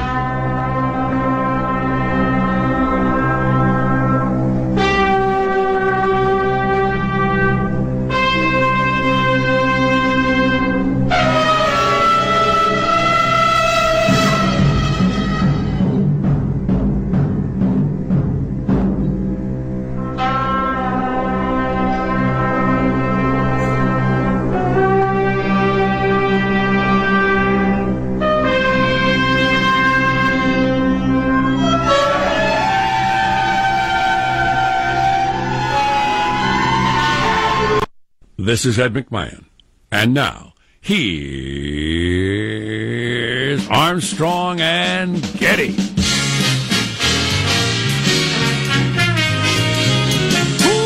Thank 0.00 0.74
you. 0.74 0.79
This 38.42 38.64
is 38.64 38.78
Ed 38.78 38.94
McMahon. 38.94 39.44
And 39.92 40.14
now, 40.14 40.54
here's 40.80 41.20
Armstrong 43.68 44.62
and 44.62 45.20
Getty. 45.38 45.76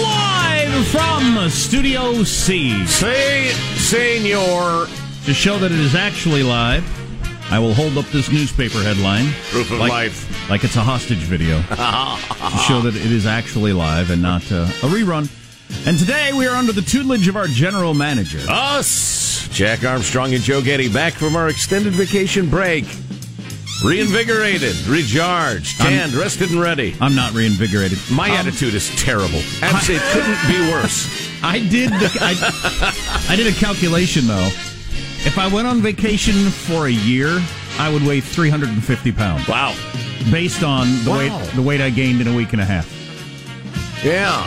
Live 0.03 0.87
from 0.89 1.49
Studio 1.49 2.25
C. 2.25 2.85
Say, 2.87 3.53
senor. 3.77 4.89
To 5.27 5.33
show 5.33 5.57
that 5.59 5.71
it 5.71 5.79
is 5.79 5.95
actually 5.95 6.43
live, 6.43 6.85
I 7.53 7.61
will 7.61 7.75
hold 7.75 7.97
up 7.97 8.07
this 8.07 8.33
newspaper 8.33 8.83
headline. 8.83 9.31
Proof 9.51 9.71
of 9.71 9.79
like, 9.79 9.93
life. 9.93 10.51
Like 10.51 10.65
it's 10.65 10.75
a 10.75 10.83
hostage 10.83 11.19
video. 11.19 11.63
to 11.69 12.59
show 12.67 12.81
that 12.81 12.97
it 12.97 13.13
is 13.13 13.27
actually 13.27 13.73
live 13.73 14.11
and 14.11 14.21
not 14.21 14.43
uh, 14.51 14.65
a 14.65 14.89
rerun. 14.89 15.31
And 15.87 15.99
today 15.99 16.33
we 16.33 16.47
are 16.47 16.57
under 16.57 16.73
the 16.73 16.81
tutelage 16.83 17.29
of 17.29 17.37
our 17.37 17.47
general 17.47 17.93
manager. 17.93 18.41
Us, 18.49 19.47
Jack 19.49 19.85
Armstrong 19.85 20.33
and 20.35 20.43
Joe 20.43 20.63
Getty, 20.63 20.89
back 20.91 21.13
from 21.13 21.37
our 21.37 21.49
extended 21.49 21.93
vacation 21.93 22.49
break. 22.49 22.85
Reinvigorated, 23.85 24.75
recharged, 24.87 25.77
tanned, 25.79 26.15
rested, 26.15 26.51
and 26.51 26.61
ready. 26.61 26.97
I'm 27.03 27.15
not 27.15 27.33
reinvigorated. 27.35 27.99
My 28.11 28.31
Um, 28.31 28.37
attitude 28.37 28.73
is 28.75 28.89
terrible. 28.97 29.41
Absolutely, 29.61 29.97
it 29.97 30.13
couldn't 30.13 30.49
be 30.49 30.71
worse. 30.73 31.29
I 31.43 31.59
did. 31.59 31.91
The, 31.91 32.11
I, 32.21 33.27
I 33.29 33.37
did 33.37 33.47
a 33.47 33.53
calculation 33.53 34.27
though. 34.27 34.47
If 35.27 35.39
I 35.39 35.49
went 35.49 35.67
on 35.67 35.83
vacation 35.83 36.33
for 36.51 36.87
a 36.87 36.91
year, 36.91 37.43
I 37.79 37.93
would 37.93 38.03
weigh 38.07 38.21
350 38.21 39.13
pounds. 39.13 39.47
Wow. 39.49 39.75
Based 40.31 40.63
on 40.63 40.87
the 41.05 41.11
Wow. 41.11 41.19
weight 41.19 41.51
the 41.55 41.63
weight 41.63 41.81
I 41.83 41.91
gained 41.91 42.23
in 42.23 42.29
a 42.29 42.35
week 42.35 42.53
and 42.55 42.63
a 42.63 42.65
half. 42.65 42.89
Yeah. 44.03 44.41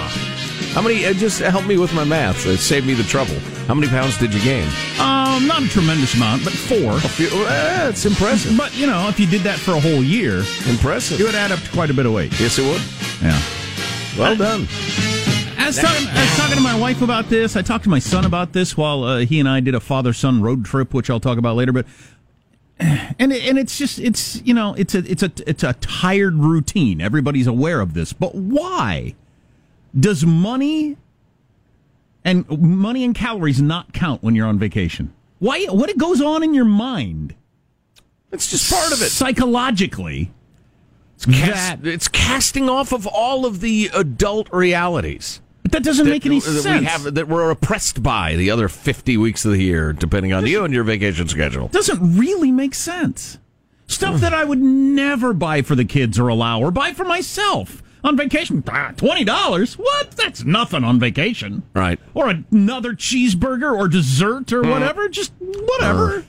How 0.73 0.81
many? 0.81 1.06
Uh, 1.06 1.13
just 1.13 1.40
help 1.40 1.66
me 1.66 1.78
with 1.78 1.94
my 1.94 2.03
math. 2.03 2.45
Uh, 2.45 2.56
save 2.57 2.85
me 2.85 2.94
the 2.94 3.03
trouble. 3.03 3.35
How 3.68 3.73
many 3.73 3.88
pounds 3.88 4.18
did 4.18 4.34
you 4.34 4.41
gain? 4.41 4.68
Um, 5.00 5.47
not 5.47 5.62
a 5.63 5.68
tremendous 5.68 6.13
amount, 6.16 6.44
but 6.44 6.53
four. 6.53 6.94
Uh, 6.94 7.90
it's 7.90 8.06
impressive. 8.06 8.56
But 8.57 8.75
you 8.78 8.88
know, 8.88 9.07
if 9.09 9.19
you 9.19 9.28
did 9.28 9.41
that 9.41 9.59
for 9.59 9.72
a 9.72 9.79
whole 9.79 10.03
year, 10.03 10.44
Impressive. 10.68 11.19
it 11.19 11.23
would 11.23 11.35
add 11.35 11.51
up 11.51 11.59
to 11.59 11.72
quite 11.72 11.90
a 11.90 11.94
bit 11.94 12.06
of 12.06 12.13
weight. 12.13 12.38
Yes, 12.40 12.57
it 12.59 12.63
would. 12.63 12.81
Yeah. 13.22 13.40
Well 14.18 14.35
done. 14.35 14.68
I 15.59 15.68
was, 15.68 15.78
talking, 15.79 16.07
I 16.07 16.22
was 16.22 16.38
talking 16.38 16.56
to 16.56 16.62
my 16.62 16.79
wife 16.79 17.01
about 17.01 17.28
this. 17.29 17.56
I 17.57 17.62
talked 17.62 17.84
to 17.84 17.89
my 17.89 18.00
son 18.00 18.24
about 18.25 18.53
this 18.53 18.78
while 18.78 19.03
uh, 19.03 19.18
he 19.19 19.39
and 19.39 19.50
I 19.50 19.59
did 19.59 19.75
a 19.75 19.81
father-son 19.81 20.41
road 20.41 20.63
trip, 20.63 20.94
which 20.94 21.09
I'll 21.09 21.19
talk 21.19 21.38
about 21.38 21.57
later. 21.57 21.74
But 21.74 21.85
and 22.79 23.34
it- 23.34 23.44
and 23.47 23.57
it's 23.57 23.78
just 23.78 24.00
it's 24.00 24.41
you 24.45 24.53
know 24.53 24.74
it's 24.75 24.95
a 24.95 25.00
it's 25.00 25.24
a 25.24 25.31
it's 25.45 25.63
a 25.63 25.74
tired 25.74 26.35
routine. 26.35 27.01
Everybody's 27.01 27.47
aware 27.47 27.81
of 27.81 27.94
this, 27.95 28.13
but 28.13 28.34
why 28.35 29.16
does 29.97 30.25
money 30.25 30.97
and 32.23 32.47
money 32.49 33.03
and 33.03 33.15
calories 33.15 33.61
not 33.61 33.93
count 33.93 34.23
when 34.23 34.35
you're 34.35 34.47
on 34.47 34.59
vacation? 34.59 35.13
Why? 35.39 35.65
What 35.65 35.89
it 35.89 35.97
goes 35.97 36.21
on 36.21 36.43
in 36.43 36.53
your 36.53 36.65
mind? 36.65 37.35
It's 38.31 38.49
just 38.49 38.71
part 38.71 38.91
of 38.91 39.01
it. 39.01 39.09
psychologically. 39.09 40.31
Cast, 41.19 41.85
it's 41.85 42.07
casting 42.07 42.69
off 42.69 42.91
of 42.91 43.07
all 43.07 43.45
of 43.45 43.59
the 43.62 43.89
adult 43.94 44.50
realities. 44.53 45.41
But 45.63 45.71
that 45.71 45.83
doesn't 45.83 46.07
make 46.07 46.25
any 46.25 46.39
that 46.39 46.62
sense. 46.62 46.79
We 46.81 46.85
have 46.85 47.15
that 47.15 47.27
we're 47.27 47.50
oppressed 47.50 48.03
by 48.03 48.35
the 48.35 48.51
other 48.51 48.69
fifty 48.69 49.17
weeks 49.17 49.44
of 49.44 49.51
the 49.51 49.62
year, 49.62 49.94
depending 49.94 50.31
on 50.31 50.45
you 50.45 50.63
and 50.63 50.73
your 50.73 50.83
vacation 50.83 51.27
schedule. 51.27 51.69
doesn't 51.69 52.17
really 52.17 52.51
make 52.51 52.75
sense. 52.75 53.39
Stuff 53.88 54.19
that 54.19 54.33
I 54.33 54.44
would 54.44 54.59
never 54.59 55.33
buy 55.33 55.62
for 55.62 55.73
the 55.73 55.85
kids 55.85 56.19
or 56.19 56.27
allow 56.27 56.59
or 56.59 56.71
buy 56.71 56.94
for 56.94 57.06
myself 57.06 57.81
on 58.03 58.15
vacation. 58.17 58.63
Ah, 58.67 58.94
Twenty 58.95 59.23
dollars? 59.23 59.75
What? 59.77 60.11
That's 60.11 60.44
nothing 60.44 60.83
on 60.83 60.99
vacation. 60.99 61.63
Right. 61.73 61.99
Or 62.13 62.29
another 62.51 62.94
cheeseburger 62.94 63.75
or 63.77 63.88
dessert 63.88 64.51
or 64.53 64.61
whatever. 64.63 65.09
Just 65.09 65.33
whatever. 65.39 66.23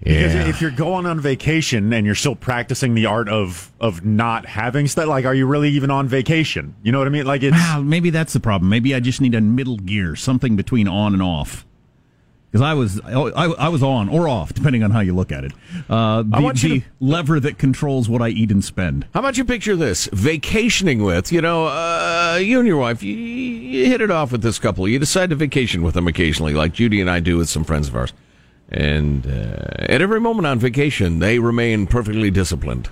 Because 0.00 0.34
Yeah. 0.34 0.46
if 0.48 0.60
you're 0.60 0.70
going 0.70 1.06
on 1.06 1.18
vacation 1.20 1.92
and 1.92 2.06
you're 2.06 2.14
still 2.14 2.36
practicing 2.36 2.94
the 2.94 3.06
art 3.06 3.28
of 3.28 3.72
of 3.80 4.04
not 4.04 4.46
having 4.46 4.86
stuff, 4.86 5.06
like, 5.08 5.24
are 5.24 5.34
you 5.34 5.46
really 5.46 5.70
even 5.70 5.90
on 5.90 6.06
vacation? 6.06 6.74
You 6.82 6.92
know 6.92 6.98
what 6.98 7.08
I 7.08 7.10
mean? 7.10 7.26
Like, 7.26 7.42
it's 7.42 7.56
Well, 7.56 7.82
maybe 7.82 8.10
that's 8.10 8.32
the 8.32 8.40
problem. 8.40 8.68
Maybe 8.70 8.94
I 8.94 9.00
just 9.00 9.20
need 9.20 9.34
a 9.34 9.40
middle 9.40 9.76
gear, 9.76 10.14
something 10.14 10.54
between 10.56 10.86
on 10.86 11.14
and 11.14 11.22
off. 11.22 11.66
Because 12.50 12.62
I 12.62 12.74
was 12.74 13.00
I, 13.02 13.12
I 13.12 13.68
was 13.68 13.82
on 13.82 14.08
or 14.08 14.28
off 14.28 14.54
depending 14.54 14.82
on 14.82 14.90
how 14.90 15.00
you 15.00 15.14
look 15.14 15.30
at 15.32 15.44
it. 15.44 15.52
Uh, 15.88 16.22
the, 16.22 16.36
I 16.36 16.40
want 16.40 16.62
you 16.62 16.68
the 16.68 16.80
to- 16.80 16.86
lever 17.00 17.40
that 17.40 17.58
controls 17.58 18.08
what 18.08 18.22
I 18.22 18.28
eat 18.28 18.50
and 18.50 18.64
spend. 18.64 19.06
How 19.14 19.20
about 19.20 19.36
you 19.36 19.44
picture 19.44 19.76
this? 19.76 20.08
Vacationing 20.12 21.02
with, 21.04 21.30
you 21.30 21.40
know, 21.40 21.66
uh, 21.66 22.38
you 22.40 22.58
and 22.58 22.66
your 22.66 22.78
wife, 22.78 23.02
you, 23.02 23.14
you 23.14 23.86
hit 23.86 24.00
it 24.00 24.10
off 24.10 24.32
with 24.32 24.42
this 24.42 24.58
couple. 24.58 24.88
You 24.88 24.98
decide 24.98 25.30
to 25.30 25.36
vacation 25.36 25.82
with 25.82 25.94
them 25.94 26.06
occasionally, 26.08 26.54
like 26.54 26.72
Judy 26.72 27.00
and 27.00 27.10
I 27.10 27.20
do 27.20 27.36
with 27.36 27.48
some 27.48 27.64
friends 27.64 27.88
of 27.88 27.96
ours. 27.96 28.12
And 28.70 29.26
uh, 29.26 29.64
at 29.80 30.02
every 30.02 30.20
moment 30.20 30.46
on 30.46 30.58
vacation, 30.58 31.20
they 31.20 31.38
remain 31.38 31.86
perfectly 31.86 32.30
disciplined. 32.30 32.90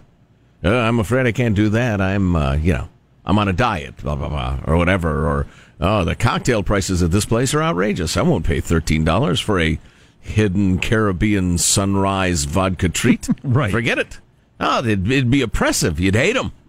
Uh, 0.64 0.70
I'm 0.75 0.99
afraid 0.99 1.26
I 1.26 1.32
can't 1.32 1.55
do 1.55 1.69
that. 1.70 2.00
I'm, 2.00 2.35
uh, 2.35 2.55
you 2.55 2.73
know, 2.73 2.88
I'm 3.26 3.38
on 3.38 3.49
a 3.49 3.52
diet, 3.52 3.96
blah, 3.99 4.14
blah, 4.17 4.28
blah, 4.28 4.61
or 4.67 4.76
whatever. 4.76 5.26
Or, 5.26 5.46
oh, 5.81 6.05
the 6.05 6.14
cocktail 6.14 6.62
prices 6.62 7.02
at 7.02 7.11
this 7.11 7.26
place 7.26 7.55
are 7.55 7.62
outrageous. 7.62 8.17
I 8.17 8.23
won't 8.23 8.46
pay 8.46 8.61
$13 8.61 9.43
for 9.43 9.58
a 9.61 9.78
hidden 10.20 10.78
Caribbean 10.78 11.58
sunrise 11.58 12.44
vodka 12.44 12.88
treat. 12.88 13.28
Right. 13.43 13.70
Forget 13.70 13.99
it. 13.99 14.20
Oh, 14.58 14.78
it'd, 14.78 15.11
it'd 15.11 15.31
be 15.31 15.43
oppressive. 15.43 16.00
You'd 16.00 16.14
hate 16.14 16.34
them. 16.34 16.52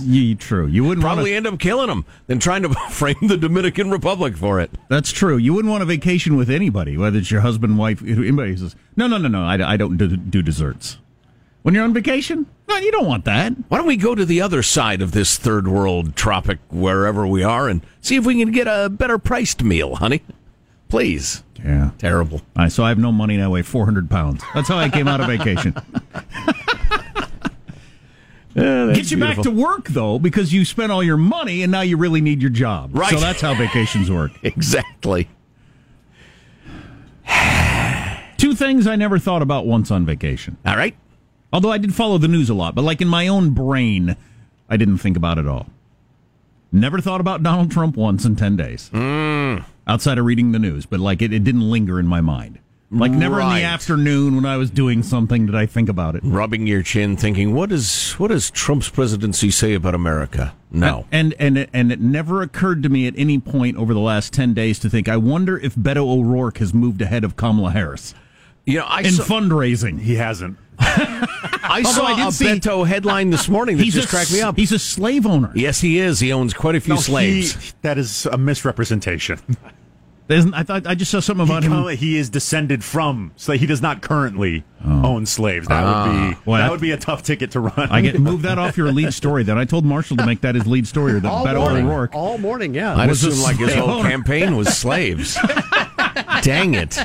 You, 0.00 0.34
true. 0.34 0.66
You 0.66 0.82
wouldn't 0.84 1.04
Probably 1.04 1.32
want 1.32 1.46
end 1.46 1.54
up 1.54 1.60
killing 1.60 1.88
them 1.88 2.06
than 2.26 2.38
trying 2.38 2.62
to 2.62 2.70
frame 2.90 3.16
the 3.22 3.36
Dominican 3.36 3.90
Republic 3.90 4.36
for 4.36 4.60
it. 4.60 4.70
That's 4.88 5.12
true. 5.12 5.36
You 5.36 5.52
wouldn't 5.52 5.70
want 5.70 5.82
a 5.82 5.86
vacation 5.86 6.36
with 6.36 6.48
anybody, 6.48 6.96
whether 6.96 7.18
it's 7.18 7.30
your 7.30 7.42
husband, 7.42 7.78
wife, 7.78 8.02
anybody 8.02 8.52
who 8.52 8.56
says, 8.56 8.76
no, 8.96 9.06
no, 9.06 9.18
no, 9.18 9.28
no, 9.28 9.44
I, 9.44 9.72
I 9.72 9.76
don't 9.76 9.96
do, 9.98 10.16
do 10.16 10.40
desserts. 10.42 10.98
When 11.62 11.74
you're 11.74 11.84
on 11.84 11.94
vacation, 11.94 12.46
no, 12.68 12.76
you 12.76 12.90
don't 12.90 13.06
want 13.06 13.24
that. 13.24 13.52
Why 13.68 13.78
don't 13.78 13.86
we 13.86 13.96
go 13.96 14.14
to 14.14 14.24
the 14.24 14.40
other 14.40 14.62
side 14.62 15.00
of 15.00 15.12
this 15.12 15.36
third 15.36 15.68
world 15.68 16.16
tropic, 16.16 16.58
wherever 16.70 17.26
we 17.26 17.42
are, 17.44 17.68
and 17.68 17.82
see 18.00 18.16
if 18.16 18.26
we 18.26 18.38
can 18.42 18.52
get 18.52 18.66
a 18.66 18.88
better 18.88 19.16
priced 19.18 19.62
meal, 19.62 19.96
honey? 19.96 20.22
Please. 20.88 21.44
Yeah. 21.64 21.92
Terrible. 21.98 22.38
All 22.56 22.64
right, 22.64 22.72
so 22.72 22.82
I 22.84 22.88
have 22.88 22.98
no 22.98 23.12
money 23.12 23.34
and 23.36 23.44
I 23.44 23.48
weigh 23.48 23.62
400 23.62 24.10
pounds. 24.10 24.42
That's 24.54 24.68
how 24.68 24.76
I 24.78 24.90
came 24.90 25.06
out 25.06 25.20
of 25.20 25.28
vacation. 25.28 25.74
Get 28.54 29.10
you 29.10 29.16
back 29.16 29.40
to 29.42 29.50
work, 29.50 29.88
though, 29.88 30.18
because 30.18 30.52
you 30.52 30.64
spent 30.66 30.92
all 30.92 31.02
your 31.02 31.16
money 31.16 31.62
and 31.62 31.72
now 31.72 31.80
you 31.80 31.96
really 31.96 32.20
need 32.20 32.42
your 32.42 32.50
job. 32.50 32.90
Right. 32.92 33.10
So 33.10 33.18
that's 33.18 33.40
how 33.40 33.54
vacations 33.54 34.10
work. 34.10 34.32
Exactly. 34.42 35.28
Two 38.36 38.54
things 38.54 38.86
I 38.88 38.96
never 38.96 39.18
thought 39.18 39.40
about 39.40 39.66
once 39.66 39.90
on 39.90 40.04
vacation. 40.04 40.56
All 40.66 40.76
right. 40.76 40.94
Although 41.52 41.72
I 41.72 41.78
did 41.78 41.94
follow 41.94 42.18
the 42.18 42.28
news 42.28 42.48
a 42.48 42.54
lot, 42.54 42.74
but 42.74 42.82
like 42.82 43.00
in 43.00 43.08
my 43.08 43.28
own 43.28 43.50
brain, 43.50 44.16
I 44.68 44.76
didn't 44.76 44.98
think 44.98 45.16
about 45.16 45.38
it 45.38 45.46
all. 45.46 45.66
Never 46.70 47.00
thought 47.00 47.20
about 47.20 47.42
Donald 47.42 47.70
Trump 47.70 47.96
once 47.96 48.24
in 48.24 48.36
10 48.36 48.56
days. 48.56 48.88
Hmm. 48.88 49.58
Outside 49.86 50.16
of 50.18 50.24
reading 50.24 50.52
the 50.52 50.58
news, 50.58 50.86
but 50.86 51.00
like 51.00 51.20
it, 51.20 51.32
it 51.32 51.44
didn't 51.44 51.68
linger 51.68 51.98
in 52.00 52.06
my 52.06 52.20
mind. 52.20 52.58
Like 52.94 53.10
never 53.10 53.40
in 53.40 53.48
the 53.48 53.62
afternoon 53.62 54.36
when 54.36 54.44
I 54.44 54.58
was 54.58 54.70
doing 54.70 55.02
something 55.02 55.46
did 55.46 55.54
I 55.54 55.64
think 55.64 55.88
about 55.88 56.14
it. 56.14 56.20
Rubbing 56.24 56.66
your 56.66 56.82
chin, 56.82 57.16
thinking, 57.16 57.54
what 57.54 57.70
does 57.70 58.12
what 58.12 58.28
does 58.28 58.50
Trump's 58.50 58.90
presidency 58.90 59.50
say 59.50 59.72
about 59.72 59.94
America? 59.94 60.54
No. 60.70 61.06
And 61.10 61.34
and 61.38 61.56
it, 61.56 61.70
and 61.72 61.90
it 61.90 62.00
never 62.00 62.42
occurred 62.42 62.82
to 62.82 62.90
me 62.90 63.06
at 63.06 63.14
any 63.16 63.38
point 63.38 63.78
over 63.78 63.94
the 63.94 64.00
last 64.00 64.34
10 64.34 64.52
days 64.52 64.78
to 64.80 64.90
think 64.90 65.08
I 65.08 65.16
wonder 65.16 65.58
if 65.58 65.74
Beto 65.74 66.06
O'Rourke 66.06 66.58
has 66.58 66.74
moved 66.74 67.00
ahead 67.00 67.24
of 67.24 67.34
Kamala 67.34 67.70
Harris 67.70 68.14
You 68.66 68.80
know, 68.80 68.84
I 68.86 69.00
in 69.00 69.12
saw, 69.12 69.24
fundraising. 69.24 69.98
He 69.98 70.16
hasn't. 70.16 70.58
I 70.78 71.82
Although 71.84 71.90
saw 71.90 72.04
I 72.06 72.16
did 72.16 72.28
a 72.28 72.32
see- 72.32 72.44
Beto 72.46 72.86
headline 72.86 73.30
this 73.30 73.48
morning 73.48 73.76
that 73.76 73.84
just 73.84 74.08
a, 74.08 74.10
cracked 74.10 74.32
me 74.32 74.40
up. 74.40 74.56
He's 74.56 74.72
a 74.72 74.78
slave 74.78 75.26
owner. 75.26 75.52
Yes, 75.54 75.80
he 75.80 75.98
is. 75.98 76.20
He 76.20 76.32
owns 76.32 76.54
quite 76.54 76.74
a 76.74 76.80
few 76.80 76.94
No, 76.94 77.00
slaves. 77.00 77.54
he- 77.54 77.72
that 77.82 77.98
is 77.98 78.26
a 78.26 78.36
misrepresentation. 78.38 79.38
Isn't- 80.28 80.54
I 80.54 80.62
thought 80.62 80.86
I 80.86 80.94
just 80.94 81.10
saw 81.10 81.20
something 81.20 81.46
He, 81.46 81.52
about 81.52 81.62
him. 81.64 81.72
co- 81.72 81.88
he 81.88 82.16
is 82.16 82.30
descended 82.30 82.82
from, 82.82 83.32
so 83.36 83.52
he 83.52 83.66
does 83.66 83.82
not 83.82 84.00
currently 84.00 84.64
oh. 84.84 85.04
own 85.06 85.26
slaves. 85.26 85.68
That 85.68 85.82
would 85.84 86.10
be 86.12 86.18
ah. 86.36 86.40
Well, 86.46 86.56
that 86.58 86.64
that- 86.66 86.70
would 86.70 86.80
be 86.80 86.92
a 86.92 86.96
tough 86.96 87.22
ticket 87.22 87.50
to 87.50 87.60
run. 87.60 87.72
I 87.90 88.00
get 88.00 88.18
move 88.18 88.42
that 88.42 88.56
off 88.58 88.76
your 88.78 88.92
lead 88.92 89.12
story. 89.12 89.42
Then 89.42 89.58
I 89.58 89.64
told 89.66 89.84
Marshall 89.84 90.16
to 90.18 90.24
make 90.26 90.40
that 90.42 90.54
his 90.54 90.66
lead 90.66 90.86
story. 90.86 91.12
Or 91.14 91.20
that 91.20 91.28
All 91.30 91.44
Beto 91.44 91.56
morning. 91.58 91.86
O'Rourke. 91.86 92.14
All 92.14 92.38
morning, 92.38 92.72
yeah. 92.74 92.96
I'd 92.96 93.08
was 93.10 93.22
assume 93.24 93.42
like 93.42 93.56
his 93.56 93.74
whole 93.74 93.90
owner. 93.90 94.08
campaign 94.08 94.56
was 94.56 94.68
slaves. 94.76 95.36
Dang 96.42 96.74
it. 96.74 96.98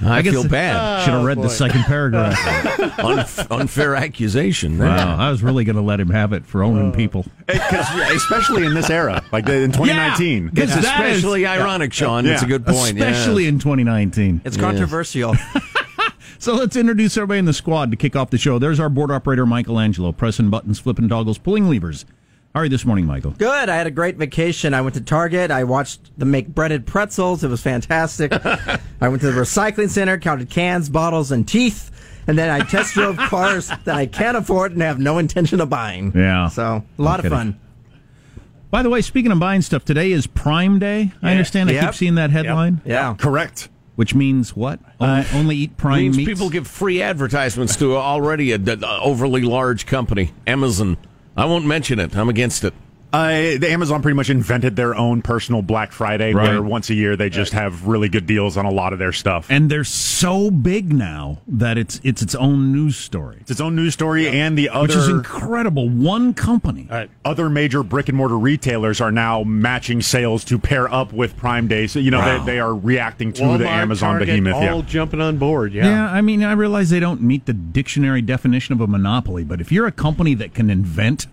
I, 0.00 0.22
feel 0.22 0.46
bad. 0.48 1.04
Should 1.04 1.14
have 1.14 1.24
read 1.24 1.36
boy. 1.36 1.44
the 1.44 1.50
second 1.50 1.82
paragraph. 1.84 2.36
Unf- 2.98 3.46
unfair 3.50 3.94
accusation. 3.94 4.78
there. 4.78 4.88
wow, 4.88 5.16
I 5.16 5.30
was 5.30 5.42
really 5.42 5.64
going 5.64 5.76
to 5.76 5.82
let 5.82 6.00
him 6.00 6.10
have 6.10 6.32
it 6.32 6.44
for 6.46 6.62
owning 6.62 6.92
people. 6.92 7.24
Eh, 7.48 7.58
'cause, 7.58 8.12
especially 8.16 8.66
in 8.66 8.74
this 8.74 8.90
era, 8.90 9.24
like 9.32 9.48
in 9.48 9.72
2019. 9.72 10.42
Yeah, 10.44 10.46
It's 10.46 10.54
Because 10.54 10.84
that 10.84 11.06
is- 11.06 11.16
especially 11.18 11.46
ironic, 11.46 11.92
Sean. 11.92 12.26
It's 12.26 12.42
a 12.42 12.46
good 12.46 12.66
point. 12.66 12.98
Especially 12.98 13.44
yeah. 13.44 13.50
in 13.50 13.58
2019. 13.58 14.42
It's 14.44 14.56
controversial. 14.56 15.34
So 16.38 16.56
let's 16.56 16.74
introduce 16.74 17.16
everybody 17.16 17.38
in 17.38 17.44
the 17.44 17.52
squad 17.52 17.92
to 17.92 17.96
kick 17.96 18.16
off 18.16 18.30
the 18.30 18.38
show. 18.38 18.58
There's 18.58 18.80
our 18.80 18.88
board 18.88 19.12
operator, 19.12 19.46
Michelangelo, 19.46 20.10
pressing 20.10 20.50
buttons, 20.50 20.80
flipping 20.80 21.08
toggles, 21.08 21.38
pulling 21.38 21.70
levers. 21.70 22.04
How 22.54 22.60
are 22.60 22.64
you 22.64 22.70
this 22.70 22.84
morning, 22.84 23.06
Michael? 23.06 23.30
Good. 23.30 23.68
I 23.70 23.76
had 23.76 23.86
a 23.86 23.90
great 23.90 24.16
vacation. 24.16 24.74
I 24.74 24.82
went 24.82 24.94
to 24.96 25.00
Target. 25.00 25.50
I 25.50 25.64
watched 25.64 26.18
them 26.18 26.30
make 26.30 26.48
breaded 26.48 26.86
pretzels. 26.86 27.42
It 27.42 27.48
was 27.48 27.62
fantastic. 27.62 28.30
I 29.00 29.08
went 29.08 29.22
to 29.22 29.30
the 29.32 29.40
recycling 29.40 29.88
center, 29.88 30.18
counted 30.18 30.50
cans, 30.50 30.90
bottles, 30.90 31.32
and 31.32 31.48
teeth. 31.48 31.90
And 32.26 32.36
then 32.36 32.50
I 32.50 32.60
test 32.60 32.92
drove 32.92 33.16
cars 33.30 33.68
that 33.68 33.96
I 33.96 34.04
can't 34.04 34.36
afford 34.36 34.72
and 34.72 34.82
have 34.82 34.98
no 34.98 35.16
intention 35.16 35.60
of 35.62 35.70
buying. 35.70 36.12
Yeah. 36.14 36.48
So, 36.48 36.84
a 36.98 37.02
lot 37.02 37.24
of 37.24 37.30
fun. 37.32 37.58
By 38.70 38.82
the 38.82 38.90
way, 38.90 39.00
speaking 39.00 39.32
of 39.32 39.38
buying 39.38 39.62
stuff, 39.62 39.84
today 39.86 40.12
is 40.12 40.26
Prime 40.26 40.78
Day. 40.78 41.10
I 41.22 41.30
understand. 41.30 41.70
I 41.70 41.80
keep 41.80 41.94
seeing 41.94 42.16
that 42.16 42.30
headline, 42.30 42.82
Yeah. 42.84 43.14
Correct. 43.14 43.70
which 43.96 44.14
means 44.14 44.54
what? 44.54 44.78
Uh, 45.00 45.24
only, 45.32 45.38
only 45.40 45.56
eat 45.56 45.76
Prime 45.78 46.02
means 46.02 46.16
meats. 46.18 46.28
people 46.28 46.48
give 46.50 46.66
free 46.66 47.00
advertisements 47.02 47.76
to 47.76 47.96
already 47.96 48.52
a, 48.52 48.58
d- 48.58 48.76
overly 48.84 49.42
large 49.42 49.86
company, 49.86 50.32
Amazon. 50.46 50.96
I 51.36 51.46
won't 51.46 51.64
mention 51.64 51.98
it. 51.98 52.14
I'm 52.14 52.28
against 52.28 52.62
it. 52.64 52.74
Uh, 53.12 53.58
the 53.58 53.68
Amazon 53.70 54.00
pretty 54.00 54.16
much 54.16 54.30
invented 54.30 54.74
their 54.76 54.94
own 54.94 55.20
personal 55.20 55.60
Black 55.60 55.92
Friday, 55.92 56.32
Right. 56.32 56.48
where 56.48 56.62
once 56.62 56.88
a 56.88 56.94
year 56.94 57.14
they 57.14 57.28
just 57.28 57.52
have 57.52 57.86
really 57.86 58.08
good 58.08 58.26
deals 58.26 58.56
on 58.56 58.64
a 58.64 58.70
lot 58.70 58.92
of 58.94 58.98
their 58.98 59.12
stuff. 59.12 59.46
and 59.50 59.68
they're 59.70 59.84
so 59.84 60.50
big 60.50 60.92
now 60.92 61.38
that 61.46 61.76
it's 61.76 62.00
it's 62.04 62.22
its 62.22 62.34
own 62.34 62.72
news 62.72 62.96
story, 62.96 63.36
it's 63.40 63.50
its 63.50 63.60
own 63.60 63.76
news 63.76 63.92
story, 63.92 64.28
and 64.28 64.56
the 64.56 64.68
other 64.70 64.82
which 64.88 64.96
is 64.96 65.08
incredible. 65.08 65.88
One 65.90 66.32
company. 66.32 66.88
other 67.24 67.50
major 67.50 67.82
brick 67.82 68.08
and 68.08 68.16
mortar 68.16 68.38
retailers 68.38 69.00
are 69.00 69.12
now 69.12 69.42
matching 69.42 70.00
sales 70.00 70.42
to 70.44 70.58
pair 70.58 70.92
up 70.92 71.12
with 71.12 71.36
Prime 71.36 71.68
Day. 71.68 71.86
So 71.86 71.98
you 71.98 72.10
know 72.10 72.18
Wow. 72.20 72.44
they, 72.44 72.52
they 72.54 72.60
are 72.60 72.74
reacting 72.74 73.32
to 73.34 73.42
Walmart, 73.42 73.58
the 73.58 73.68
Amazon 73.68 74.12
Target, 74.12 74.28
behemoth. 74.28 74.54
all 74.54 74.62
yeah. 74.78 74.82
jumping 74.86 75.20
on 75.20 75.36
board. 75.36 75.72
Yeah. 75.74 75.84
Yeah, 75.86 76.10
I 76.12 76.20
mean, 76.22 76.42
I 76.42 76.52
realize 76.52 76.88
they 76.90 77.00
don't 77.00 77.20
meet 77.20 77.44
the 77.46 77.52
dictionary 77.52 78.22
definition 78.22 78.72
of 78.72 78.80
a 78.80 78.86
monopoly, 78.86 79.44
but 79.44 79.60
if 79.60 79.70
you're 79.70 79.86
a 79.86 79.92
company 79.92 80.34
that 80.34 80.54
can 80.54 80.70
invent 80.70 81.26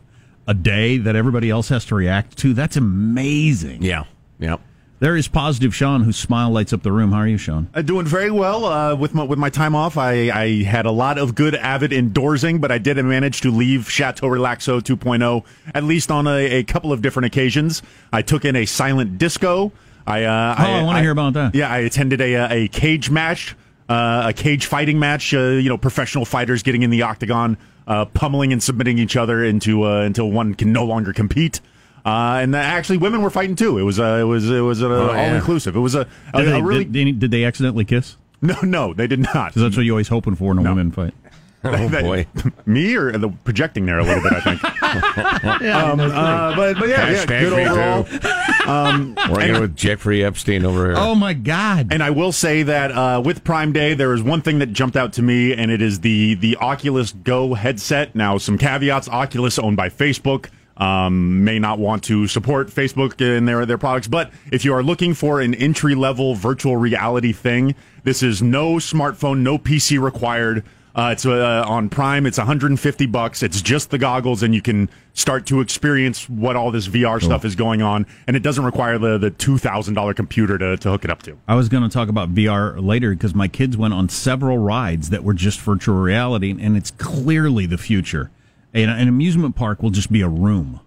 a 0.50 0.54
day 0.54 0.98
that 0.98 1.16
everybody 1.16 1.50
else 1.50 1.70
has 1.70 1.86
to 1.86 1.96
react 1.96 2.38
to, 2.40 2.54
that's 2.54 2.76
amazing. 2.76 3.84
Yeah. 3.84 4.04
Yeah. 4.40 4.58
There 5.00 5.16
is 5.16 5.30
positive 5.30 5.74
Sean, 5.74 6.04
whose 6.04 6.18
smile 6.18 6.50
lights 6.50 6.74
up 6.74 6.84
the 6.84 6.92
room. 6.92 7.14
How 7.14 7.20
are 7.20 7.28
you, 7.28 7.38
Sean? 7.38 7.70
Uh, 7.74 7.82
doing 7.82 8.06
very 8.06 8.32
well 8.32 8.66
uh, 8.66 8.96
with 8.96 9.14
my 9.14 9.24
with 9.24 9.40
my 9.40 9.50
time 9.50 9.74
off. 9.74 9.96
I, 9.98 10.30
I 10.30 10.64
had 10.64 10.86
a 10.86 10.92
lot 10.92 11.18
of 11.18 11.36
good 11.36 11.56
avid 11.56 11.94
endorsing, 11.94 12.60
but 12.60 12.70
I 12.70 12.80
did 12.80 12.98
manage 12.98 13.40
to 13.42 13.52
leave 13.52 13.90
Chateau 13.90 14.28
Relaxo 14.28 14.82
2.0 14.82 15.46
at 15.74 15.86
least 15.86 16.12
on 16.12 16.28
a, 16.28 16.58
a 16.60 16.64
couple 16.64 16.92
of 16.92 17.02
different 17.02 17.28
occasions. 17.28 17.82
I 18.12 18.22
took 18.24 18.44
in 18.44 18.58
a 18.58 18.66
silent 18.66 19.18
disco. 19.18 19.72
I 20.06 20.24
uh, 20.26 20.56
Oh, 20.60 20.64
I 20.64 20.84
wanna 20.84 21.02
hear 21.02 21.12
about 21.12 21.32
that. 21.34 21.56
Yeah, 21.56 21.70
I 21.70 21.78
attended 21.80 22.20
a 22.20 22.34
a 22.64 22.68
cage 22.68 23.10
match, 23.10 23.56
uh, 23.88 24.24
a 24.28 24.34
cage 24.34 24.66
fighting 24.66 25.00
match. 25.00 25.34
Uh, 25.34 25.40
you 25.52 25.70
know, 25.70 25.78
professional 25.78 26.26
fighters 26.26 26.62
getting 26.62 26.82
in 26.82 26.90
the 26.90 27.04
octagon, 27.04 27.58
uh, 27.90 28.06
pummeling 28.06 28.54
and 28.54 28.64
submitting 28.64 28.98
each 28.98 29.18
other 29.18 29.44
into 29.44 29.84
uh, 29.84 30.02
until 30.02 30.32
one 30.32 30.54
can 30.54 30.72
no 30.72 30.86
longer 30.86 31.12
compete. 31.12 31.60
Uh, 32.06 32.40
and 32.42 32.56
actually, 32.56 32.98
women 32.98 33.22
were 33.22 33.30
fighting 33.30 33.56
too. 33.56 33.78
It 33.78 33.84
was 33.84 34.00
uh, 34.00 34.20
it 34.22 34.24
was 34.24 34.50
it 34.50 34.62
was 34.62 34.82
uh, 34.82 34.90
all 34.90 35.16
yeah. 35.16 35.36
inclusive. 35.36 35.76
It 35.76 35.80
was 35.80 35.96
a, 35.96 36.08
a, 36.34 36.38
Did, 36.40 36.48
a 36.48 36.52
they, 36.52 36.62
really 36.62 36.86
did, 36.86 36.94
they, 37.08 37.12
did 37.12 37.32
they 37.32 37.44
accidentally 37.44 37.84
kiss? 37.84 38.16
no, 38.42 38.56
no, 38.62 38.94
they 38.94 39.08
did 39.08 39.20
not. 39.20 39.50
Because 39.50 39.64
that's 39.64 39.76
what 39.76 39.86
you're 39.86 39.94
always 39.94 40.08
hoping 40.08 40.36
for 40.36 40.52
in 40.54 40.60
a 40.60 40.62
women 40.62 40.92
fight. 40.92 41.14
Oh, 41.62 41.90
That- 41.90 42.04
boy. 42.04 42.26
me 42.66 42.96
or 42.96 43.12
the 43.18 43.28
projecting 43.44 43.86
there 43.86 44.00
a 44.00 44.04
little 44.06 44.24
bit, 44.24 44.32
I 44.32 44.40
think. 44.40 44.62
um, 44.90 46.00
uh, 46.00 46.56
but 46.56 46.80
but 46.80 46.90
yeah, 46.90 47.10
yeah 47.10 47.26
good 47.26 47.54
me 47.56 47.68
overall. 47.68 48.08
Um, 48.70 49.16
Working 49.32 49.62
with 49.62 49.76
Jeffrey 49.76 50.24
Epstein 50.24 50.64
over 50.64 50.86
here. 50.88 50.96
Oh 50.96 51.16
my 51.16 51.34
God! 51.34 51.88
And 51.92 52.04
I 52.04 52.12
will 52.12 52.32
say 52.32 52.62
that 52.62 52.92
uh, 52.92 53.20
with 53.24 53.44
Prime 53.44 53.74
Day, 53.74 53.96
there 53.96 54.14
is 54.14 54.22
one 54.22 54.42
thing 54.42 54.60
that 54.60 54.68
jumped 54.68 54.96
out 54.96 55.14
to 55.14 55.24
me, 55.24 55.54
and 55.54 55.72
it 55.72 55.82
is 55.82 56.02
the 56.02 56.36
the 56.36 56.56
Oculus 56.58 57.12
Go 57.12 57.56
headset. 57.56 58.14
Now, 58.14 58.38
some 58.38 58.60
caveats: 58.60 59.10
Oculus 59.10 59.58
owned 59.58 59.76
by 59.76 59.90
Facebook. 59.90 60.50
Um, 60.78 61.44
may 61.44 61.60
not 61.60 61.80
want 61.80 62.04
to 62.06 62.28
support 62.28 62.70
Facebook 62.70 63.20
in 63.20 63.46
their 63.46 63.66
their 63.66 63.78
products, 63.80 64.08
but 64.08 64.32
if 64.52 64.64
you 64.64 64.74
are 64.74 64.84
looking 64.84 65.14
for 65.14 65.42
an 65.42 65.56
entry 65.56 65.96
level 65.96 66.36
virtual 66.36 66.78
reality 66.78 67.34
thing, 67.34 67.76
this 68.04 68.22
is 68.22 68.42
no 68.42 68.76
smartphone, 68.76 69.40
no 69.40 69.58
PC 69.58 70.00
required. 70.00 70.64
Uh, 70.96 71.10
it's 71.14 71.26
uh, 71.26 71.64
on 71.68 71.90
Prime. 71.90 72.26
It's 72.26 72.38
150 72.38 73.06
bucks. 73.06 73.44
It's 73.44 73.62
just 73.62 73.90
the 73.90 73.98
goggles, 73.98 74.44
and 74.44 74.56
you 74.56 74.62
can 74.62 74.90
start 75.14 75.46
to 75.48 75.62
experience 75.62 76.28
what 76.28 76.56
all 76.56 76.72
this 76.72 76.88
VR 76.88 77.22
stuff 77.22 77.46
is 77.46 77.56
going 77.56 77.82
on. 77.82 78.08
And 78.28 78.36
it 78.36 78.42
doesn't 78.42 78.66
require 78.66 78.98
the 78.98 79.18
the 79.18 79.30
two 79.30 79.58
thousand 79.58 79.94
dollar 79.94 80.14
computer 80.14 80.58
to, 80.58 80.78
to 80.78 80.90
hook 80.90 81.06
it 81.06 81.12
up 81.12 81.22
to. 81.24 81.38
I 81.48 81.56
was 81.56 81.70
going 81.70 81.84
to 81.84 81.90
talk 81.90 82.10
about 82.10 82.34
VR 82.34 82.84
later 82.84 83.12
because 83.12 83.36
my 83.36 83.48
kids 83.48 83.78
went 83.78 83.94
on 83.94 84.10
several 84.10 84.58
rides 84.58 85.10
that 85.12 85.24
were 85.24 85.34
just 85.34 85.60
virtual 85.62 85.96
reality, 85.96 86.56
and 86.60 86.76
it's 86.76 86.92
clearly 86.92 87.66
the 87.66 87.78
future. 87.78 88.32
An, 88.74 88.90
an 88.90 89.08
amusement 89.08 89.56
park 89.56 89.82
will 89.82 89.90
just 89.90 90.12
be 90.12 90.22
a 90.22 90.30
room 90.30 90.80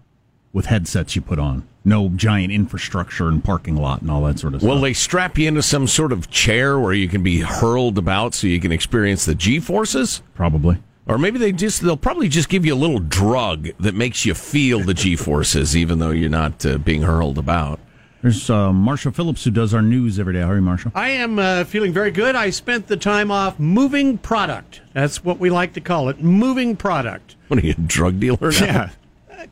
with 0.53 0.67
headsets 0.67 1.15
you 1.15 1.21
put 1.21 1.39
on, 1.39 1.67
no 1.83 2.09
giant 2.09 2.53
infrastructure 2.53 3.27
and 3.27 3.43
parking 3.43 3.75
lot 3.75 4.01
and 4.01 4.09
all 4.09 4.23
that 4.23 4.39
sort 4.39 4.53
of 4.53 4.61
Will 4.61 4.69
stuff. 4.69 4.75
Well, 4.75 4.81
they 4.81 4.93
strap 4.93 5.37
you 5.37 5.47
into 5.47 5.63
some 5.63 5.87
sort 5.87 6.11
of 6.13 6.29
chair 6.29 6.79
where 6.79 6.93
you 6.93 7.09
can 7.09 7.23
be 7.23 7.41
hurled 7.41 7.97
about 7.97 8.33
so 8.35 8.47
you 8.47 8.59
can 8.59 8.71
experience 8.71 9.25
the 9.25 9.35
G 9.35 9.59
forces? 9.59 10.21
Probably. 10.35 10.77
Or 11.05 11.17
maybe 11.17 11.37
they 11.37 11.51
just 11.51 11.81
they'll 11.81 11.97
probably 11.97 12.29
just 12.29 12.47
give 12.47 12.65
you 12.65 12.73
a 12.73 12.77
little 12.77 12.99
drug 12.99 13.69
that 13.79 13.93
makes 13.95 14.25
you 14.25 14.33
feel 14.33 14.79
the 14.79 14.93
G 14.93 15.15
forces 15.15 15.75
even 15.83 15.99
though 15.99 16.11
you're 16.11 16.29
not 16.29 16.65
uh, 16.65 16.77
being 16.77 17.01
hurled 17.01 17.37
about. 17.37 17.79
There's 18.21 18.49
uh, 18.49 18.71
Marshall 18.71 19.11
Phillips 19.11 19.43
who 19.43 19.51
does 19.51 19.73
our 19.73 19.81
news 19.81 20.17
every 20.17 20.31
day. 20.31 20.39
How 20.39 20.51
are 20.51 20.55
you, 20.55 20.61
Marshall? 20.61 20.93
I 20.95 21.09
am 21.09 21.39
uh, 21.39 21.65
feeling 21.65 21.91
very 21.91 22.09
good. 22.09 22.35
I 22.35 22.51
spent 22.51 22.87
the 22.87 22.95
time 22.95 23.31
off 23.31 23.59
moving 23.59 24.17
product. 24.17 24.79
That's 24.93 25.25
what 25.25 25.39
we 25.39 25.49
like 25.49 25.73
to 25.73 25.81
call 25.81 26.07
it 26.07 26.21
moving 26.21 26.77
product. 26.77 27.35
What 27.49 27.61
are 27.61 27.65
you, 27.65 27.73
a 27.77 27.81
drug 27.81 28.21
dealer 28.21 28.51
now? 28.51 28.65
Yeah. 28.65 28.89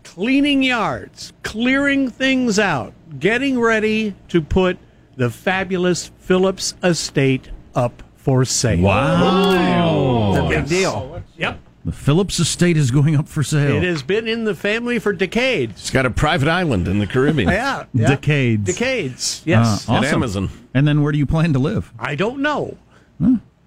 Cleaning 0.03 0.63
yards, 0.63 1.33
clearing 1.43 2.09
things 2.09 2.59
out, 2.59 2.93
getting 3.19 3.59
ready 3.59 4.15
to 4.29 4.41
put 4.41 4.77
the 5.15 5.29
fabulous 5.29 6.11
Phillips 6.19 6.73
estate 6.83 7.49
up 7.75 8.01
for 8.15 8.45
sale. 8.45 8.81
Wow. 8.81 10.31
It's 10.33 10.39
a 10.45 10.49
big 10.49 10.67
deal. 10.67 11.21
Yep. 11.37 11.59
The 11.83 11.91
Phillips 11.91 12.39
estate 12.39 12.77
is 12.77 12.91
going 12.91 13.15
up 13.15 13.27
for 13.27 13.41
sale. 13.41 13.75
It 13.77 13.83
has 13.83 14.03
been 14.03 14.27
in 14.27 14.43
the 14.43 14.53
family 14.53 14.99
for 14.99 15.13
decades. 15.13 15.73
It's 15.81 15.89
got 15.89 16.05
a 16.05 16.11
private 16.11 16.47
island 16.47 16.87
in 16.87 16.99
the 16.99 17.07
Caribbean. 17.07 17.49
Yeah. 17.49 17.85
yeah. 17.93 18.07
Decades. 18.07 18.65
Decades. 18.65 19.41
Yes. 19.45 19.89
Uh, 19.89 19.93
At 19.93 19.97
awesome. 20.03 20.13
Amazon. 20.15 20.49
And 20.75 20.87
then 20.87 21.01
where 21.01 21.11
do 21.11 21.17
you 21.17 21.25
plan 21.25 21.53
to 21.53 21.59
live? 21.59 21.91
I 21.97 22.13
don't 22.15 22.41
know. 22.41 22.77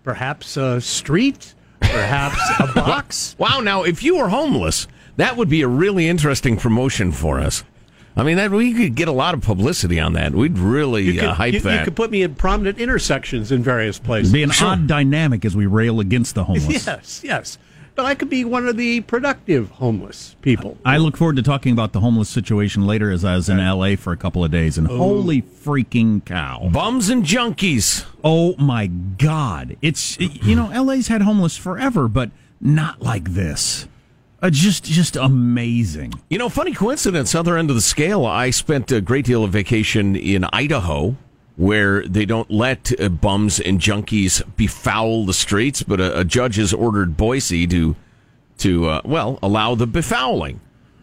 Perhaps 0.05 0.57
a 0.57 0.81
street, 0.81 1.55
perhaps 1.81 2.39
a 2.61 2.67
box. 2.75 3.35
Wow, 3.39 3.61
now 3.61 3.83
if 3.85 4.03
you 4.03 4.19
were 4.19 4.29
homeless, 4.29 4.87
that 5.17 5.37
would 5.37 5.49
be 5.49 5.63
a 5.63 5.69
really 5.69 6.09
interesting 6.09 6.57
promotion 6.57 7.13
for 7.13 7.41
us. 7.41 7.65
I 8.17 8.23
mean, 8.23 8.37
that 8.37 8.53
we 8.53 8.73
could 8.73 8.95
get 8.95 9.09
a 9.09 9.13
lot 9.13 9.35
of 9.35 9.41
publicity 9.43 9.99
on 9.99 10.13
that. 10.13 10.33
We'd 10.33 10.57
really 10.59 11.03
You 11.03 11.15
could, 11.15 11.25
uh, 11.31 11.35
hype 11.35 11.55
you, 11.55 11.61
that. 11.61 11.79
you 11.81 11.85
could 11.85 11.97
put 11.97 12.13
me 12.13 12.23
in 12.23 12.37
prominent 12.37 12.79
intersections 12.79 13.51
in 13.51 13.63
various 13.63 13.99
places. 13.99 14.33
Be 14.33 14.45
an 14.45 14.53
odd 14.63 14.87
dynamic 14.87 15.45
as 15.45 15.57
we 15.57 15.67
rail 15.67 15.99
against 15.99 16.35
the 16.37 16.45
homeless. 16.45 16.87
Yes, 16.87 17.23
yes. 17.25 17.59
But 17.97 18.07
I 18.07 18.17
could 18.17 18.29
be 18.29 18.45
one 18.45 18.67
of 18.67 18.77
the 18.77 19.03
productive 19.03 19.71
homeless 19.71 20.35
people. 20.43 20.77
I 20.85 20.97
look 20.97 21.17
forward 21.17 21.37
to 21.37 21.43
talking 21.43 21.73
about 21.73 21.93
the 21.93 22.01
homeless 22.01 22.29
situation 22.29 22.87
later 22.87 23.11
as 23.11 23.25
I 23.25 23.37
was 23.37 23.49
in 23.49 23.59
LA 23.59 23.95
for 23.95 24.13
a 24.13 24.17
couple 24.17 24.45
of 24.45 24.51
days 24.51 24.77
and 24.79 24.87
holy 24.89 25.43
freaking 25.43 26.25
cow. 26.25 26.69
Bums 26.73 27.09
and 27.09 27.25
junkies. 27.25 28.05
Oh 28.25 28.57
my 28.57 28.89
god. 28.89 29.77
It's 29.81 30.19
you 30.19 30.57
know 30.57 30.67
LA's 30.83 31.07
had 31.07 31.23
homeless 31.23 31.57
forever 31.57 32.09
but 32.09 32.31
not 32.61 33.01
like 33.01 33.31
this. 33.35 33.87
Uh, 34.45 34.51
just 34.51 34.85
just 34.85 35.17
amazing. 35.17 36.13
You 36.29 36.37
know, 36.37 36.51
funny 36.51 36.75
coincidence, 36.75 37.35
other 37.35 37.57
end 37.57 37.71
of 37.71 37.77
the 37.77 37.81
scale, 37.81 38.27
I 38.27 38.51
spent 38.51 38.93
a 38.93 39.01
great 39.01 39.25
deal 39.25 39.43
of 39.43 39.51
vacation 39.53 40.15
in 40.15 40.45
Idaho 40.53 41.17
where 41.57 42.07
they 42.07 42.27
don't 42.27 42.51
let 42.51 42.93
uh, 43.01 43.09
bums 43.09 43.59
and 43.59 43.81
junkies 43.81 44.43
befoul 44.55 45.25
the 45.25 45.33
streets, 45.33 45.83
but 45.83 45.99
a, 45.99 46.21
a 46.21 46.25
judge 46.25 46.57
has 46.57 46.75
ordered 46.75 47.17
Boise 47.17 47.67
to, 47.69 47.97
to 48.59 48.87
uh, 48.87 49.01
well, 49.07 49.39
allow 49.43 49.75
the 49.75 49.87
befouling. 49.87 50.59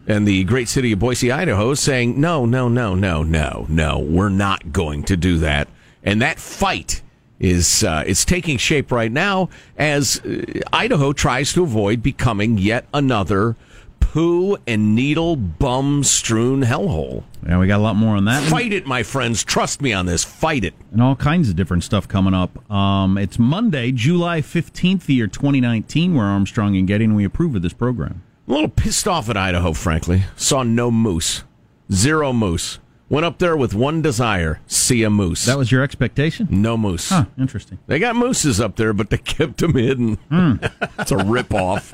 And 0.06 0.24
the 0.24 0.44
great 0.44 0.68
city 0.68 0.92
of 0.92 1.00
Boise, 1.00 1.32
Idaho, 1.32 1.72
is 1.72 1.80
saying, 1.80 2.20
no, 2.20 2.46
no, 2.46 2.68
no, 2.68 2.94
no, 2.94 3.24
no, 3.24 3.66
no, 3.68 3.98
we're 3.98 4.28
not 4.28 4.70
going 4.70 5.02
to 5.04 5.16
do 5.16 5.38
that. 5.38 5.66
And 6.04 6.22
that 6.22 6.38
fight 6.38 7.02
is 7.42 7.84
uh, 7.84 8.04
it's 8.06 8.24
taking 8.24 8.56
shape 8.56 8.90
right 8.90 9.12
now 9.12 9.50
as 9.76 10.20
uh, 10.20 10.60
Idaho 10.72 11.12
tries 11.12 11.52
to 11.52 11.62
avoid 11.64 12.02
becoming 12.02 12.56
yet 12.56 12.86
another 12.94 13.56
poo 14.00 14.56
and 14.66 14.94
needle 14.94 15.36
bum 15.36 16.04
strewn 16.04 16.62
hellhole. 16.62 17.24
Yeah, 17.46 17.58
we 17.58 17.66
got 17.66 17.80
a 17.80 17.82
lot 17.82 17.96
more 17.96 18.16
on 18.16 18.26
that. 18.26 18.42
Fight 18.48 18.72
it, 18.72 18.86
my 18.86 19.02
friends. 19.02 19.42
Trust 19.42 19.80
me 19.82 19.92
on 19.92 20.06
this. 20.06 20.22
Fight 20.22 20.64
it. 20.64 20.74
and 20.92 21.02
all 21.02 21.16
kinds 21.16 21.48
of 21.48 21.56
different 21.56 21.82
stuff 21.82 22.06
coming 22.06 22.34
up. 22.34 22.70
Um, 22.70 23.18
it's 23.18 23.38
Monday, 23.38 23.90
July 23.90 24.40
15th, 24.40 25.06
the 25.06 25.14
year 25.14 25.26
2019. 25.26 26.14
We're 26.14 26.24
Armstrong 26.24 26.76
and 26.76 26.86
Getty, 26.86 27.04
and 27.04 27.16
we 27.16 27.24
approve 27.24 27.56
of 27.56 27.62
this 27.62 27.72
program. 27.72 28.22
I'm 28.46 28.52
a 28.52 28.54
little 28.54 28.70
pissed 28.70 29.08
off 29.08 29.28
at 29.28 29.36
Idaho, 29.36 29.72
frankly. 29.72 30.24
Saw 30.36 30.62
no 30.62 30.90
moose. 30.90 31.42
Zero 31.90 32.32
moose. 32.32 32.78
Went 33.12 33.26
up 33.26 33.36
there 33.36 33.58
with 33.58 33.74
one 33.74 34.00
desire 34.00 34.60
see 34.66 35.02
a 35.02 35.10
moose. 35.10 35.44
That 35.44 35.58
was 35.58 35.70
your 35.70 35.82
expectation? 35.82 36.48
no 36.50 36.78
moose. 36.78 37.10
Huh, 37.10 37.26
interesting. 37.36 37.78
They 37.86 37.98
got 37.98 38.16
mooses 38.16 38.58
up 38.58 38.76
there, 38.76 38.94
but 38.94 39.10
they 39.10 39.18
kept 39.18 39.58
them 39.58 39.74
hidden. 39.74 40.14
Hmm. 40.30 40.54
it's 40.98 41.12
a 41.12 41.16
ripoff. 41.16 41.92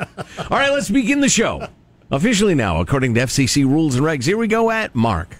All 0.48 0.56
right, 0.56 0.70
let's 0.70 0.88
begin 0.88 1.20
the 1.20 1.28
show. 1.28 1.66
Officially 2.12 2.54
now, 2.54 2.80
according 2.80 3.14
to 3.14 3.22
FCC 3.22 3.64
rules 3.64 3.96
and 3.96 4.06
regs. 4.06 4.26
Here 4.26 4.36
we 4.36 4.46
go 4.46 4.70
at 4.70 4.94
Mark. 4.94 5.38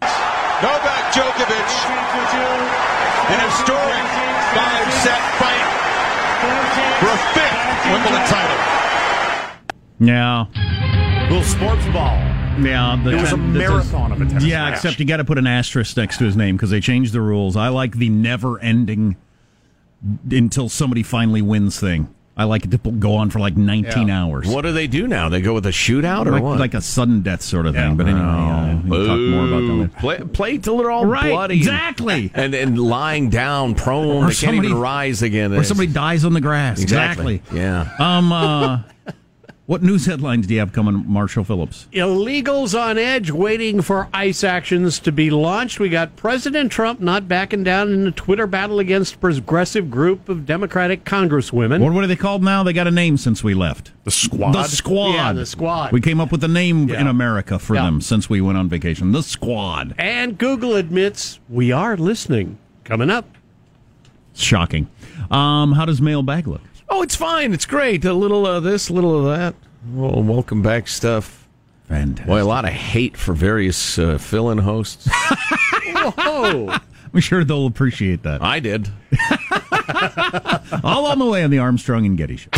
Novak 0.00 1.12
Djokovic 1.12 1.70
in 3.26 3.34
a 3.34 3.50
historic 3.50 4.06
five-set 4.54 5.22
fight 5.42 5.66
for 7.02 7.10
a 7.10 7.18
fifth 7.34 7.90
Wimbledon 7.90 8.26
title. 8.28 9.72
Now, 9.98 10.50
Little 11.28 11.42
sports 11.42 11.84
ball. 11.86 12.45
Yeah. 12.58 13.00
The, 13.02 13.10
It 13.16 13.20
was 13.20 13.32
a 13.32 13.36
the- 13.36 13.42
marathon 13.42 14.12
of 14.12 14.20
a 14.20 14.26
tennis 14.26 14.44
Yeah, 14.44 14.64
match. 14.64 14.74
except 14.74 14.98
you 14.98 15.04
got 15.06 15.18
to 15.18 15.24
put 15.24 15.38
an 15.38 15.46
asterisk 15.46 15.96
next 15.96 16.18
to 16.18 16.24
his 16.24 16.36
name 16.36 16.56
because 16.56 16.70
they 16.70 16.80
changed 16.80 17.12
the 17.12 17.20
rules. 17.20 17.56
I 17.56 17.68
like 17.68 17.96
the 17.96 18.08
never 18.08 18.58
ending 18.60 19.16
until 20.30 20.68
somebody 20.68 21.02
finally 21.02 21.42
wins 21.42 21.78
thing. 21.80 22.08
I 22.38 22.44
like 22.44 22.66
it 22.66 22.70
to 22.72 22.76
go 22.76 23.14
on 23.14 23.30
for 23.30 23.38
like 23.38 23.56
19 23.56 24.10
hours. 24.10 24.46
What 24.46 24.60
do 24.60 24.72
they 24.72 24.86
do 24.86 25.08
now? 25.08 25.30
They 25.30 25.40
go 25.40 25.54
with 25.54 25.64
a 25.64 25.70
shootout 25.70 26.26
or 26.26 26.32
like, 26.32 26.42
what? 26.42 26.60
like 26.60 26.74
a 26.74 26.82
sudden 26.82 27.22
death 27.22 27.40
sort 27.40 27.64
of 27.64 27.74
thing. 27.74 27.96
But 27.96 28.08
anyway, 28.08 28.20
uh, 28.20 28.74
we 28.84 28.90
can 28.90 29.06
talk 29.06 29.18
more 29.18 29.46
about 29.46 29.90
that. 29.92 29.98
Play, 29.98 30.18
play 30.34 30.58
till 30.58 30.76
they're 30.76 30.90
all 30.90 31.06
Right, 31.06 31.30
bloody. 31.30 31.56
exactly. 31.56 32.30
And, 32.34 32.54
and 32.54 32.78
lying 32.78 33.30
down, 33.30 33.74
prone. 33.74 34.24
Or 34.24 34.28
they 34.28 34.34
can't 34.34 34.54
even 34.54 34.64
somebody- 34.68 34.74
rise 34.74 35.22
again. 35.22 35.54
Or 35.54 35.64
somebody 35.64 35.90
dies 35.90 36.26
on 36.26 36.34
the 36.34 36.42
grass. 36.42 36.78
Exactly. 36.82 37.40
Yeah. 37.54 37.88
Um. 37.98 38.30
Uh, 38.30 38.82
what 39.66 39.82
news 39.82 40.06
headlines 40.06 40.46
do 40.46 40.54
you 40.54 40.60
have 40.60 40.72
coming, 40.72 41.04
Marshall 41.08 41.42
Phillips? 41.44 41.88
Illegals 41.92 42.78
on 42.78 42.98
edge 42.98 43.30
waiting 43.30 43.82
for 43.82 44.08
ICE 44.14 44.44
actions 44.44 44.98
to 45.00 45.10
be 45.12 45.28
launched. 45.30 45.80
We 45.80 45.88
got 45.88 46.14
President 46.16 46.70
Trump 46.70 47.00
not 47.00 47.26
backing 47.26 47.64
down 47.64 47.92
in 47.92 48.06
a 48.06 48.10
Twitter 48.12 48.46
battle 48.46 48.78
against 48.78 49.20
progressive 49.20 49.90
group 49.90 50.28
of 50.28 50.46
Democratic 50.46 51.04
congresswomen. 51.04 51.80
What, 51.80 51.92
what 51.92 52.04
are 52.04 52.06
they 52.06 52.16
called 52.16 52.42
now? 52.44 52.62
They 52.62 52.72
got 52.72 52.86
a 52.86 52.90
name 52.92 53.16
since 53.16 53.42
we 53.42 53.54
left. 53.54 53.92
The 54.04 54.10
squad. 54.12 54.52
The 54.52 54.64
Squad. 54.64 55.14
Yeah, 55.14 55.32
the 55.32 55.46
Squad. 55.46 55.92
We 55.92 56.00
came 56.00 56.20
up 56.20 56.30
with 56.30 56.44
a 56.44 56.48
name 56.48 56.88
Yeah. 56.88 57.00
in 57.00 57.06
America 57.08 57.58
for 57.58 57.74
Yeah. 57.74 57.86
them 57.86 58.00
since 58.00 58.30
we 58.30 58.40
went 58.40 58.56
on 58.58 58.68
vacation. 58.68 59.10
The 59.12 59.22
Squad. 59.22 59.94
And 59.98 60.38
Google 60.38 60.76
admits 60.76 61.40
we 61.48 61.72
are 61.72 61.96
listening. 61.96 62.58
Coming 62.84 63.10
up. 63.10 63.26
Shocking. 64.34 64.86
Um, 65.30 65.72
how 65.72 65.84
does 65.86 66.00
mailbag 66.00 66.46
look? 66.46 66.60
Oh, 66.98 67.02
it's 67.02 67.14
fine. 67.14 67.52
It's 67.52 67.66
great. 67.66 68.06
A 68.06 68.14
little 68.14 68.46
of 68.46 68.62
this, 68.62 68.88
a 68.88 68.94
little 68.94 69.18
of 69.28 69.36
that. 69.38 69.54
Well, 69.92 70.22
welcome 70.22 70.62
back 70.62 70.88
stuff. 70.88 71.46
Fantastic. 71.88 72.26
Boy, 72.26 72.42
a 72.42 72.44
lot 72.44 72.64
of 72.64 72.70
hate 72.72 73.18
for 73.18 73.34
various 73.34 73.98
uh, 73.98 74.16
fill-in 74.16 74.58
hosts. 74.58 75.08
Oh, 76.18 76.78
I'm 77.12 77.20
sure 77.20 77.42
they'll 77.42 77.66
appreciate 77.66 78.22
that. 78.22 78.40
I 78.40 78.60
did. 78.60 78.88
All 80.84 81.06
on 81.06 81.18
the 81.18 81.26
way 81.26 81.42
on 81.42 81.50
the 81.50 81.58
Armstrong 81.58 82.06
and 82.06 82.16
Getty 82.16 82.36
Show. 82.36 82.50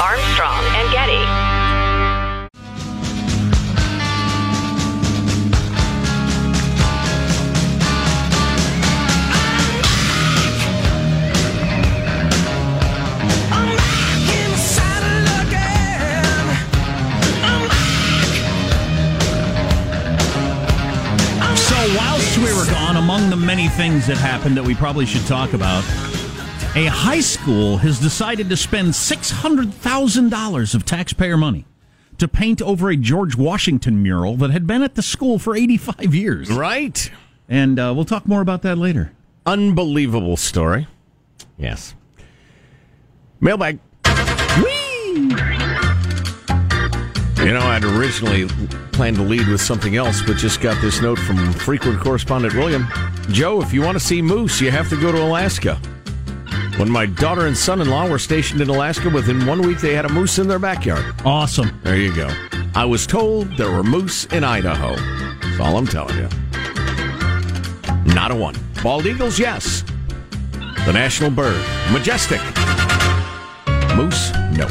Armstrong 0.00 0.64
and 0.64 0.92
Getty. 0.92 1.41
Among 23.12 23.28
the 23.28 23.36
many 23.36 23.68
things 23.68 24.06
that 24.06 24.16
happened 24.16 24.56
that 24.56 24.64
we 24.64 24.74
probably 24.74 25.04
should 25.04 25.26
talk 25.26 25.52
about, 25.52 25.84
a 26.74 26.86
high 26.86 27.20
school 27.20 27.76
has 27.76 27.98
decided 27.98 28.48
to 28.48 28.56
spend 28.56 28.88
$600,000 28.88 30.74
of 30.74 30.86
taxpayer 30.86 31.36
money 31.36 31.66
to 32.16 32.26
paint 32.26 32.62
over 32.62 32.88
a 32.88 32.96
George 32.96 33.36
Washington 33.36 34.02
mural 34.02 34.38
that 34.38 34.50
had 34.50 34.66
been 34.66 34.80
at 34.80 34.94
the 34.94 35.02
school 35.02 35.38
for 35.38 35.54
85 35.54 36.14
years. 36.14 36.50
Right. 36.50 37.10
And 37.50 37.78
uh, 37.78 37.92
we'll 37.94 38.06
talk 38.06 38.26
more 38.26 38.40
about 38.40 38.62
that 38.62 38.78
later. 38.78 39.12
Unbelievable 39.44 40.38
story. 40.38 40.86
Yes. 41.58 41.94
Mailbag. 43.42 43.78
Originally 48.02 48.46
planned 48.92 49.16
to 49.16 49.22
lead 49.22 49.48
with 49.48 49.60
something 49.60 49.96
else, 49.96 50.22
but 50.22 50.36
just 50.36 50.60
got 50.60 50.80
this 50.80 51.00
note 51.00 51.18
from 51.18 51.52
frequent 51.52 52.00
correspondent 52.00 52.54
William. 52.54 52.86
Joe, 53.30 53.60
if 53.60 53.72
you 53.72 53.82
want 53.82 53.96
to 53.96 54.04
see 54.04 54.20
moose, 54.20 54.60
you 54.60 54.70
have 54.70 54.88
to 54.90 55.00
go 55.00 55.12
to 55.12 55.22
Alaska. 55.22 55.76
When 56.78 56.90
my 56.90 57.06
daughter 57.06 57.46
and 57.46 57.56
son 57.56 57.80
in 57.80 57.88
law 57.88 58.08
were 58.08 58.18
stationed 58.18 58.60
in 58.60 58.68
Alaska, 58.68 59.08
within 59.10 59.46
one 59.46 59.62
week 59.62 59.80
they 59.80 59.94
had 59.94 60.04
a 60.04 60.08
moose 60.08 60.38
in 60.38 60.48
their 60.48 60.58
backyard. 60.58 61.14
Awesome. 61.24 61.78
There 61.82 61.96
you 61.96 62.14
go. 62.14 62.28
I 62.74 62.84
was 62.84 63.06
told 63.06 63.56
there 63.56 63.70
were 63.70 63.84
moose 63.84 64.24
in 64.26 64.44
Idaho. 64.44 64.96
That's 65.40 65.60
all 65.60 65.76
I'm 65.76 65.86
telling 65.86 66.16
you. 66.16 66.28
Not 68.14 68.30
a 68.30 68.34
one. 68.34 68.56
Bald 68.82 69.06
eagles, 69.06 69.38
yes. 69.38 69.84
The 70.86 70.92
national 70.92 71.30
bird. 71.30 71.64
Majestic. 71.92 72.40
Moose, 73.96 74.32
no. 74.56 74.68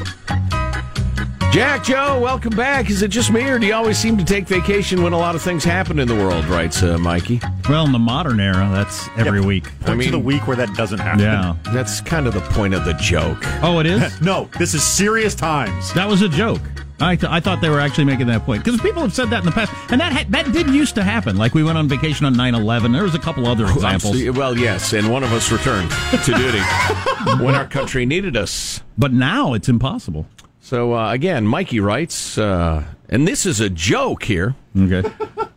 Jack 1.51 1.84
Joe, 1.84 2.17
welcome 2.22 2.55
back. 2.55 2.89
Is 2.89 3.01
it 3.01 3.10
just 3.10 3.29
me, 3.29 3.43
or 3.50 3.60
do 3.60 3.67
you 3.67 3.74
always 3.74 3.98
seem 3.98 4.17
to 4.17 4.24
take 4.24 4.48
vacation 4.48 5.03
when 5.03 5.12
a 5.12 5.17
lot 5.17 5.36
of 5.36 5.41
things 5.41 5.65
happen 5.65 6.00
in 6.00 6.08
the 6.08 6.15
world? 6.15 6.46
Writes 6.46 6.81
uh, 6.81 6.98
Mikey. 6.98 7.41
Well, 7.67 7.86
in 7.86 7.91
the 7.91 8.00
modern 8.00 8.39
era, 8.39 8.70
that's 8.72 9.10
every 9.17 9.39
Yep. 9.39 9.48
week. 9.48 9.63
Point 9.81 9.89
I 9.89 9.96
mean- 9.96 10.05
to 10.08 10.12
the 10.13 10.20
week 10.20 10.48
where 10.48 10.55
that 10.55 10.74
doesn't 10.75 11.00
happen. 11.00 11.20
Yeah. 11.20 11.55
That's 11.74 12.00
kind 12.00 12.25
of 12.25 12.34
the 12.34 12.39
point 12.39 12.74
of 12.74 12.86
the 12.86 12.93
joke. 12.93 13.38
Oh, 13.62 13.79
it 13.79 13.86
is. 13.86 14.22
No, 14.22 14.50
this 14.58 14.74
is 14.74 14.81
serious 14.81 15.36
times. 15.36 15.93
That 15.93 16.08
was 16.08 16.22
a 16.22 16.29
joke. 16.29 16.62
I, 17.01 17.15
th- 17.17 17.29
I 17.29 17.39
thought 17.41 17.60
they 17.62 17.70
were 17.70 17.79
actually 17.81 18.05
making 18.05 18.27
that 18.27 18.46
point 18.46 18.63
because 18.63 18.79
people 18.79 19.01
have 19.01 19.13
said 19.13 19.29
that 19.31 19.39
in 19.39 19.46
the 19.46 19.51
past, 19.51 19.74
and 19.91 20.00
that 20.00 20.13
ha- 20.13 20.25
that 20.29 20.53
did 20.53 20.67
used 20.70 20.96
to 20.96 21.03
happen. 21.03 21.36
Like 21.36 21.53
we 21.53 21.63
went 21.63 21.77
on 21.77 21.89
vacation 21.89 22.25
on 22.27 22.36
9-11. 22.36 22.93
There 22.93 23.03
was 23.03 23.15
a 23.15 23.20
couple 23.20 23.46
other 23.48 23.65
examples, 23.65 23.93
Absolutely. 24.15 24.29
Well, 24.39 24.58
yes, 24.58 24.93
and 24.93 25.12
one 25.12 25.24
of 25.24 25.34
us 25.34 25.51
returned 25.51 25.89
to 25.91 26.31
duty 26.34 26.60
when 27.43 27.55
our 27.55 27.65
country 27.67 28.05
needed 28.05 28.38
us. 28.38 28.81
but 28.98 29.12
now 29.12 29.53
it's 29.53 29.67
impossible. 29.67 30.27
So 30.62 30.94
uh, 30.96 31.12
again, 31.12 31.46
Mikey 31.48 31.80
writes, 31.80 32.38
uh, 32.38 32.86
and 33.10 33.27
this 33.27 33.46
is 33.46 33.60
a 33.60 33.70
joke 33.70 34.24
here. 34.24 34.56
Okay. 34.77 35.03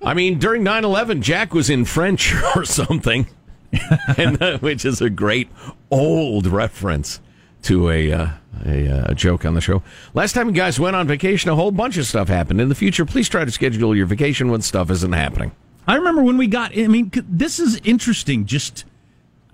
I 0.02 0.14
mean, 0.14 0.38
during 0.38 0.64
9-11, 0.64 1.20
Jack 1.20 1.54
was 1.54 1.70
in 1.70 1.84
French 1.84 2.34
or 2.56 2.64
something, 2.64 3.26
and 4.18 4.42
uh, 4.42 4.58
which 4.58 4.84
is 4.84 5.00
a 5.00 5.10
great 5.10 5.48
old 5.90 6.46
reference 6.46 7.20
to 7.62 7.90
a, 7.90 8.12
uh, 8.12 8.28
a 8.66 8.88
uh, 8.88 9.04
a 9.10 9.14
joke 9.14 9.44
on 9.44 9.54
the 9.54 9.60
show. 9.60 9.82
Last 10.14 10.32
time 10.32 10.48
you 10.48 10.54
guys 10.54 10.80
went 10.80 10.96
on 10.96 11.06
vacation, 11.06 11.50
a 11.50 11.54
whole 11.54 11.70
bunch 11.70 11.96
of 11.96 12.06
stuff 12.06 12.28
happened. 12.28 12.60
In 12.60 12.68
the 12.68 12.74
future, 12.74 13.04
please 13.04 13.28
try 13.28 13.44
to 13.44 13.50
schedule 13.50 13.94
your 13.94 14.06
vacation 14.06 14.50
when 14.50 14.62
stuff 14.62 14.90
isn't 14.90 15.12
happening. 15.12 15.52
I 15.86 15.96
remember 15.96 16.22
when 16.22 16.38
we 16.38 16.46
got. 16.46 16.76
I 16.76 16.88
mean, 16.88 17.10
this 17.28 17.58
is 17.58 17.80
interesting. 17.84 18.46
Just 18.46 18.84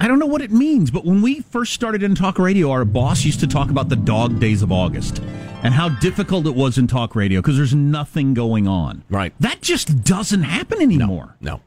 I 0.00 0.08
don't 0.08 0.18
know 0.18 0.26
what 0.26 0.40
it 0.40 0.50
means, 0.50 0.90
but 0.90 1.04
when 1.04 1.20
we 1.20 1.40
first 1.40 1.74
started 1.74 2.02
in 2.02 2.14
talk 2.14 2.38
radio, 2.38 2.70
our 2.70 2.86
boss 2.86 3.22
used 3.22 3.40
to 3.40 3.46
talk 3.46 3.68
about 3.68 3.90
the 3.90 3.96
dog 3.96 4.40
days 4.40 4.62
of 4.62 4.72
August 4.72 5.18
and 5.62 5.74
how 5.74 5.90
difficult 5.90 6.46
it 6.46 6.54
was 6.54 6.78
in 6.78 6.86
talk 6.86 7.14
radio 7.14 7.42
because 7.42 7.58
there's 7.58 7.74
nothing 7.74 8.32
going 8.32 8.66
on. 8.66 9.04
Right. 9.10 9.34
That 9.40 9.60
just 9.60 10.02
doesn't 10.02 10.44
happen 10.44 10.80
anymore. 10.80 11.36
No. 11.42 11.60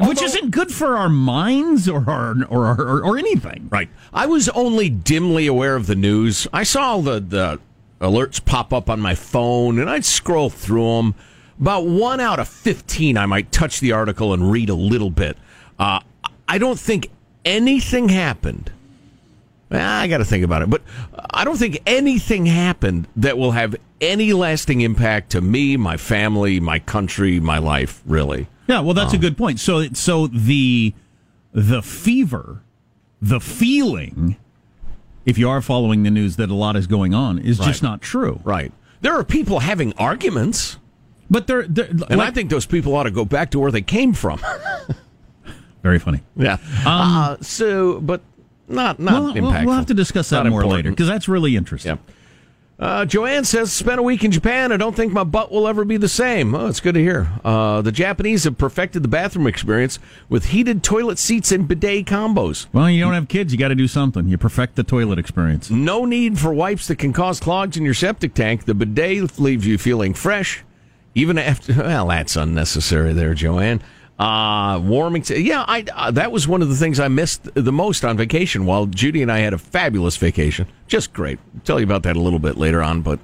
Which 0.00 0.22
isn't 0.22 0.50
good 0.50 0.72
for 0.72 0.96
our 0.96 1.10
minds 1.10 1.86
or 1.86 2.08
our, 2.08 2.34
or, 2.48 2.70
or, 2.72 3.04
or 3.04 3.18
anything. 3.18 3.68
Right. 3.70 3.90
I 4.14 4.26
was 4.26 4.48
only 4.48 4.88
dimly 4.88 5.46
aware 5.46 5.76
of 5.76 5.86
the 5.86 5.94
news. 5.94 6.48
I 6.54 6.62
saw 6.62 7.02
the, 7.02 7.20
the 7.20 7.60
alerts 8.00 8.42
pop 8.42 8.72
up 8.72 8.88
on 8.90 8.98
my 9.00 9.14
phone, 9.14 9.78
and 9.78 9.88
I'd 9.90 10.04
scroll 10.06 10.50
through 10.50 10.96
them. 10.96 11.14
About 11.60 11.86
one 11.86 12.18
out 12.18 12.40
of 12.40 12.48
15, 12.48 13.16
I 13.16 13.26
might 13.26 13.52
touch 13.52 13.78
the 13.78 13.92
article 13.92 14.32
and 14.32 14.50
read 14.50 14.68
a 14.70 14.74
little 14.74 15.10
bit. 15.10 15.36
Uh, 15.78 16.00
I 16.48 16.58
don't 16.58 16.78
think 16.78 17.10
anything 17.44 18.08
happened. 18.08 18.72
I 19.70 20.06
got 20.06 20.18
to 20.18 20.24
think 20.24 20.44
about 20.44 20.62
it, 20.62 20.70
but 20.70 20.82
I 21.30 21.44
don't 21.44 21.56
think 21.56 21.80
anything 21.86 22.46
happened 22.46 23.08
that 23.16 23.36
will 23.38 23.52
have 23.52 23.74
any 24.00 24.32
lasting 24.32 24.82
impact 24.82 25.30
to 25.30 25.40
me, 25.40 25.76
my 25.76 25.96
family, 25.96 26.60
my 26.60 26.78
country, 26.78 27.40
my 27.40 27.58
life, 27.58 28.02
really. 28.06 28.46
Yeah, 28.66 28.80
well, 28.80 28.94
that's 28.94 29.12
a 29.12 29.16
um, 29.16 29.22
good 29.22 29.36
point. 29.36 29.60
So, 29.60 29.88
so 29.88 30.26
the 30.26 30.94
the 31.52 31.82
fever, 31.82 32.62
the 33.20 33.40
feeling, 33.40 34.36
if 35.24 35.38
you 35.38 35.48
are 35.48 35.62
following 35.62 36.02
the 36.02 36.10
news 36.10 36.36
that 36.36 36.50
a 36.50 36.54
lot 36.54 36.76
is 36.76 36.86
going 36.86 37.14
on, 37.14 37.38
is 37.38 37.58
just 37.58 37.82
not 37.82 38.00
true. 38.00 38.40
Right. 38.44 38.72
There 39.00 39.14
are 39.14 39.24
people 39.24 39.60
having 39.60 39.92
arguments. 39.94 40.78
But 41.30 41.46
they're, 41.46 41.66
they're 41.66 41.88
And 42.08 42.20
I 42.20 42.30
think 42.30 42.50
those 42.50 42.66
people 42.66 42.94
ought 42.94 43.04
to 43.04 43.10
go 43.10 43.24
back 43.24 43.50
to 43.52 43.58
where 43.58 43.70
they 43.70 43.82
came 43.82 44.12
from. 44.12 44.40
very 45.84 46.00
funny. 46.00 46.20
Yeah. 46.34 46.56
uh, 46.84 47.36
so, 47.42 48.00
but 48.00 48.22
not 48.66 48.98
not 48.98 49.22
We'll, 49.22 49.34
impactful. 49.34 49.66
we'll 49.66 49.74
have 49.74 49.86
to 49.86 49.94
discuss 49.94 50.30
that 50.30 50.42
Not 50.44 50.50
more 50.50 50.64
later 50.66 50.90
because 50.90 51.06
that's 51.06 51.28
really 51.28 51.54
interesting. 51.56 51.90
Yep. 51.90 52.00
Uh, 52.76 53.04
Joanne 53.04 53.44
says, 53.44 53.72
spent 53.72 54.00
a 54.00 54.02
week 54.02 54.24
in 54.24 54.32
Japan. 54.32 54.72
I 54.72 54.76
don't 54.76 54.96
think 54.96 55.12
my 55.12 55.22
butt 55.22 55.52
will 55.52 55.68
ever 55.68 55.84
be 55.84 55.96
the 55.96 56.08
same. 56.08 56.56
Oh, 56.56 56.66
it's 56.66 56.80
good 56.80 56.94
to 56.96 57.00
hear. 57.00 57.28
Uh, 57.44 57.82
the 57.82 57.92
Japanese 57.92 58.42
have 58.44 58.58
perfected 58.58 59.04
the 59.04 59.08
bathroom 59.08 59.46
experience 59.46 60.00
with 60.28 60.46
heated 60.46 60.82
toilet 60.82 61.20
seats 61.20 61.52
and 61.52 61.68
bidet 61.68 62.06
combos. 62.06 62.66
Well, 62.72 62.90
you 62.90 63.00
don't 63.00 63.12
have 63.14 63.28
kids, 63.28 63.52
you 63.52 63.60
got 63.60 63.68
to 63.68 63.76
do 63.76 63.86
something. 63.86 64.26
You 64.26 64.38
perfect 64.38 64.74
the 64.74 64.82
toilet 64.82 65.20
experience. 65.20 65.70
No 65.70 66.04
need 66.04 66.36
for 66.36 66.52
wipes 66.52 66.88
that 66.88 66.96
can 66.96 67.12
cause 67.12 67.38
clogs 67.38 67.76
in 67.76 67.84
your 67.84 67.94
septic 67.94 68.34
tank. 68.34 68.64
The 68.64 68.74
bidet 68.74 69.38
leaves 69.38 69.64
you 69.64 69.78
feeling 69.78 70.12
fresh, 70.12 70.64
even 71.14 71.38
after. 71.38 71.74
Well, 71.78 72.08
that's 72.08 72.34
unnecessary 72.34 73.12
there, 73.12 73.34
Joanne. 73.34 73.82
Uh, 74.18 74.80
warming. 74.84 75.24
yeah, 75.28 75.64
I. 75.66 75.84
Uh, 75.92 76.10
that 76.12 76.30
was 76.30 76.46
one 76.46 76.62
of 76.62 76.68
the 76.68 76.76
things 76.76 77.00
I 77.00 77.08
missed 77.08 77.48
the 77.54 77.72
most 77.72 78.04
on 78.04 78.16
vacation. 78.16 78.64
While 78.64 78.86
Judy 78.86 79.22
and 79.22 79.32
I 79.32 79.38
had 79.38 79.52
a 79.52 79.58
fabulous 79.58 80.16
vacation, 80.16 80.68
just 80.86 81.12
great. 81.12 81.40
I'll 81.54 81.60
tell 81.62 81.80
you 81.80 81.84
about 81.84 82.04
that 82.04 82.14
a 82.16 82.20
little 82.20 82.38
bit 82.38 82.56
later 82.56 82.80
on. 82.80 83.02
But 83.02 83.18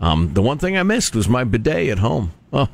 um, 0.00 0.34
the 0.34 0.42
one 0.42 0.58
thing 0.58 0.76
I 0.76 0.82
missed 0.82 1.14
was 1.16 1.28
my 1.28 1.44
bidet 1.44 1.88
at 1.88 1.98
home. 1.98 2.32
Oh, 2.52 2.68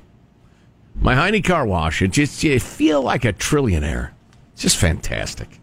my 0.96 1.14
Heine 1.14 1.42
car 1.42 1.64
wash. 1.64 2.02
It 2.02 2.10
just 2.10 2.42
you 2.42 2.58
feel 2.58 3.02
like 3.02 3.24
a 3.24 3.32
trillionaire. 3.32 4.10
It's 4.54 4.62
just 4.62 4.76
fantastic. 4.76 5.60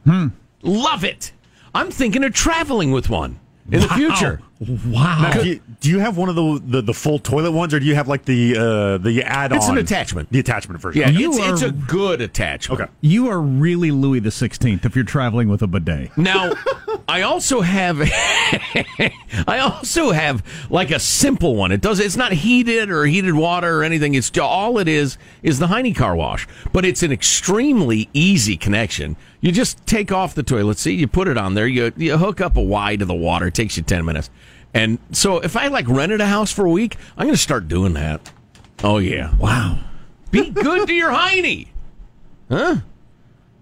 Love 0.63 1.03
it. 1.03 1.33
I'm 1.75 1.91
thinking 1.91 2.23
of 2.23 2.33
traveling 2.33 2.91
with 2.91 3.09
one 3.09 3.39
in 3.69 3.81
the 3.81 3.89
future. 3.89 4.41
Wow. 4.59 5.19
Now, 5.21 5.33
do, 5.33 5.47
you, 5.47 5.59
do 5.81 5.89
you 5.89 5.99
have 5.99 6.17
one 6.17 6.29
of 6.29 6.35
the, 6.35 6.61
the 6.65 6.81
the 6.81 6.93
full 6.93 7.19
toilet 7.19 7.51
ones, 7.51 7.75
or 7.75 7.79
do 7.79 7.85
you 7.85 7.93
have 7.93 8.07
like 8.07 8.25
the 8.25 8.57
uh, 8.57 8.97
the 8.97 9.21
add-on? 9.23 9.57
It's 9.57 9.67
an 9.67 9.77
attachment. 9.77 10.31
The 10.31 10.39
attachment 10.39 10.81
version. 10.81 11.01
Yeah, 11.01 11.09
You 11.09 11.29
it's, 11.33 11.61
it's 11.61 11.61
a 11.61 11.71
good 11.71 12.21
attachment. 12.21 12.81
Okay. 12.81 12.91
You 13.01 13.27
are 13.27 13.39
really 13.39 13.91
Louis 13.91 14.19
the 14.19 14.31
Sixteenth 14.31 14.83
if 14.83 14.95
you're 14.95 15.05
traveling 15.05 15.47
with 15.47 15.61
a 15.61 15.67
bidet. 15.67 16.17
Now, 16.17 16.53
I 17.07 17.21
also 17.21 17.61
have, 17.61 18.01
I 18.01 19.59
also 19.59 20.11
have 20.11 20.43
like 20.71 20.89
a 20.89 20.99
simple 20.99 21.55
one. 21.55 21.71
It 21.71 21.81
does. 21.81 21.99
It's 21.99 22.17
not 22.17 22.31
heated 22.31 22.89
or 22.89 23.05
heated 23.05 23.35
water 23.35 23.81
or 23.81 23.83
anything. 23.83 24.15
It's 24.15 24.35
all 24.39 24.79
it 24.79 24.87
is 24.87 25.19
is 25.43 25.59
the 25.59 25.67
Heine 25.67 25.93
car 25.93 26.15
wash. 26.15 26.47
But 26.73 26.83
it's 26.83 27.03
an 27.03 27.11
extremely 27.11 28.09
easy 28.11 28.57
connection. 28.57 29.17
You 29.39 29.51
just 29.51 29.85
take 29.85 30.11
off 30.11 30.33
the 30.33 30.41
toilet 30.41 30.79
seat, 30.79 30.99
you 30.99 31.07
put 31.07 31.27
it 31.27 31.37
on 31.37 31.53
there, 31.53 31.67
you 31.67 31.93
you 31.95 32.17
hook 32.17 32.41
up 32.41 32.57
a 32.57 32.61
Y 32.61 32.95
to 32.95 33.05
the 33.05 33.13
water. 33.13 33.47
It 33.47 33.53
takes 33.53 33.77
you 33.77 33.83
ten 33.83 34.03
minutes. 34.03 34.31
And 34.73 34.99
so, 35.11 35.39
if 35.39 35.55
I 35.57 35.67
like 35.67 35.87
rented 35.87 36.21
a 36.21 36.27
house 36.27 36.51
for 36.51 36.65
a 36.65 36.69
week, 36.69 36.97
I'm 37.17 37.25
going 37.25 37.35
to 37.35 37.41
start 37.41 37.67
doing 37.67 37.93
that. 37.93 38.31
Oh 38.83 38.97
yeah! 38.99 39.35
Wow. 39.37 39.79
Be 40.29 40.49
good 40.49 40.87
to 40.87 40.93
your 40.93 41.11
Heine. 41.11 41.67
Huh? 42.49 42.77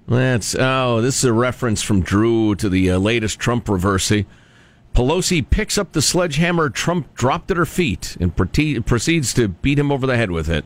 That's 0.08 0.56
oh, 0.58 1.02
this 1.02 1.18
is 1.20 1.26
a 1.26 1.34
reference 1.34 1.82
from 1.82 2.02
Drew 2.02 2.56
to 2.56 2.70
the 2.70 2.91
uh, 2.91 2.98
latest 2.98 3.39
Trump 3.39 3.65
reversey. 3.65 4.26
Pelosi 4.94 5.48
picks 5.48 5.78
up 5.78 5.91
the 5.91 6.02
sledgehammer 6.02 6.70
Trump 6.70 7.13
dropped 7.15 7.52
at 7.52 7.58
her 7.58 7.65
feet 7.65 8.15
and 8.20 8.36
prote- 8.36 8.86
proceeds 8.86 9.34
to 9.34 9.50
beat 9.50 9.78
him 9.78 9.91
over 9.91 10.08
the 10.08 10.15
head 10.15 10.32
with 10.32 10.50
it. 10.50 10.63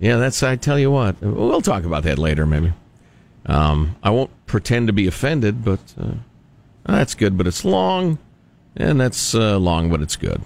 Yeah, 0.00 0.16
that's 0.16 0.42
I 0.42 0.56
tell 0.56 0.78
you 0.78 0.90
what. 0.90 1.20
We'll 1.20 1.60
talk 1.60 1.84
about 1.84 2.02
that 2.04 2.18
later, 2.18 2.46
maybe. 2.46 2.72
Um, 3.46 3.96
I 4.02 4.10
won't 4.10 4.30
pretend 4.46 4.86
to 4.86 4.92
be 4.92 5.06
offended, 5.06 5.64
but 5.64 5.80
uh, 6.00 6.14
that's 6.84 7.14
good. 7.14 7.36
But 7.36 7.46
it's 7.46 7.64
long, 7.64 8.18
and 8.76 9.00
that's 9.00 9.34
uh, 9.34 9.58
long, 9.58 9.90
but 9.90 10.02
it's 10.02 10.16
good. 10.16 10.42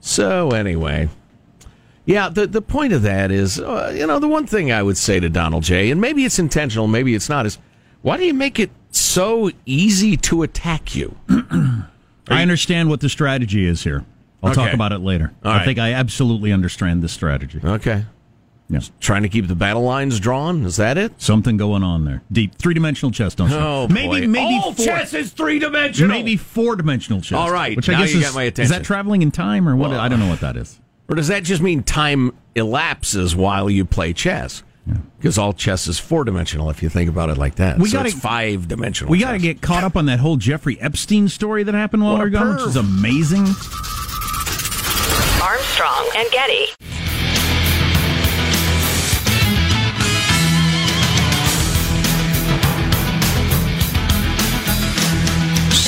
So 0.00 0.50
anyway, 0.50 1.08
yeah, 2.04 2.28
the 2.28 2.46
the 2.46 2.62
point 2.62 2.92
of 2.92 3.02
that 3.02 3.30
is, 3.30 3.60
uh, 3.60 3.92
you 3.94 4.06
know, 4.06 4.18
the 4.18 4.28
one 4.28 4.46
thing 4.46 4.72
I 4.72 4.82
would 4.82 4.96
say 4.96 5.20
to 5.20 5.28
Donald 5.28 5.64
J. 5.64 5.90
and 5.90 6.00
maybe 6.00 6.24
it's 6.24 6.38
intentional, 6.38 6.86
maybe 6.86 7.14
it's 7.14 7.28
not, 7.28 7.46
is 7.46 7.58
why 8.02 8.16
do 8.16 8.24
you 8.24 8.34
make 8.34 8.58
it 8.58 8.70
so 8.90 9.50
easy 9.66 10.16
to 10.16 10.42
attack 10.42 10.94
you? 10.94 11.16
I 11.28 12.42
understand 12.42 12.88
what 12.88 13.00
the 13.00 13.08
strategy 13.08 13.66
is 13.66 13.84
here. 13.84 14.04
I'll 14.42 14.54
talk 14.54 14.72
about 14.72 14.92
it 14.92 15.00
later. 15.00 15.32
All 15.44 15.50
I 15.50 15.56
right. 15.58 15.64
think 15.64 15.78
I 15.78 15.92
absolutely 15.92 16.52
understand 16.52 17.02
this 17.02 17.12
strategy. 17.12 17.60
Okay, 17.62 18.04
Yeah. 18.70 18.80
trying 19.00 19.22
to 19.22 19.28
keep 19.30 19.46
the 19.48 19.54
battle 19.54 19.82
lines 19.82 20.20
drawn. 20.20 20.64
Is 20.66 20.76
that 20.76 20.98
it? 20.98 21.20
Something 21.20 21.56
going 21.56 21.82
on 21.82 22.04
there. 22.04 22.22
Deep 22.30 22.54
three 22.56 22.74
dimensional 22.74 23.10
chess, 23.10 23.34
don't 23.34 23.48
you? 23.50 23.56
Oh, 23.56 23.88
maybe 23.88 24.20
boy. 24.22 24.26
maybe 24.28 24.60
All 24.62 24.74
four, 24.74 24.84
chess 24.84 25.14
is 25.14 25.32
three 25.32 25.58
dimensional. 25.58 26.08
maybe 26.14 26.36
four 26.36 26.76
dimensional 26.76 27.20
chess. 27.22 27.38
All 27.38 27.50
right, 27.50 27.74
which 27.76 27.88
I 27.88 27.92
now 27.92 28.00
guess 28.00 28.12
you 28.12 28.18
is, 28.20 28.24
got 28.26 28.34
my 28.34 28.42
Is 28.62 28.68
that 28.68 28.84
traveling 28.84 29.22
in 29.22 29.30
time 29.30 29.66
or 29.68 29.74
what? 29.74 29.90
Well, 29.90 30.00
I 30.00 30.08
don't 30.08 30.20
know 30.20 30.28
what 30.28 30.40
that 30.40 30.56
is. 30.56 30.78
Or 31.08 31.14
does 31.16 31.28
that 31.28 31.44
just 31.44 31.62
mean 31.62 31.82
time 31.82 32.36
elapses 32.54 33.34
while 33.34 33.70
you 33.70 33.86
play 33.86 34.12
chess? 34.12 34.62
Because 35.18 35.36
all 35.38 35.52
chess 35.52 35.86
is 35.86 35.98
four 35.98 36.24
dimensional 36.24 36.70
if 36.70 36.82
you 36.82 36.88
think 36.88 37.10
about 37.10 37.28
it 37.30 37.36
like 37.38 37.56
that. 37.56 37.78
We 37.78 37.88
so 37.88 37.98
gotta- 37.98 38.08
it's 38.10 38.18
five 38.18 38.68
dimensional. 38.68 39.10
We 39.10 39.18
got 39.18 39.32
to 39.32 39.38
get 39.38 39.60
caught 39.60 39.84
up 39.84 39.96
on 39.96 40.06
that 40.06 40.18
whole 40.18 40.36
Jeffrey 40.36 40.78
Epstein 40.80 41.28
story 41.28 41.62
that 41.62 41.74
happened 41.74 42.02
while 42.04 42.14
we 42.14 42.20
a 42.20 42.24
were 42.24 42.30
gone, 42.30 42.56
which 42.56 42.64
is 42.66 42.76
amazing. 42.76 43.46
Armstrong 45.42 46.08
and 46.16 46.30
Getty. 46.30 46.97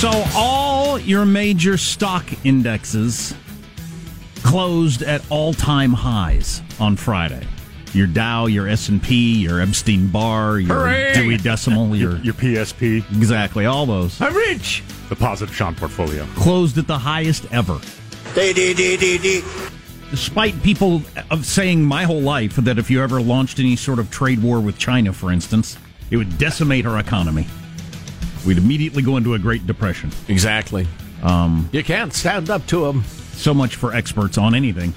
So 0.00 0.10
all 0.34 0.98
your 0.98 1.26
major 1.26 1.76
stock 1.76 2.24
indexes 2.46 3.34
closed 4.42 5.02
at 5.02 5.22
all-time 5.30 5.92
highs 5.92 6.62
on 6.80 6.96
Friday. 6.96 7.46
Your 7.92 8.06
Dow, 8.06 8.46
your 8.46 8.66
S&P, 8.66 9.34
your 9.42 9.60
Epstein 9.60 10.08
Bar, 10.08 10.58
your 10.58 10.74
Hooray! 10.74 11.12
Dewey 11.12 11.36
Decimal, 11.36 11.94
your, 11.96 12.16
Your 12.18 12.32
PSP, 12.32 12.98
exactly 13.14 13.66
all 13.66 13.84
those 13.84 14.18
I'm 14.22 14.34
rich. 14.34 14.82
the 15.10 15.16
positive 15.16 15.54
Sean 15.54 15.74
portfolio. 15.74 16.24
closed 16.34 16.78
at 16.78 16.86
the 16.86 16.96
highest 16.96 17.44
ever. 17.52 17.78
Despite 20.10 20.62
people 20.62 21.02
of 21.30 21.44
saying 21.44 21.84
my 21.84 22.04
whole 22.04 22.22
life 22.22 22.56
that 22.56 22.78
if 22.78 22.90
you 22.90 23.02
ever 23.02 23.20
launched 23.20 23.58
any 23.58 23.76
sort 23.76 23.98
of 23.98 24.10
trade 24.10 24.42
war 24.42 24.60
with 24.60 24.78
China, 24.78 25.12
for 25.12 25.30
instance, 25.30 25.76
it 26.10 26.16
would 26.16 26.38
decimate 26.38 26.86
our 26.86 26.98
economy. 26.98 27.46
We'd 28.46 28.58
immediately 28.58 29.02
go 29.02 29.16
into 29.16 29.34
a 29.34 29.38
Great 29.38 29.66
Depression. 29.66 30.10
Exactly. 30.28 30.86
Um, 31.22 31.68
you 31.72 31.84
can't 31.84 32.12
stand 32.12 32.50
up 32.50 32.66
to 32.68 32.86
them. 32.86 33.04
So 33.32 33.54
much 33.54 33.76
for 33.76 33.94
experts 33.94 34.38
on 34.38 34.54
anything. 34.54 34.92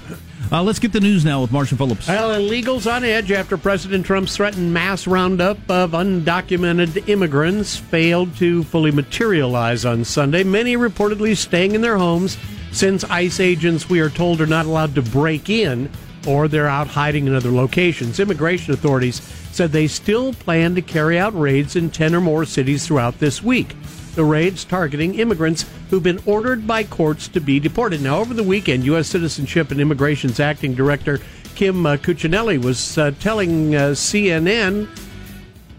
Uh, 0.52 0.62
let's 0.62 0.78
get 0.78 0.92
the 0.92 1.00
news 1.00 1.24
now 1.24 1.40
with 1.40 1.50
Marshall 1.50 1.78
Phillips. 1.78 2.06
Well, 2.06 2.30
illegals 2.38 2.90
on 2.90 3.02
edge 3.02 3.32
after 3.32 3.56
President 3.56 4.04
Trump's 4.04 4.36
threatened 4.36 4.72
mass 4.74 5.06
roundup 5.06 5.58
of 5.70 5.92
undocumented 5.92 7.08
immigrants 7.08 7.76
failed 7.76 8.36
to 8.36 8.62
fully 8.64 8.90
materialize 8.90 9.84
on 9.84 10.04
Sunday. 10.04 10.44
Many 10.44 10.76
reportedly 10.76 11.36
staying 11.36 11.74
in 11.74 11.80
their 11.80 11.96
homes 11.96 12.36
since 12.72 13.04
ICE 13.04 13.40
agents, 13.40 13.88
we 13.88 14.00
are 14.00 14.10
told, 14.10 14.40
are 14.40 14.46
not 14.46 14.66
allowed 14.66 14.94
to 14.96 15.02
break 15.02 15.48
in 15.48 15.88
or 16.26 16.48
they're 16.48 16.68
out 16.68 16.88
hiding 16.88 17.26
in 17.26 17.34
other 17.34 17.50
locations. 17.50 18.20
Immigration 18.20 18.74
authorities 18.74 19.20
said 19.52 19.72
they 19.72 19.86
still 19.86 20.32
plan 20.32 20.74
to 20.74 20.82
carry 20.82 21.18
out 21.18 21.38
raids 21.38 21.76
in 21.76 21.90
10 21.90 22.14
or 22.14 22.20
more 22.20 22.44
cities 22.44 22.86
throughout 22.86 23.18
this 23.18 23.42
week. 23.42 23.74
The 24.14 24.24
raids 24.24 24.64
targeting 24.64 25.14
immigrants 25.16 25.64
who've 25.90 26.02
been 26.02 26.22
ordered 26.24 26.66
by 26.66 26.84
courts 26.84 27.28
to 27.28 27.40
be 27.40 27.58
deported. 27.58 28.00
Now, 28.00 28.18
over 28.18 28.32
the 28.32 28.42
weekend, 28.42 28.84
U.S. 28.84 29.08
Citizenship 29.08 29.70
and 29.70 29.80
Immigration's 29.80 30.40
acting 30.40 30.74
director 30.74 31.20
Kim 31.54 31.86
uh, 31.86 31.96
Cuccinelli 31.96 32.62
was 32.62 32.98
uh, 32.98 33.12
telling 33.20 33.74
uh, 33.74 33.90
CNN 33.90 34.88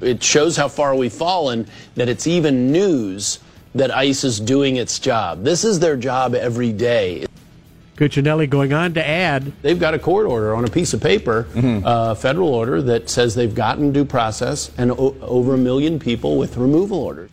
It 0.01 0.23
shows 0.23 0.55
how 0.55 0.67
far 0.67 0.95
we've 0.95 1.11
fallen 1.11 1.67
that 1.95 2.07
it's 2.07 2.27
even 2.27 2.71
news 2.71 3.39
that 3.73 3.91
ICE 3.91 4.23
is 4.23 4.39
doing 4.39 4.77
its 4.77 4.99
job. 4.99 5.43
This 5.43 5.65
is 5.65 5.79
their 5.79 5.97
job 5.97 6.33
every 6.33 6.71
day. 6.71 7.25
Cuccinelli 7.97 8.49
going 8.49 8.73
on 8.73 8.93
to 8.95 9.07
add 9.07 9.53
They've 9.61 9.79
got 9.79 9.93
a 9.93 9.99
court 9.99 10.25
order 10.25 10.53
on 10.53 10.65
a 10.65 10.69
piece 10.69 10.93
of 10.93 11.01
paper, 11.01 11.47
a 11.55 12.13
federal 12.15 12.49
order 12.53 12.81
that 12.81 13.09
says 13.09 13.35
they've 13.35 13.55
gotten 13.55 13.91
due 13.93 14.03
process 14.05 14.69
and 14.77 14.91
o- 14.91 15.15
over 15.21 15.53
a 15.53 15.57
million 15.57 15.97
people 15.99 16.37
with 16.37 16.57
removal 16.57 16.99
orders. 16.99 17.29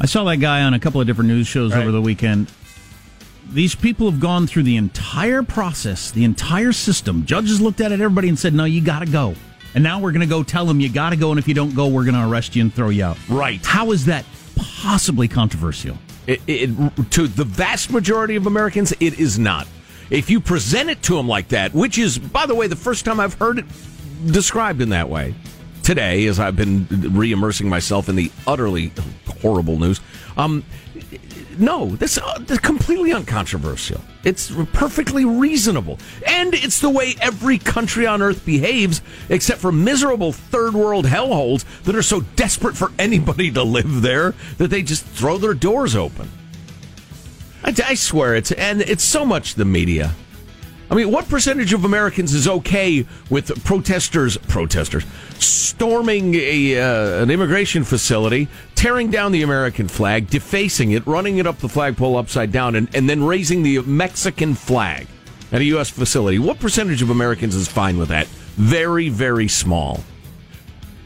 I 0.00 0.06
saw 0.06 0.24
that 0.24 0.36
guy 0.36 0.62
on 0.62 0.74
a 0.74 0.78
couple 0.78 1.00
of 1.00 1.06
different 1.06 1.28
news 1.28 1.46
shows 1.48 1.72
Right. 1.72 1.82
over 1.82 1.90
the 1.92 2.00
weekend. 2.00 2.48
These 3.52 3.74
people 3.74 4.10
have 4.10 4.20
gone 4.20 4.46
through 4.46 4.62
the 4.64 4.76
entire 4.76 5.42
process, 5.42 6.10
the 6.10 6.24
entire 6.24 6.72
system. 6.72 7.24
Judges 7.26 7.60
looked 7.60 7.80
at 7.80 7.92
it, 7.92 8.00
everybody, 8.00 8.28
and 8.28 8.38
said, 8.38 8.54
"No, 8.54 8.64
you 8.64 8.80
got 8.80 9.00
to 9.00 9.06
go." 9.06 9.34
And 9.74 9.82
now 9.84 9.98
we're 10.00 10.12
going 10.12 10.20
to 10.20 10.26
go 10.26 10.42
tell 10.44 10.66
them 10.66 10.80
you 10.80 10.88
got 10.88 11.10
to 11.10 11.16
go, 11.16 11.30
and 11.30 11.38
if 11.38 11.46
you 11.48 11.54
don't 11.54 11.74
go, 11.74 11.88
we're 11.88 12.04
going 12.04 12.14
to 12.14 12.26
arrest 12.28 12.54
you 12.56 12.62
and 12.62 12.72
throw 12.72 12.88
you 12.90 13.04
out. 13.04 13.18
Right. 13.28 13.60
How 13.64 13.90
is 13.90 14.06
that 14.06 14.24
possibly 14.56 15.26
controversial? 15.28 15.98
It, 16.26 16.40
it, 16.46 17.10
to 17.12 17.26
the 17.26 17.44
vast 17.44 17.90
majority 17.90 18.36
of 18.36 18.46
Americans, 18.46 18.92
it 19.00 19.18
is 19.18 19.38
not. 19.38 19.66
If 20.10 20.30
you 20.30 20.40
present 20.40 20.90
it 20.90 21.02
to 21.04 21.16
them 21.16 21.28
like 21.28 21.48
that, 21.48 21.74
which 21.74 21.98
is, 21.98 22.18
by 22.18 22.46
the 22.46 22.54
way, 22.54 22.66
the 22.66 22.76
first 22.76 23.04
time 23.04 23.20
I've 23.20 23.34
heard 23.34 23.58
it 23.58 23.64
described 24.26 24.80
in 24.80 24.90
that 24.90 25.08
way 25.08 25.34
today, 25.82 26.26
as 26.26 26.40
I've 26.40 26.56
been 26.56 26.86
re-immersing 26.90 27.68
myself 27.68 28.08
in 28.08 28.16
the 28.16 28.30
utterly 28.46 28.92
horrible 29.42 29.78
news. 29.78 30.00
Um, 30.36 30.64
no, 31.58 31.96
this 31.96 32.18
uh, 32.18 32.38
completely 32.62 33.12
uncontroversial. 33.12 34.00
It's 34.24 34.50
perfectly 34.72 35.24
reasonable, 35.24 35.98
and 36.26 36.54
it's 36.54 36.80
the 36.80 36.90
way 36.90 37.14
every 37.20 37.58
country 37.58 38.06
on 38.06 38.22
earth 38.22 38.44
behaves, 38.46 39.02
except 39.28 39.60
for 39.60 39.70
miserable 39.70 40.32
third 40.32 40.74
world 40.74 41.04
hellholes 41.04 41.64
that 41.84 41.94
are 41.94 42.02
so 42.02 42.20
desperate 42.20 42.76
for 42.76 42.92
anybody 42.98 43.50
to 43.50 43.62
live 43.62 44.02
there 44.02 44.34
that 44.58 44.68
they 44.68 44.82
just 44.82 45.04
throw 45.04 45.38
their 45.38 45.54
doors 45.54 45.94
open. 45.94 46.30
I, 47.62 47.74
I 47.86 47.94
swear 47.94 48.34
it's 48.34 48.52
and 48.52 48.82
it's 48.82 49.04
so 49.04 49.24
much 49.24 49.54
the 49.54 49.64
media. 49.64 50.14
I 50.94 50.98
mean, 50.98 51.10
what 51.10 51.28
percentage 51.28 51.72
of 51.72 51.84
Americans 51.84 52.32
is 52.32 52.46
okay 52.46 53.04
with 53.28 53.64
protesters 53.64 54.36
protesters 54.36 55.04
storming 55.40 56.36
a 56.36 56.78
uh, 56.80 57.20
an 57.20 57.32
immigration 57.32 57.82
facility, 57.82 58.46
tearing 58.76 59.10
down 59.10 59.32
the 59.32 59.42
American 59.42 59.88
flag, 59.88 60.30
defacing 60.30 60.92
it, 60.92 61.04
running 61.04 61.38
it 61.38 61.48
up 61.48 61.58
the 61.58 61.68
flagpole 61.68 62.16
upside 62.16 62.52
down, 62.52 62.76
and, 62.76 62.94
and 62.94 63.10
then 63.10 63.24
raising 63.24 63.64
the 63.64 63.80
Mexican 63.80 64.54
flag 64.54 65.08
at 65.50 65.60
a 65.60 65.64
U.S. 65.64 65.90
facility? 65.90 66.38
What 66.38 66.60
percentage 66.60 67.02
of 67.02 67.10
Americans 67.10 67.56
is 67.56 67.66
fine 67.66 67.98
with 67.98 68.10
that? 68.10 68.28
Very, 68.54 69.08
very 69.08 69.48
small. 69.48 70.04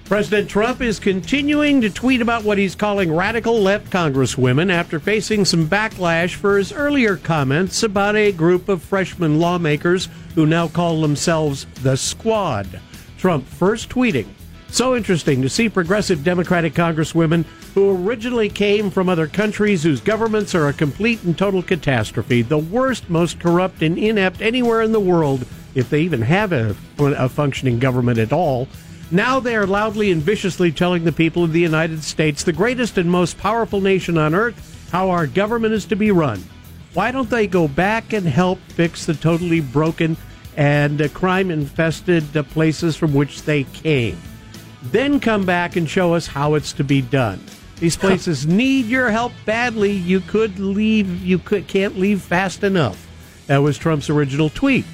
President 0.09 0.49
Trump 0.49 0.81
is 0.81 0.99
continuing 0.99 1.83
to 1.83 1.91
tweet 1.91 2.23
about 2.23 2.43
what 2.43 2.57
he's 2.57 2.75
calling 2.75 3.15
radical 3.15 3.61
left 3.61 3.91
congresswomen 3.91 4.73
after 4.73 4.99
facing 4.99 5.45
some 5.45 5.69
backlash 5.69 6.35
for 6.35 6.57
his 6.57 6.73
earlier 6.73 7.19
comments 7.19 7.83
about 7.83 8.17
a 8.17 8.33
group 8.33 8.71
of 8.71 8.81
freshman 8.81 9.39
lawmakers 9.39 10.09
who 10.35 10.47
now 10.47 10.67
call 10.67 11.03
themselves 11.03 11.67
the 11.83 11.95
Squad. 11.95 12.81
Trump 13.19 13.47
first 13.47 13.91
tweeting, 13.91 14.27
So 14.69 14.97
interesting 14.97 15.43
to 15.43 15.49
see 15.51 15.69
progressive 15.69 16.25
Democratic 16.25 16.73
congresswomen 16.73 17.45
who 17.75 17.95
originally 17.95 18.49
came 18.49 18.91
from 18.91 19.11
other 19.11 19.27
countries 19.27 19.83
whose 19.83 20.01
governments 20.01 20.55
are 20.55 20.69
a 20.69 20.73
complete 20.73 21.23
and 21.25 21.37
total 21.37 21.63
catastrophe, 21.63 22.41
the 22.41 22.57
worst, 22.57 23.11
most 23.11 23.41
corrupt, 23.41 23.83
and 23.83 23.99
inept 23.99 24.41
anywhere 24.41 24.81
in 24.81 24.93
the 24.93 25.01
world, 25.01 25.45
if 25.75 25.91
they 25.91 26.01
even 26.01 26.23
have 26.23 26.55
a, 26.55 26.75
a 26.99 27.29
functioning 27.29 27.79
government 27.79 28.19
at 28.19 28.33
all. 28.33 28.69
Now 29.11 29.41
they 29.41 29.57
are 29.57 29.67
loudly 29.67 30.11
and 30.11 30.21
viciously 30.21 30.71
telling 30.71 31.05
the 31.05 31.13
people 31.13 31.43
of 31.43 31.53
the 31.53 31.61
United 31.61 32.05
States, 32.05 32.43
the 32.43 32.53
greatest 32.53 32.99
and 32.99 33.11
most 33.11 33.39
powerful 33.39 33.81
nation 33.81 34.19
on 34.19 34.35
earth, 34.35 34.89
how 34.93 35.09
our 35.09 35.27
government 35.27 35.73
is 35.73 35.87
to 35.87 35.97
be 35.97 36.11
run. 36.11 36.43
Why 36.93 37.11
don't 37.11 37.31
they 37.31 37.47
go 37.47 37.69
back 37.69 38.13
and 38.13 38.27
help 38.27 38.59
fix 38.69 39.07
the 39.07 39.15
totally 39.15 39.61
broken 39.61 40.17
and 40.57 41.01
uh, 41.01 41.09
crime 41.09 41.51
infested 41.51 42.37
uh, 42.37 42.43
places 42.43 42.97
from 42.97 43.15
which 43.15 43.43
they 43.43 43.65
came? 43.65 44.19
Then 44.83 45.21
come 45.21 45.47
back 45.47 45.77
and 45.77 45.89
show 45.89 46.13
us 46.13 46.27
how 46.27 46.55
it's 46.55 46.73
to 46.75 46.85
be 46.85 47.01
done. 47.01 47.41
These 47.77 47.97
places 47.97 48.47
need 48.47 48.87
your 48.87 49.11
help 49.11 49.33
badly. 49.47 49.93
You 49.93 50.21
could 50.21 50.59
leave, 50.59 51.23
you 51.25 51.39
could, 51.39 51.67
can't 51.69 51.97
leave 51.99 52.21
fast 52.21 52.65
enough. 52.65 53.07
That 53.47 53.59
was 53.59 53.79
Trump's 53.79 54.11
original 54.11 54.51
tweet. 54.51 54.85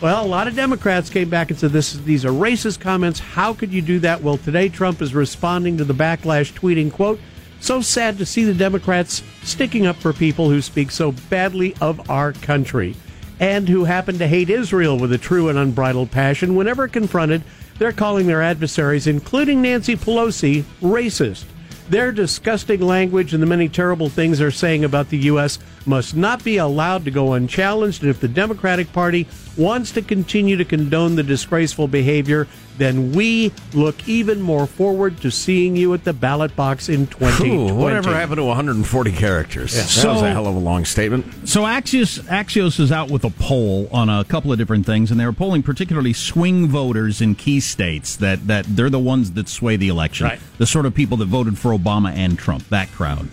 Well, 0.00 0.24
a 0.24 0.26
lot 0.26 0.48
of 0.48 0.56
Democrats 0.56 1.08
came 1.08 1.30
back 1.30 1.50
and 1.50 1.58
said 1.58 1.70
this 1.70 1.92
these 1.92 2.24
are 2.24 2.30
racist 2.30 2.80
comments. 2.80 3.20
How 3.20 3.54
could 3.54 3.72
you 3.72 3.80
do 3.80 4.00
that? 4.00 4.22
Well, 4.22 4.36
today 4.36 4.68
Trump 4.68 5.00
is 5.00 5.14
responding 5.14 5.78
to 5.78 5.84
the 5.84 5.94
backlash 5.94 6.52
tweeting, 6.52 6.92
quote, 6.92 7.20
so 7.60 7.80
sad 7.80 8.18
to 8.18 8.26
see 8.26 8.44
the 8.44 8.52
Democrats 8.52 9.22
sticking 9.42 9.86
up 9.86 9.96
for 9.96 10.12
people 10.12 10.50
who 10.50 10.60
speak 10.60 10.90
so 10.90 11.12
badly 11.30 11.74
of 11.80 12.10
our 12.10 12.32
country 12.32 12.94
and 13.40 13.68
who 13.68 13.84
happen 13.84 14.18
to 14.18 14.26
hate 14.26 14.50
Israel 14.50 14.98
with 14.98 15.12
a 15.12 15.18
true 15.18 15.48
and 15.48 15.58
unbridled 15.58 16.10
passion. 16.10 16.54
Whenever 16.54 16.86
confronted, 16.88 17.42
they're 17.78 17.92
calling 17.92 18.26
their 18.26 18.42
adversaries, 18.42 19.06
including 19.06 19.62
Nancy 19.62 19.96
Pelosi, 19.96 20.64
racist. 20.82 21.44
Their 21.88 22.12
disgusting 22.12 22.80
language 22.80 23.34
and 23.34 23.42
the 23.42 23.46
many 23.46 23.68
terrible 23.68 24.08
things 24.08 24.38
they're 24.38 24.50
saying 24.50 24.84
about 24.84 25.08
the 25.08 25.18
U.S. 25.18 25.58
must 25.86 26.16
not 26.16 26.42
be 26.44 26.56
allowed 26.56 27.04
to 27.04 27.10
go 27.10 27.32
unchallenged. 27.34 28.02
And 28.02 28.10
if 28.10 28.20
the 28.20 28.28
Democratic 28.28 28.92
Party 28.92 29.26
wants 29.56 29.90
to 29.92 30.02
continue 30.02 30.56
to 30.56 30.64
condone 30.64 31.14
the 31.16 31.22
disgraceful 31.22 31.86
behavior, 31.88 32.46
then 32.76 33.12
we 33.12 33.52
look 33.72 34.08
even 34.08 34.40
more 34.40 34.66
forward 34.66 35.20
to 35.20 35.30
seeing 35.30 35.76
you 35.76 35.94
at 35.94 36.02
the 36.02 36.12
ballot 36.12 36.56
box 36.56 36.88
in 36.88 37.06
2020. 37.06 37.54
Ooh, 37.70 37.74
whatever 37.74 38.12
happened 38.12 38.38
to 38.38 38.44
140 38.44 39.12
characters? 39.12 39.74
That 39.74 39.84
So- 39.86 40.14
was 40.14 40.22
a 40.22 40.30
hell 40.32 40.48
of 40.48 40.56
a 40.56 40.58
long 40.58 40.84
statement. 40.84 41.48
So 41.48 41.62
Axios 41.62 42.20
Axios 42.24 42.80
is 42.80 42.90
out 42.90 43.10
with 43.12 43.22
a 43.24 43.30
poll 43.30 43.88
on 43.92 44.08
a 44.08 44.24
couple 44.24 44.50
of 44.50 44.58
different 44.58 44.86
things, 44.86 45.12
and 45.12 45.20
they 45.20 45.24
were 45.26 45.32
polling 45.32 45.62
particularly 45.62 46.12
swing 46.12 46.66
voters 46.68 47.20
in 47.20 47.36
key 47.36 47.60
states 47.60 48.16
that 48.16 48.48
that 48.48 48.64
they're 48.68 48.90
the 48.90 48.98
ones 48.98 49.32
that 49.32 49.48
sway 49.48 49.76
the 49.76 49.88
election, 49.88 50.26
Right. 50.26 50.40
the 50.58 50.66
sort 50.66 50.84
of 50.86 50.94
people 50.94 51.16
that 51.18 51.26
voted 51.26 51.56
for 51.58 51.70
Obama 51.76 52.12
and 52.12 52.36
Trump, 52.36 52.68
that 52.70 52.90
crowd. 52.92 53.28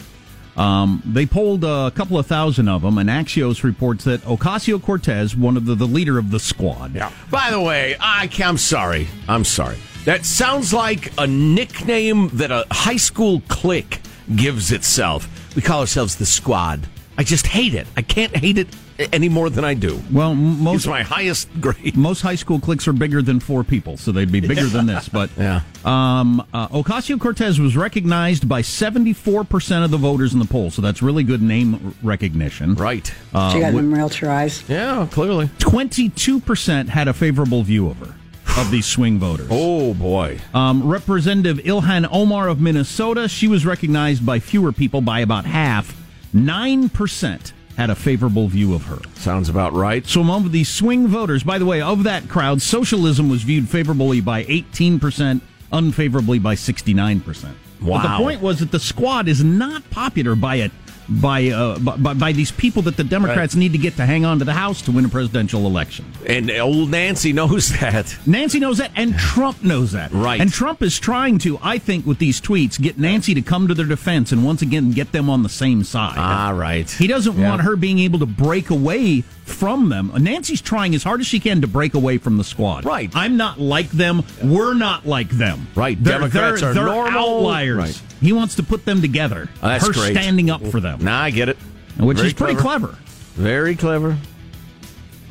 Um, 0.58 1.02
they 1.06 1.26
polled 1.26 1.64
a 1.64 1.92
couple 1.92 2.18
of 2.18 2.28
thousand 2.28 2.68
of 2.68 2.82
them, 2.82 2.98
and 2.98 3.10
Axios 3.10 3.64
reports 3.64 4.04
that 4.04 4.22
Ocasio 4.24 4.82
Cortez, 4.82 5.36
one 5.36 5.56
of 5.58 5.66
the, 5.66 5.76
the 5.76 5.88
leader 5.88 6.18
of 6.18 6.32
the 6.32 6.40
squad, 6.40 6.94
Yeah. 6.94 7.12
By 7.30 7.52
the 7.52 7.62
way, 7.62 7.96
I, 8.00 8.30
I'm 8.44 8.58
sorry. 8.58 9.08
I'm 9.28 9.46
sorry. 9.46 9.78
That 10.06 10.26
sounds 10.26 10.74
like 10.74 11.14
a 11.18 11.28
nickname 11.28 12.30
that 12.34 12.52
a 12.52 12.66
high 12.72 12.98
school 12.98 13.42
clique 13.48 14.02
gives 14.36 14.72
itself. 14.72 15.30
We 15.56 15.62
call 15.62 15.82
ourselves 15.82 16.16
the 16.16 16.26
squad. 16.26 16.88
I 17.18 17.24
just 17.24 17.46
hate 17.46 17.74
it. 17.76 17.88
I 17.98 18.02
can't 18.02 18.36
hate 18.36 18.58
it 18.58 18.68
any 19.12 19.30
more 19.30 19.50
than 19.50 19.64
I 19.66 19.74
do. 19.74 20.02
Well, 20.12 20.32
m- 20.32 20.54
He's 20.56 20.60
most 20.62 20.88
my 20.88 21.04
highest 21.04 21.50
grade. 21.60 21.96
most 21.98 22.22
high 22.22 22.36
school 22.36 22.60
cliques 22.60 22.88
are 22.88 22.94
bigger 22.94 23.22
than 23.22 23.40
four 23.40 23.64
people, 23.64 23.98
so 23.98 24.12
they'd 24.12 24.32
be 24.32 24.40
bigger 24.40 24.66
than 24.66 24.86
this. 24.86 25.10
But 25.10 25.30
Yeah. 25.38 25.62
um, 25.84 26.40
uh, 26.54 26.68
Ocasio 26.70 27.20
Cortez 27.20 27.60
was 27.60 27.76
recognized 27.76 28.48
by 28.48 28.62
74% 28.62 29.84
of 29.84 29.92
the 29.92 29.98
voters 29.98 30.34
in 30.34 30.40
the 30.40 30.46
poll, 30.46 30.72
so 30.72 30.82
that's 30.82 31.02
really 31.02 31.24
good 31.24 31.42
name 31.42 31.96
recognition. 32.02 32.76
Right. 32.76 33.14
Uh, 33.34 33.52
She 33.54 33.60
got 33.60 33.68
wi- 33.68 33.82
them 33.82 33.94
realtor 33.94 34.30
eyes. 34.30 34.64
Yeah, 34.70 35.08
clearly. 35.12 35.48
22% 35.60 36.90
had 36.90 37.08
a 37.08 37.14
favorable 37.14 37.64
view 37.64 37.88
of 37.90 37.98
her, 37.98 38.16
of 38.60 38.72
these 38.72 38.86
swing 38.86 39.20
voters. 39.20 39.48
Oh, 39.52 39.94
boy. 39.94 40.40
Um, 40.54 40.88
Representative 40.88 41.58
Ilhan 41.60 42.08
Omar 42.12 42.48
of 42.48 42.62
Minnesota, 42.62 43.28
she 43.28 43.48
was 43.48 43.66
recognized 43.66 44.26
by 44.26 44.40
fewer 44.40 44.72
people 44.72 45.02
by 45.02 45.20
about 45.20 45.46
half. 45.46 45.96
9% 46.34 47.54
had 47.78 47.90
a 47.90 47.96
favorable 47.96 48.48
view 48.48 48.74
of 48.74 48.86
her. 48.86 49.00
Sounds 49.16 49.50
about 49.50 49.74
right. 49.74 50.06
So 50.06 50.22
among 50.22 50.52
these 50.52 50.70
swing 50.70 51.08
voters, 51.08 51.44
by 51.44 51.58
the 51.58 51.66
way, 51.66 51.82
of 51.82 52.04
that 52.04 52.28
crowd, 52.30 52.62
socialism 52.62 53.30
was 53.30 53.44
viewed 53.44 53.70
favorably 53.70 54.22
by 54.22 54.44
18%, 54.44 55.42
unfavorably 55.72 56.40
by 56.40 56.56
69%. 56.56 57.54
But 57.82 58.04
the 58.04 58.24
point 58.24 58.42
was 58.42 58.60
that 58.60 58.72
the 58.72 58.80
squad 58.80 59.28
is 59.28 59.44
not 59.44 59.90
popular 59.90 60.36
by 60.36 60.58
it 60.58 60.72
by, 61.10 61.48
uh, 61.50 61.78
by 61.80 62.14
by 62.14 62.32
these 62.32 62.52
people 62.52 62.82
that 62.84 62.98
the 62.98 63.04
Democrats 63.04 63.56
need 63.56 63.72
to 63.74 63.78
get 63.78 63.96
to 63.98 64.06
hang 64.06 64.24
on 64.26 64.40
to 64.40 64.46
the 64.46 64.54
House 64.54 64.82
to 64.84 64.92
win 64.92 65.06
a 65.06 65.10
presidential 65.10 65.66
election. 65.66 66.06
And 66.28 66.50
old 66.52 66.90
Nancy 66.92 67.34
knows 67.34 67.70
that. 67.80 68.16
Nancy 68.26 68.60
knows 68.60 68.78
that, 68.78 68.92
and 68.96 69.18
Trump 69.18 69.64
knows 69.64 69.92
that. 69.92 70.12
Right. 70.12 70.40
And 70.40 70.52
Trump 70.52 70.82
is 70.82 71.00
trying 71.00 71.38
to, 71.40 71.60
I 71.62 71.78
think, 71.78 72.06
with 72.06 72.20
these 72.20 72.40
tweets, 72.40 72.80
get 72.82 72.98
Nancy 72.98 73.34
to 73.34 73.42
come 73.42 73.68
to 73.68 73.74
their 73.74 73.86
defense 73.86 74.32
and 74.32 74.46
once 74.46 74.62
again 74.62 74.92
get 74.92 75.12
them 75.12 75.30
on 75.30 75.44
the 75.44 75.50
same 75.50 75.84
side. 75.84 76.16
Ah, 76.18 76.52
right. 76.56 76.90
He 76.90 77.08
doesn't 77.08 77.38
Yeah. 77.38 77.50
want 77.50 77.62
her 77.64 77.76
being 77.76 78.00
able 78.00 78.20
to 78.20 78.26
break 78.26 78.70
away 78.70 79.24
from 79.46 79.90
them. 79.90 80.12
Nancy's 80.18 80.62
trying 80.62 80.96
as 80.96 81.04
hard 81.04 81.20
as 81.20 81.28
she 81.28 81.40
can 81.40 81.62
to 81.62 81.68
break 81.68 81.94
away 81.94 82.18
from 82.18 82.38
the 82.38 82.44
squad. 82.44 82.86
Right. 82.86 83.12
I'm 83.14 83.38
not 83.38 83.60
like 83.60 83.90
them. 83.90 84.24
We're 84.44 84.74
not 84.74 85.06
like 85.06 85.30
them. 85.30 85.68
Right. 85.76 86.02
They're, 86.02 86.20
Democrats 86.20 86.62
they're, 86.62 86.72
are 86.72 86.74
they're 86.74 86.86
normal. 86.86 87.20
outliers. 87.40 87.78
Right. 87.78 88.02
He 88.22 88.34
wants 88.34 88.56
to 88.56 88.64
put 88.64 88.86
them 88.86 89.02
together. 89.02 89.50
Oh, 89.62 89.68
that's 89.68 89.86
her 89.88 89.94
great. 89.94 90.12
standing 90.16 90.50
up 90.50 90.66
for 90.68 90.80
them, 90.80 91.04
Nah, 91.04 91.22
I 91.24 91.32
get 91.32 91.50
it. 91.50 91.58
which 92.00 92.18
Very 92.18 92.28
is 92.30 92.34
pretty 92.34 92.56
clever. 92.56 92.98
Very 93.34 93.76
clever. 93.76 94.18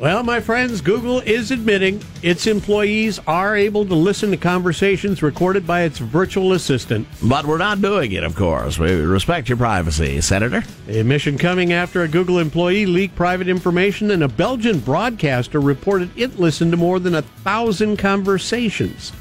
Well, 0.00 0.22
my 0.22 0.40
friends, 0.40 0.80
Google 0.80 1.20
is 1.20 1.50
admitting 1.50 2.02
its 2.22 2.46
employees 2.46 3.18
are 3.26 3.54
able 3.54 3.84
to 3.84 3.94
listen 3.94 4.30
to 4.30 4.38
conversations 4.38 5.22
recorded 5.22 5.66
by 5.66 5.82
its 5.82 5.98
virtual 5.98 6.54
assistant. 6.54 7.06
But 7.22 7.44
we're 7.44 7.58
not 7.58 7.82
doing 7.82 8.12
it, 8.12 8.24
of 8.24 8.34
course. 8.34 8.78
We 8.78 8.94
respect 8.94 9.50
your 9.50 9.58
privacy, 9.58 10.18
Senator. 10.22 10.62
A 10.88 11.02
mission 11.02 11.36
coming 11.36 11.74
after 11.74 12.02
a 12.02 12.08
Google 12.08 12.38
employee 12.38 12.86
leaked 12.86 13.14
private 13.14 13.46
information, 13.46 14.10
and 14.10 14.22
a 14.22 14.28
Belgian 14.28 14.78
broadcaster 14.78 15.60
reported 15.60 16.08
it 16.16 16.40
listened 16.40 16.70
to 16.70 16.78
more 16.78 16.98
than 16.98 17.16
a 17.16 17.20
thousand 17.20 17.98
conversations. 17.98 19.12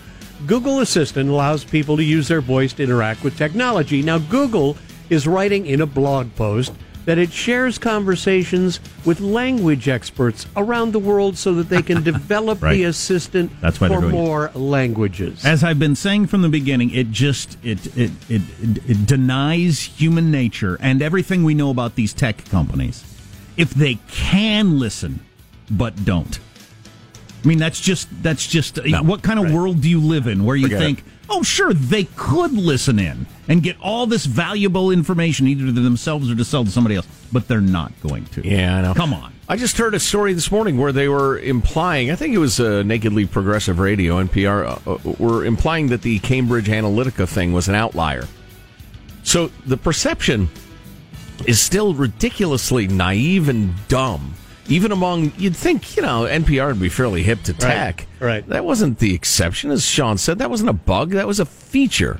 Google 0.47 0.79
Assistant 0.79 1.29
allows 1.29 1.65
people 1.65 1.97
to 1.97 2.03
use 2.05 2.29
their 2.29 2.39
voice 2.39 2.71
to 2.71 2.83
interact 2.83 3.25
with 3.25 3.37
technology. 3.37 4.01
Now, 4.01 4.19
Google 4.19 4.77
is 5.09 5.27
writing 5.27 5.65
in 5.65 5.81
a 5.81 5.85
blog 5.85 6.33
post 6.37 6.71
that 7.09 7.17
it 7.17 7.31
shares 7.33 7.79
conversations 7.79 8.79
with 9.03 9.19
language 9.19 9.87
experts 9.89 10.45
around 10.55 10.91
the 10.93 10.99
world 10.99 11.35
so 11.35 11.55
that 11.55 11.67
they 11.67 11.81
can 11.81 12.03
develop 12.13 12.61
Right. 12.61 12.73
the 12.75 12.83
assistant 12.83 13.51
That's 13.61 13.81
why 13.81 13.87
they're 13.87 13.97
for 13.97 14.01
doing 14.11 14.13
it. 14.13 14.17
more 14.19 14.51
languages. 14.53 15.43
As 15.43 15.63
I've 15.63 15.79
been 15.79 15.95
saying 15.95 16.27
from 16.27 16.43
the 16.43 16.49
beginning, 16.49 16.91
it 16.91 17.09
just 17.09 17.57
it 17.63 17.97
it, 17.97 18.11
it 18.29 18.41
it 18.61 19.07
denies 19.07 19.79
human 19.81 20.29
nature 20.29 20.77
and 20.81 21.01
everything 21.01 21.43
we 21.43 21.55
know 21.55 21.71
about 21.71 21.95
these 21.95 22.13
tech 22.13 22.45
companies. 22.45 23.03
If 23.57 23.71
they 23.71 23.95
can 24.11 24.77
listen, 24.77 25.19
but 25.71 26.05
don't. 26.05 26.37
I 27.43 27.47
mean, 27.47 27.57
that's 27.57 27.81
just 27.81 28.07
that's 28.21 28.45
just 28.45 28.85
No, 28.85 29.01
what 29.01 29.23
kind 29.23 29.39
of 29.39 29.45
right. 29.45 29.53
world 29.55 29.81
do 29.81 29.89
you 29.89 29.99
live 29.99 30.27
in 30.27 30.43
where 30.43 30.55
you 30.55 30.65
Forget 30.67 30.79
think, 30.79 30.99
it. 30.99 31.05
Oh, 31.29 31.43
sure, 31.43 31.73
they 31.73 32.05
could 32.15 32.53
listen 32.53 32.99
in 32.99 33.25
and 33.47 33.63
get 33.63 33.77
all 33.81 34.05
this 34.05 34.25
valuable 34.25 34.91
information 34.91 35.47
either 35.47 35.65
to 35.65 35.71
themselves 35.71 36.29
or 36.29 36.35
to 36.35 36.45
sell 36.45 36.63
to 36.63 36.71
somebody 36.71 36.95
else, 36.95 37.07
but 37.31 37.47
they're 37.47 37.61
not 37.61 37.91
going 38.01 38.25
to. 38.27 38.47
Yeah, 38.47 38.77
I 38.77 38.81
know. 38.81 38.93
Come 38.93 39.13
on. 39.13 39.33
I 39.47 39.55
just 39.55 39.77
heard 39.77 39.95
a 39.95 39.99
story 39.99 40.33
this 40.33 40.51
morning 40.51 40.77
where 40.77 40.91
they 40.91 41.07
were 41.07 41.39
implying, 41.39 42.11
I 42.11 42.15
think 42.15 42.35
it 42.35 42.37
was 42.37 42.59
uh, 42.59 42.83
Nakedly 42.83 43.25
Progressive 43.25 43.79
Radio, 43.79 44.23
NPR, 44.23 44.65
uh, 44.85 44.91
uh, 44.91 45.15
were 45.17 45.43
implying 45.43 45.87
that 45.87 46.03
the 46.03 46.19
Cambridge 46.19 46.67
Analytica 46.67 47.27
thing 47.27 47.51
was 47.51 47.67
an 47.67 47.73
outlier. 47.73 48.27
So 49.23 49.47
the 49.65 49.77
perception 49.77 50.49
is 51.47 51.59
still 51.59 51.95
ridiculously 51.95 52.87
naive 52.87 53.49
and 53.49 53.73
dumb. 53.87 54.35
Even 54.69 54.91
among, 54.91 55.33
you'd 55.37 55.55
think, 55.55 55.97
you 55.97 56.03
know, 56.03 56.23
NPR 56.23 56.67
would 56.67 56.79
be 56.79 56.89
fairly 56.89 57.23
hip 57.23 57.41
to 57.43 57.53
tech. 57.53 58.05
right. 58.19 58.47
That 58.47 58.63
wasn't 58.63 58.99
the 58.99 59.13
exception, 59.15 59.71
as 59.71 59.83
Sean 59.83 60.17
said. 60.17 60.37
That 60.39 60.49
wasn't 60.49 60.69
a 60.69 60.73
bug, 60.73 61.09
that 61.11 61.27
was 61.27 61.39
a 61.39 61.45
feature. 61.45 62.19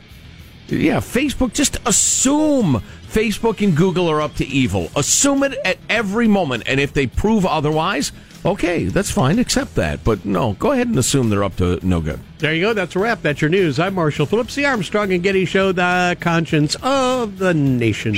Yeah, 0.68 0.98
Facebook, 0.98 1.54
just 1.54 1.78
assume 1.86 2.82
Facebook 3.08 3.64
and 3.66 3.76
Google 3.76 4.08
are 4.10 4.22
up 4.22 4.36
to 4.36 4.46
evil. 4.46 4.90
Assume 4.96 5.44
it 5.44 5.54
at 5.66 5.78
every 5.90 6.28
moment. 6.28 6.64
And 6.68 6.80
if 6.80 6.94
they 6.94 7.08
prove 7.08 7.46
otherwise, 7.46 8.12
okay, 8.46 8.86
that's 8.86 9.10
fine. 9.10 9.40
Accept 9.40 9.76
that. 9.76 10.04
But 10.04 10.26
no, 10.26 10.54
go 10.54 10.72
ahead 10.72 10.88
and 10.88 10.98
assume 10.98 11.30
they're 11.30 11.44
up 11.44 11.56
to 11.58 11.80
no 11.86 12.02
good. 12.02 12.20
There 12.38 12.54
you 12.54 12.62
go. 12.62 12.74
That's 12.74 12.96
a 12.96 13.00
wrap. 13.00 13.24
That's 13.24 13.42
your 13.42 13.50
news. 13.50 13.80
I'm 13.80 13.96
Marshall 13.96 14.28
Phillips, 14.28 14.54
the 14.56 14.66
Armstrong 14.66 15.12
and 15.12 15.24
Getty 15.24 15.46
Show, 15.46 15.72
the 15.72 16.16
conscience 16.20 16.76
of 16.84 17.40
the 17.40 17.54
nation. 17.54 18.16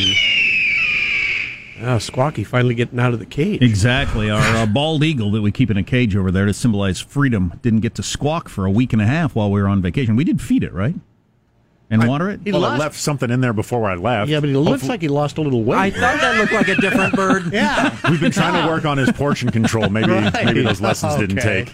Ah, 1.84 1.98
Squawky 1.98 2.46
finally 2.46 2.76
getting 2.76 3.00
out 3.00 3.14
of 3.14 3.20
the 3.20 3.26
cage. 3.26 3.62
Exactly. 3.62 4.30
Our 4.30 4.40
uh, 4.58 4.66
bald 4.66 5.04
eagle 5.04 5.32
that 5.32 5.42
we 5.42 5.52
keep 5.52 5.72
in 5.72 5.78
a 5.78 5.84
cage 5.84 6.16
over 6.16 6.32
there 6.32 6.46
to 6.46 6.54
symbolize 6.54 7.00
freedom 7.00 7.60
didn't 7.62 7.80
get 7.80 7.96
to 7.96 8.04
squawk 8.04 8.50
for 8.50 8.66
a 8.66 8.72
week 8.72 8.94
and 8.94 9.02
a 9.02 9.06
half 9.08 9.34
while 9.36 9.50
we 9.50 9.62
were 9.62 9.68
on 9.68 9.82
vacation. 9.82 10.16
We 10.16 10.24
did 10.24 10.42
feed 10.42 10.64
it, 10.64 10.74
right? 10.74 10.96
And 11.90 12.08
water 12.08 12.30
it? 12.30 12.40
He 12.46 12.52
Well, 12.54 12.64
I 12.64 12.70
lost- 12.70 12.80
left 12.80 12.96
something 12.96 13.30
in 13.30 13.42
there 13.42 13.52
before 13.52 13.90
I 13.90 13.96
left. 13.96 14.30
Yeah, 14.30 14.40
but 14.40 14.48
he 14.48 14.56
looks 14.56 14.70
Hopefully- 14.70 14.90
like 14.90 15.02
he 15.02 15.08
lost 15.10 15.38
a 15.38 15.42
little 15.42 15.64
weight. 15.64 15.78
I 15.78 15.90
thought 15.92 16.22
that 16.22 16.38
looked 16.38 16.54
like 16.54 16.70
a 16.70 16.76
different 16.76 17.14
bird. 17.16 17.50
yeah. 17.54 17.98
We've 18.10 18.22
been 18.22 18.32
trying 18.32 18.62
to 18.64 18.70
work 18.70 18.86
on 18.86 18.98
his 18.98 19.12
portion 19.12 19.50
control. 19.50 19.90
Maybe 19.90 20.10
Right. 20.12 20.46
maybe 20.46 20.62
those 20.62 20.80
lessons 20.80 21.16
didn't 21.18 21.38
take. 21.42 21.74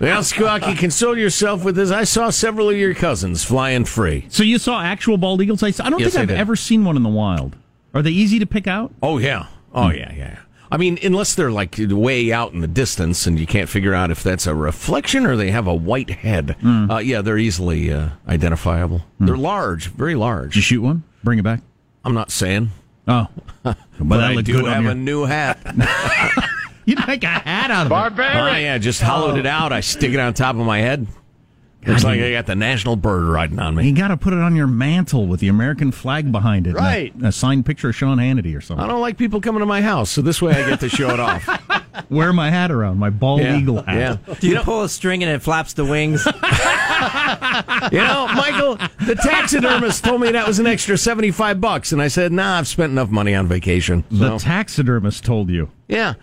Well, 0.00 0.22
Squawky, 0.22 0.76
console 0.78 1.18
yourself 1.18 1.64
with 1.64 1.76
this. 1.76 1.90
I 1.90 2.04
saw 2.04 2.30
several 2.30 2.70
of 2.70 2.76
your 2.76 2.94
cousins 2.94 3.44
flying 3.44 3.84
free. 3.84 4.24
So 4.30 4.42
you 4.42 4.58
saw 4.58 4.80
actual 4.82 5.18
bald 5.18 5.42
eagles? 5.42 5.62
I, 5.62 5.68
I 5.84 5.90
don't 5.90 6.00
Yes, 6.00 6.14
think 6.14 6.30
I 6.30 6.32
I've 6.34 6.40
ever 6.40 6.56
seen 6.56 6.84
one 6.84 6.96
in 6.96 7.02
the 7.02 7.08
wild. 7.10 7.54
Are 7.94 8.02
they 8.02 8.10
easy 8.10 8.38
to 8.38 8.46
pick 8.46 8.66
out? 8.66 8.92
Oh, 9.02 9.18
yeah. 9.18 9.46
Oh, 9.74 9.90
yeah, 9.90 10.12
yeah. 10.14 10.38
I 10.70 10.78
mean, 10.78 10.98
unless 11.02 11.34
they're 11.34 11.50
like 11.50 11.76
way 11.78 12.32
out 12.32 12.52
in 12.54 12.60
the 12.60 12.66
distance 12.66 13.26
and 13.26 13.38
you 13.38 13.46
can't 13.46 13.68
figure 13.68 13.92
out 13.92 14.10
if 14.10 14.22
that's 14.22 14.46
a 14.46 14.54
reflection 14.54 15.26
or 15.26 15.36
they 15.36 15.50
have 15.50 15.66
a 15.66 15.74
white 15.74 16.08
head. 16.08 16.56
Uh, 16.64 16.96
yeah, 16.98 17.20
they're 17.20 17.36
easily 17.36 17.92
uh, 17.92 18.08
identifiable. 18.26 19.02
They're 19.20 19.36
large, 19.36 19.88
very 19.88 20.14
large. 20.14 20.50
Did 20.50 20.56
you 20.56 20.62
shoot 20.62 20.80
one? 20.82 21.02
Bring 21.22 21.38
it 21.38 21.42
back? 21.42 21.60
I'm 22.04 22.14
not 22.14 22.30
saying. 22.30 22.70
Oh. 23.06 23.26
but 23.62 23.76
But 24.00 24.20
I 24.20 24.40
do 24.40 24.62
good 24.62 24.64
have 24.72 24.82
your- 24.84 24.92
a 24.92 24.94
new 24.94 25.24
hat. 25.24 25.58
You'd 26.86 27.06
make 27.06 27.22
a 27.22 27.26
hat 27.28 27.70
out 27.70 27.86
of 27.92 28.18
it. 28.18 28.22
Oh, 28.22 28.56
yeah, 28.56 28.78
just 28.78 29.02
hollowed 29.02 29.38
it 29.38 29.46
out. 29.46 29.72
I 29.72 29.80
stick 29.80 30.12
it 30.12 30.18
on 30.20 30.32
top 30.34 30.56
of 30.56 30.64
my 30.66 30.78
head. 30.78 31.06
Looks 31.86 32.04
like 32.04 32.20
I 32.20 32.30
got 32.32 32.46
the 32.46 32.54
national 32.54 32.96
bird 32.96 33.24
riding 33.24 33.58
on 33.58 33.74
me. 33.74 33.88
You 33.88 33.94
got 33.94 34.08
to 34.08 34.16
put 34.16 34.32
it 34.32 34.38
on 34.38 34.54
your 34.54 34.66
mantle 34.68 35.26
with 35.26 35.40
the 35.40 35.48
American 35.48 35.90
flag 35.90 36.30
behind 36.30 36.66
it. 36.66 36.70
and 36.70 36.78
a- 36.78 36.82
Right. 36.82 37.12
A, 37.24 37.32
signed 37.32 37.66
picture 37.66 37.88
of 37.88 37.96
Sean 37.96 38.18
Hannity 38.18 38.56
or 38.56 38.60
something. 38.60 38.84
I 38.84 38.88
don't 38.88 39.00
like 39.00 39.16
people 39.18 39.40
coming 39.40 39.60
to 39.60 39.66
my 39.66 39.82
house, 39.82 40.10
so 40.10 40.22
this 40.22 40.40
way 40.40 40.52
I 40.52 40.68
get 40.70 40.80
to 40.80 40.88
show 40.88 41.10
it 41.10 41.18
off. 41.20 41.48
Wear 42.10 42.32
my 42.32 42.50
hat 42.50 42.70
around, 42.70 42.98
my 42.98 43.10
bald 43.10 43.40
Yeah. 43.40 43.56
eagle 43.58 43.82
hat. 43.82 44.18
Yeah. 44.28 44.34
Do 44.40 44.48
you, 44.48 44.60
pull 44.60 44.82
a 44.82 44.88
string 44.88 45.22
and 45.22 45.32
it 45.32 45.40
flaps 45.42 45.72
the 45.72 45.84
wings? 45.84 46.26
You 47.90 47.98
know, 47.98 48.28
Michael, 48.34 48.76
the 49.06 49.16
taxidermist 49.20 50.04
told 50.04 50.20
me 50.20 50.30
that 50.30 50.46
was 50.46 50.58
an 50.60 50.66
extra 50.68 50.96
75 50.96 51.60
bucks, 51.60 51.90
and 51.92 52.00
I 52.00 52.08
said, 52.08 52.32
nah, 52.32 52.58
I've 52.58 52.68
spent 52.68 52.92
enough 52.92 53.10
money 53.10 53.34
on 53.34 53.48
vacation. 53.48 54.04
The 54.10 54.38
taxidermist 54.38 55.24
told 55.24 55.50
you. 55.50 55.70
yeah. 55.88 56.14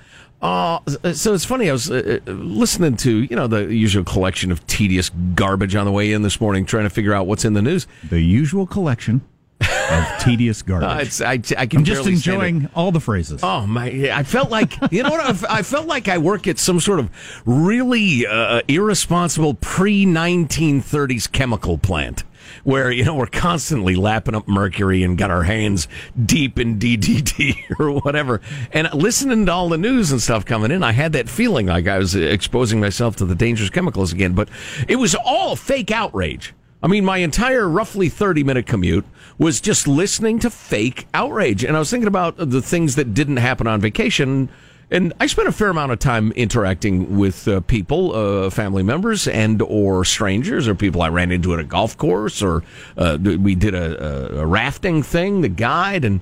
Uh, 0.41 0.80
so 1.13 1.34
it's 1.34 1.45
funny. 1.45 1.69
I 1.69 1.73
was 1.73 1.91
uh, 1.91 2.19
uh, 2.25 2.32
listening 2.32 2.95
to 2.97 3.23
you 3.23 3.36
know 3.36 3.47
the 3.47 3.73
usual 3.73 4.04
collection 4.06 4.52
of 4.52 4.65
tedious 4.67 5.12
garbage 5.36 5.75
on 5.75 5.86
the 5.86 5.91
way 5.91 6.13
in 6.13 6.21
this 6.21 6.39
morning, 6.39 6.65
trying 6.65 6.86
to 6.86 6.89
figure 6.89 7.13
out 7.13 7.28
what's 7.28 7.43
in 7.43 7.54
the 7.54 7.62
news. 7.62 7.88
The 8.10 8.21
usual 8.21 8.65
collection 8.65 9.21
of 9.60 10.06
tedious 10.21 10.62
garbage. 10.62 11.19
Uh, 11.21 11.25
I, 11.25 11.32
I 11.58 11.65
can 11.65 11.80
I'm 11.80 11.84
just 11.84 12.04
barely 12.04 12.15
stand 12.15 12.41
it. 12.41 12.45
enjoying 12.45 12.69
all 12.73 12.93
the 12.93 13.02
phrases. 13.02 13.41
Oh 13.43 13.67
my! 13.67 14.12
I 14.13 14.23
felt 14.23 14.49
like 14.49 14.73
you 14.91 15.04
know 15.04 15.10
what? 15.10 15.45
I 15.45 15.60
I 15.60 15.62
felt 15.62 15.88
like 15.88 16.08
I 16.08 16.17
work 16.17 16.47
at 16.47 16.58
some 16.58 16.80
sort 16.80 16.99
of 16.99 17.10
really 17.45 18.25
uh, 18.25 18.62
irresponsible 18.69 19.56
pre 19.56 20.06
1930s 20.06 21.30
chemical 21.30 21.78
plant. 21.78 22.23
Where 22.63 22.91
you 22.91 23.05
know 23.05 23.15
we're 23.15 23.27
constantly 23.27 23.95
lapping 23.95 24.35
up 24.35 24.47
mercury 24.47 25.03
and 25.03 25.17
got 25.17 25.31
our 25.31 25.43
hands 25.43 25.88
deep 26.25 26.59
in 26.59 26.79
DDT 26.79 27.55
or 27.79 27.99
whatever, 27.99 28.41
and 28.71 28.93
listening 28.93 29.45
to 29.45 29.51
all 29.51 29.69
the 29.69 29.77
news 29.77 30.12
and 30.12 30.21
stuff 30.21 30.45
coming 30.45 30.71
in, 30.71 30.83
I 30.83 30.91
had 30.91 31.13
that 31.13 31.29
feeling 31.29 31.67
like 31.67 31.88
I 31.88 31.97
was 31.97 32.15
exposing 32.15 32.79
myself 32.79 33.15
to 33.17 33.25
the 33.25 33.35
dangerous 33.35 33.69
chemicals 33.69 34.13
again. 34.13 34.33
But 34.33 34.49
it 34.88 34.97
was 34.97 35.15
all 35.15 35.55
fake 35.55 35.91
outrage. 35.91 36.53
I 36.81 36.88
mean, 36.88 37.03
my 37.03 37.17
entire 37.17 37.67
roughly 37.67 38.07
30 38.07 38.43
minute 38.43 38.65
commute 38.65 39.05
was 39.38 39.59
just 39.59 39.88
listening 39.88 40.39
to 40.39 40.49
fake 40.49 41.07
outrage. 41.13 41.63
And 41.63 41.75
I 41.75 41.79
was 41.79 41.89
thinking 41.89 42.07
about 42.07 42.35
the 42.38 42.62
things 42.62 42.95
that 42.95 43.13
didn't 43.13 43.38
happen 43.38 43.67
on 43.67 43.81
vacation. 43.81 44.49
And 44.91 45.13
I 45.19 45.28
spent 45.28 45.47
a 45.47 45.52
fair 45.52 45.69
amount 45.69 45.91
of 45.91 45.99
time 45.99 46.32
interacting 46.32 47.17
with 47.17 47.47
uh, 47.47 47.62
people, 47.62 48.15
uh, 48.15 48.49
family 48.49 48.82
members, 48.82 49.28
and 49.28 49.62
or 49.62 50.04
strangers, 50.04 50.67
or 50.67 50.73
people 50.73 51.04
I 51.04 51.10
ran 51.10 51.32
into 51.32 51.54
at 51.54 51.60
a 51.60 51.63
golf 51.63 51.95
course, 51.95 52.41
or 52.41 52.63
uh, 52.97 53.17
we 53.21 53.54
did 53.54 53.75
a, 53.75 54.39
a, 54.39 54.45
rafting 54.47 55.04
thing, 55.04 55.41
the 55.41 55.49
guide, 55.49 56.06
and 56.06 56.21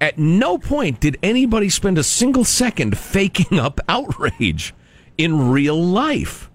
at 0.00 0.16
no 0.16 0.58
point 0.58 1.00
did 1.00 1.18
anybody 1.24 1.68
spend 1.68 1.98
a 1.98 2.04
single 2.04 2.44
second 2.44 2.96
faking 2.96 3.58
up 3.58 3.80
outrage 3.88 4.74
in 5.18 5.50
real 5.50 5.82
life. 5.82 6.50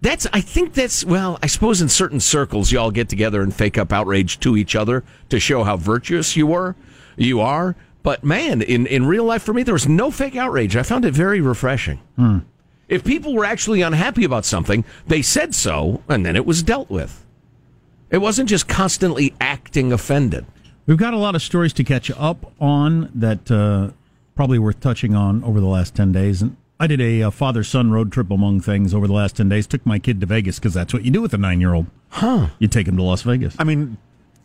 That's, 0.00 0.26
I 0.32 0.40
think 0.40 0.72
that's, 0.72 1.04
well, 1.04 1.38
I 1.42 1.46
suppose 1.46 1.80
in 1.80 1.88
certain 1.88 2.20
circles 2.20 2.72
you 2.72 2.78
all 2.78 2.90
get 2.90 3.08
together 3.08 3.42
and 3.42 3.54
fake 3.54 3.78
up 3.78 3.92
outrage 3.92 4.40
to 4.40 4.56
each 4.56 4.74
other 4.74 5.04
to 5.28 5.38
show 5.38 5.62
how 5.62 5.76
virtuous 5.76 6.36
you 6.36 6.46
were, 6.46 6.74
you 7.16 7.40
are. 7.40 7.76
But 8.02 8.24
man, 8.24 8.62
in, 8.62 8.86
in 8.86 9.06
real 9.06 9.24
life 9.24 9.42
for 9.42 9.52
me, 9.52 9.62
there 9.62 9.74
was 9.74 9.88
no 9.88 10.10
fake 10.10 10.36
outrage. 10.36 10.76
I 10.76 10.82
found 10.82 11.04
it 11.04 11.14
very 11.14 11.40
refreshing. 11.40 11.98
Hmm. 12.16 12.38
If 12.88 13.04
people 13.04 13.34
were 13.34 13.44
actually 13.44 13.80
unhappy 13.80 14.24
about 14.24 14.44
something, 14.44 14.84
they 15.06 15.22
said 15.22 15.54
so, 15.54 16.02
and 16.08 16.26
then 16.26 16.36
it 16.36 16.44
was 16.44 16.62
dealt 16.62 16.90
with. 16.90 17.24
It 18.10 18.18
wasn't 18.18 18.48
just 18.48 18.68
constantly 18.68 19.32
acting 19.40 19.92
offended. 19.92 20.44
We've 20.84 20.98
got 20.98 21.14
a 21.14 21.18
lot 21.18 21.34
of 21.34 21.42
stories 21.42 21.72
to 21.74 21.84
catch 21.84 22.10
up 22.10 22.52
on 22.60 23.10
that 23.14 23.50
uh, 23.50 23.92
probably 24.34 24.58
worth 24.58 24.80
touching 24.80 25.14
on 25.14 25.42
over 25.44 25.60
the 25.60 25.66
last 25.66 25.94
10 25.94 26.12
days. 26.12 26.42
And 26.42 26.56
I 26.80 26.86
did 26.88 27.00
a, 27.00 27.22
uh 27.22 27.30
father 27.30 27.62
son 27.62 27.92
road 27.92 28.12
trip 28.12 28.30
among 28.30 28.60
things 28.60 28.92
over 28.92 29.06
the 29.06 29.12
last 29.12 29.36
10 29.36 29.48
days. 29.48 29.66
Took 29.66 29.86
my 29.86 29.98
kid 29.98 30.20
to 30.20 30.26
Vegas 30.26 30.58
because 30.58 30.74
that's 30.74 30.92
what 30.92 31.04
you 31.04 31.10
do 31.10 31.22
with 31.22 31.32
a 31.32 31.38
nine 31.38 31.60
year 31.60 31.72
old. 31.72 31.86
Huh. 32.10 32.48
You 32.58 32.68
take 32.68 32.88
him 32.88 32.96
to 32.96 33.02
Las 33.02 33.22
Vegas. 33.22 33.54
I 33.58 33.64
mean, 33.64 33.96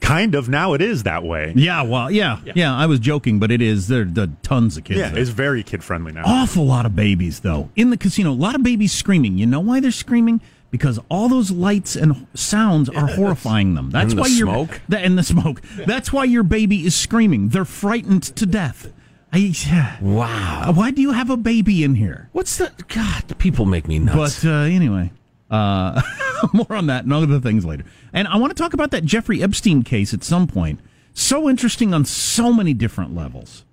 kind 0.02 0.36
of 0.36 0.50
now 0.50 0.74
it 0.74 0.82
is 0.82 1.04
that 1.04 1.24
way. 1.24 1.54
Yeah, 1.56 1.82
well, 1.84 2.10
yeah, 2.12 2.40
yeah. 2.56 2.76
I 2.76 2.86
was 2.86 3.00
joking, 3.00 3.40
but 3.40 3.52
it 3.52 3.62
is. 3.62 3.88
There 3.88 4.02
are 4.18 4.28
tons 4.44 4.78
of 4.78 4.84
kids. 4.84 5.00
Yeah, 5.00 5.10
there. 5.10 5.20
it's 5.20 5.30
very 5.30 5.64
kid 5.64 5.84
friendly 5.84 6.12
now. 6.12 6.24
Awful 6.26 6.66
lot 6.66 6.86
of 6.86 6.96
babies, 6.96 7.42
though. 7.42 7.70
In 7.76 7.90
the 7.90 7.98
casino, 7.98 8.32
a 8.32 8.34
lot 8.34 8.56
of 8.56 8.64
babies 8.64 8.94
screaming. 8.94 9.38
You 9.38 9.46
know 9.46 9.60
why 9.60 9.80
they're 9.80 9.92
screaming? 9.92 10.42
Because 10.70 11.00
all 11.10 11.30
those 11.30 11.50
lights 11.50 11.96
and 11.96 12.28
sounds 12.34 12.90
are 12.90 13.08
horrifying 13.08 13.76
them. 13.76 13.90
That's 13.90 14.14
the 14.14 14.22
why 14.22 14.28
you're 14.28 14.48
smoke? 14.48 14.82
That, 14.90 15.04
and 15.04 15.18
the 15.18 15.24
smoke. 15.24 15.62
That's 15.86 16.12
why 16.12 16.26
your 16.26 16.44
baby 16.44 16.86
is 16.86 16.94
screaming. 16.94 17.50
They're 17.50 17.64
frightened 17.64 18.24
to 18.24 18.46
death. 18.46 18.92
I, 19.32 19.98
wow. 20.02 20.72
Why 20.74 20.92
do 20.92 21.02
you 21.02 21.12
have 21.12 21.30
a 21.30 21.38
baby 21.38 21.84
in 21.84 21.96
here? 21.96 22.30
What's 22.32 22.58
the 22.58 22.72
God? 22.88 23.38
People 23.38 23.66
make 23.66 23.88
me 23.88 24.00
nuts. 24.00 24.44
But 24.44 24.50
uh, 24.50 24.54
anyway, 24.62 25.12
uh, 25.50 26.02
more 26.54 26.74
on 26.74 26.88
that 26.88 27.04
and 27.04 27.14
other 27.14 27.40
things 27.40 27.66
later. 27.66 27.84
And 28.14 28.28
I 28.28 28.38
want 28.38 28.56
to 28.56 28.62
talk 28.62 28.74
about 28.74 28.92
that 28.92 29.04
Jeffrey 29.04 29.42
Epstein 29.42 29.84
case 29.84 30.14
at 30.14 30.24
some 30.24 30.48
point. 30.48 30.80
So 31.14 31.50
interesting 31.50 31.94
on 31.94 32.06
so 32.06 32.54
many 32.54 32.74
different 32.74 33.16
levels. 33.16 33.66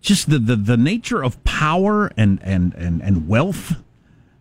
Just 0.00 0.30
the, 0.30 0.38
the, 0.38 0.56
the 0.56 0.76
nature 0.76 1.22
of 1.22 1.42
power 1.44 2.10
and, 2.16 2.40
and, 2.42 2.74
and, 2.74 3.02
and 3.02 3.28
wealth, 3.28 3.74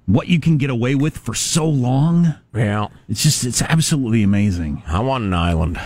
what 0.05 0.27
you 0.27 0.39
can 0.39 0.57
get 0.57 0.69
away 0.69 0.95
with 0.95 1.17
for 1.17 1.33
so 1.35 1.65
long. 1.65 2.35
Yeah. 2.55 2.87
It's 3.09 3.23
just, 3.23 3.43
it's 3.43 3.61
absolutely 3.61 4.23
amazing. 4.23 4.83
I 4.87 5.01
want 5.01 5.25
an 5.25 5.33
island. 5.33 5.79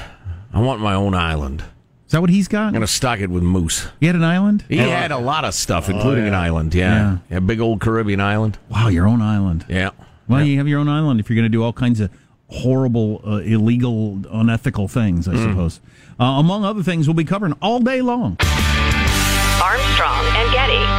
I 0.54 0.62
want 0.62 0.80
my 0.80 0.93
own 0.93 1.15
island. 1.15 1.63
Is 2.06 2.12
that 2.12 2.22
what 2.22 2.30
he's 2.30 2.48
got? 2.48 2.67
I'm 2.67 2.74
going 2.74 2.82
to 2.82 2.88
stock 2.88 3.19
it 3.19 3.32
with 3.32 3.41
moose. 3.41 3.88
He 4.00 4.06
had 4.06 4.15
an 4.15 4.24
island? 4.24 4.63
He 4.69 4.78
had 4.78 5.12
a 5.12 5.17
lot 5.17 5.46
of 5.46 5.56
stuff, 5.56 5.89
including 5.89 6.28
an 6.28 6.36
island. 6.36 6.76
Yeah. 6.76 7.17
yeah. 7.32 7.39
big 7.39 7.60
old 7.60 7.82
Caribbean 7.82 8.22
island. 8.22 8.60
Wow, 8.69 8.89
your 8.89 9.08
own 9.08 9.24
island. 9.24 9.65
Yeah. 9.67 9.89
Well, 10.28 10.44
you 10.44 10.58
have 10.58 10.68
your 10.68 10.80
own 10.80 10.88
island 10.88 11.20
if 11.20 11.30
you're 11.30 11.36
going 11.36 11.44
to 11.44 11.50
do 11.50 11.64
all 11.64 11.74
kinds 11.74 12.00
of 12.00 12.10
horrible, 12.48 13.22
uh, 13.26 13.38
illegal, 13.38 14.20
unethical 14.32 14.88
things, 14.88 15.28
I 15.28 15.36
suppose. 15.36 15.82
Uh, 16.20 16.24
among 16.40 16.64
other 16.64 16.84
things, 16.84 17.08
we'll 17.08 17.16
be 17.16 17.24
covering 17.24 17.54
all 17.62 17.80
day 17.80 18.02
long. 18.02 18.38
Armstrong 19.62 20.26
and 20.36 20.52
Getty. 20.52 20.92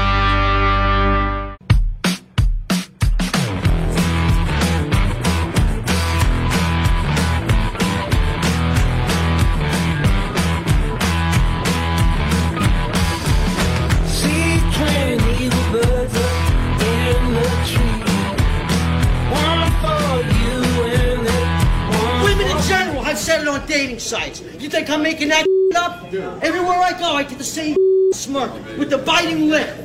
Dating 23.95 24.01
sites. 24.01 24.41
You 24.63 24.69
think 24.69 24.91
I'm 24.91 25.03
making 25.03 25.29
that 25.29 25.47
up? 25.77 26.05
Everywhere 26.43 26.79
I 26.79 26.99
go, 26.99 27.13
I 27.13 27.23
get 27.25 27.39
the 27.39 27.45
same 27.45 27.77
smirk 28.13 28.53
with 28.79 28.91
the 28.91 28.99
biting 28.99 29.49
lip. 29.49 29.77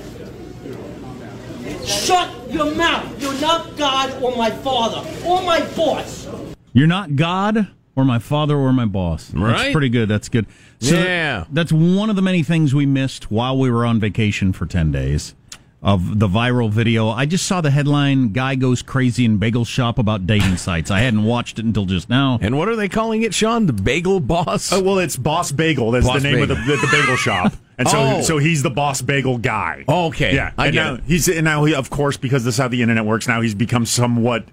Shut 1.85 2.29
your 2.51 2.73
mouth. 2.75 3.21
You're 3.21 3.39
not 3.41 3.77
God 3.77 4.21
or 4.21 4.35
my 4.35 4.49
father 4.51 5.07
or 5.25 5.41
my 5.43 5.61
boss. 5.75 6.27
You're 6.73 6.87
not 6.87 7.15
God 7.15 7.67
or 7.95 8.05
my 8.05 8.19
father 8.19 8.55
or 8.55 8.71
my 8.73 8.85
boss. 8.85 9.27
That's 9.27 9.39
Right. 9.41 9.71
pretty 9.71 9.89
good. 9.89 10.07
That's 10.09 10.29
good. 10.29 10.45
So 10.79 10.95
Yeah. 10.95 11.45
That's 11.51 11.71
one 11.71 12.09
of 12.09 12.15
the 12.15 12.21
many 12.21 12.43
things 12.43 12.73
we 12.73 12.85
missed 12.85 13.29
while 13.31 13.57
we 13.57 13.69
were 13.69 13.85
on 13.85 13.99
vacation 13.99 14.53
for 14.53 14.65
10 14.65 14.91
days 14.91 15.35
of 15.81 16.19
the 16.19 16.27
viral 16.27 16.69
video. 16.69 17.09
I 17.09 17.25
just 17.25 17.45
saw 17.45 17.61
the 17.61 17.71
headline 17.71 18.33
Guy 18.33 18.55
Goes 18.55 18.81
Crazy 18.81 19.23
in 19.23 19.37
Bagel 19.37 19.63
Shop 19.63 19.97
about 19.97 20.27
dating 20.27 20.57
sites. 20.57 20.91
I 20.91 20.99
hadn't 20.99 21.23
watched 21.23 21.57
it 21.59 21.65
until 21.65 21.85
just 21.85 22.09
now. 22.09 22.37
And 22.41 22.57
what 22.57 22.67
are 22.67 22.75
they 22.75 22.89
calling 22.89 23.21
it, 23.21 23.33
Sean? 23.33 23.65
The 23.65 23.73
Bagel 23.73 24.19
Boss? 24.19 24.73
Oh, 24.73 24.83
well, 24.83 24.99
it's 24.99 25.15
Boss 25.15 25.51
Bagel. 25.53 25.91
That's 25.91 26.05
Boss 26.05 26.21
the 26.21 26.29
name 26.31 26.41
of 26.41 26.49
the, 26.49 26.55
Bagel. 26.55 26.75
the, 26.75 26.81
the 26.81 26.87
bagel 26.91 27.15
shop. 27.15 27.53
And 27.77 27.87
so, 27.87 27.97
Oh. 27.97 28.21
so 28.21 28.37
he's 28.39 28.61
the 28.61 28.69
Boss 28.69 29.01
Bagel 29.01 29.37
guy. 29.37 29.85
Oh, 29.87 30.07
okay. 30.07 30.35
Yeah, 30.35 30.51
I 30.57 30.65
and 30.67 30.73
get 30.73 30.83
now 30.83 30.93
it. 30.95 31.03
he's 31.07 31.29
and 31.29 31.45
now 31.45 31.63
he, 31.63 31.73
of 31.73 31.89
course, 31.89 32.17
because 32.17 32.43
this 32.43 32.55
is 32.55 32.59
how 32.59 32.67
the 32.67 32.81
internet 32.81 33.05
works. 33.05 33.25
Now 33.25 33.39
he's 33.39 33.55
become 33.55 33.85
somewhat 33.85 34.43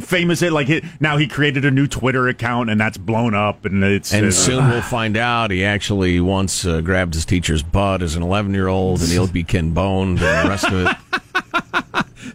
famous. 0.00 0.42
It 0.42 0.52
like 0.52 0.68
it, 0.68 0.84
now 1.00 1.16
he 1.16 1.26
created 1.26 1.64
a 1.64 1.70
new 1.70 1.86
Twitter 1.86 2.28
account, 2.28 2.70
and 2.70 2.80
that's 2.80 2.98
blown 2.98 3.34
up. 3.34 3.64
And 3.64 3.82
it's 3.84 4.12
And 4.12 4.26
uh, 4.26 4.30
soon 4.30 4.68
we'll 4.68 4.82
find 4.82 5.16
out 5.16 5.50
he 5.50 5.64
actually 5.64 6.20
once 6.20 6.64
uh, 6.64 6.80
grabbed 6.80 7.14
his 7.14 7.24
teacher's 7.24 7.62
butt 7.62 8.02
as 8.02 8.16
an 8.16 8.22
11 8.22 8.54
year 8.54 8.68
old, 8.68 9.00
and 9.00 9.10
he'll 9.10 9.26
be 9.26 9.44
Ken 9.44 9.72
Boned 9.72 10.20
and 10.20 10.46
the 10.46 10.48
rest 10.48 10.64
of 10.66 10.86
it. 10.86 10.96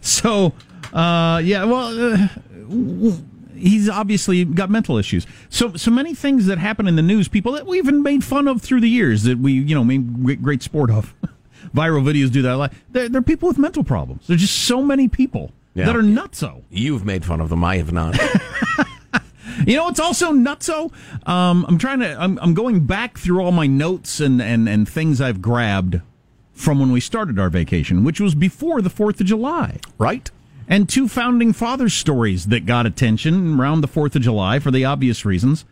So, 0.00 0.52
uh, 0.92 1.40
yeah, 1.44 1.64
well, 1.64 2.14
uh, 2.14 3.16
he's 3.54 3.88
obviously 3.88 4.44
got 4.44 4.68
mental 4.68 4.98
issues. 4.98 5.26
So, 5.48 5.74
so 5.76 5.90
many 5.90 6.14
things 6.14 6.46
that 6.46 6.58
happen 6.58 6.88
in 6.88 6.96
the 6.96 7.02
news, 7.02 7.28
people 7.28 7.52
that 7.52 7.66
we 7.66 7.78
even 7.78 8.02
made 8.02 8.24
fun 8.24 8.48
of 8.48 8.60
through 8.60 8.80
the 8.80 8.88
years 8.88 9.22
that 9.22 9.38
we, 9.38 9.52
you 9.52 9.74
know, 9.74 9.84
made 9.84 10.24
great- 10.24 10.42
great 10.42 10.62
sport 10.62 10.90
of. 10.90 11.14
Viral 11.74 12.02
videos 12.04 12.30
do 12.32 12.42
that 12.42 12.54
a 12.54 12.56
lot. 12.56 12.72
They're, 12.90 13.08
they're 13.08 13.22
people 13.22 13.48
with 13.48 13.58
mental 13.58 13.84
problems. 13.84 14.26
There's 14.26 14.40
just 14.40 14.64
so 14.64 14.82
many 14.82 15.06
people 15.08 15.52
Yeah. 15.74 15.86
that 15.86 15.96
are 15.96 16.02
nutso. 16.02 16.64
You've 16.70 17.04
made 17.04 17.24
fun 17.24 17.40
of 17.40 17.48
them. 17.48 17.64
I 17.64 17.78
have 17.78 17.92
not. 17.92 18.18
You 19.66 19.76
know, 19.76 19.88
it's 19.88 20.00
also 20.00 20.32
nutso. 20.32 20.90
Um, 21.28 21.64
I'm 21.68 21.78
trying 21.78 22.00
to. 22.00 22.16
I'm, 22.18 22.38
I'm 22.40 22.54
going 22.54 22.86
back 22.86 23.18
through 23.18 23.42
all 23.44 23.52
my 23.52 23.66
notes 23.66 24.18
and, 24.18 24.40
and 24.40 24.68
and 24.68 24.88
things 24.88 25.20
I've 25.20 25.42
grabbed 25.42 26.00
from 26.52 26.80
when 26.80 26.90
we 26.90 27.00
started 27.00 27.38
our 27.38 27.50
vacation, 27.50 28.02
which 28.02 28.18
was 28.20 28.34
before 28.34 28.80
the 28.82 28.90
Fourth 28.90 29.20
of 29.20 29.26
July. 29.26 29.78
right? 29.98 30.30
and 30.68 30.88
two 30.88 31.06
founding 31.08 31.52
fathers 31.52 31.92
stories 31.92 32.46
that 32.46 32.64
got 32.66 32.86
attention 32.86 33.60
around 33.60 33.80
the 33.82 33.88
4th 33.88 34.14
of 34.14 34.22
July 34.22 34.58
for 34.58 34.70
the 34.70 34.84
obvious 34.84 35.24
reasons. 35.24 35.64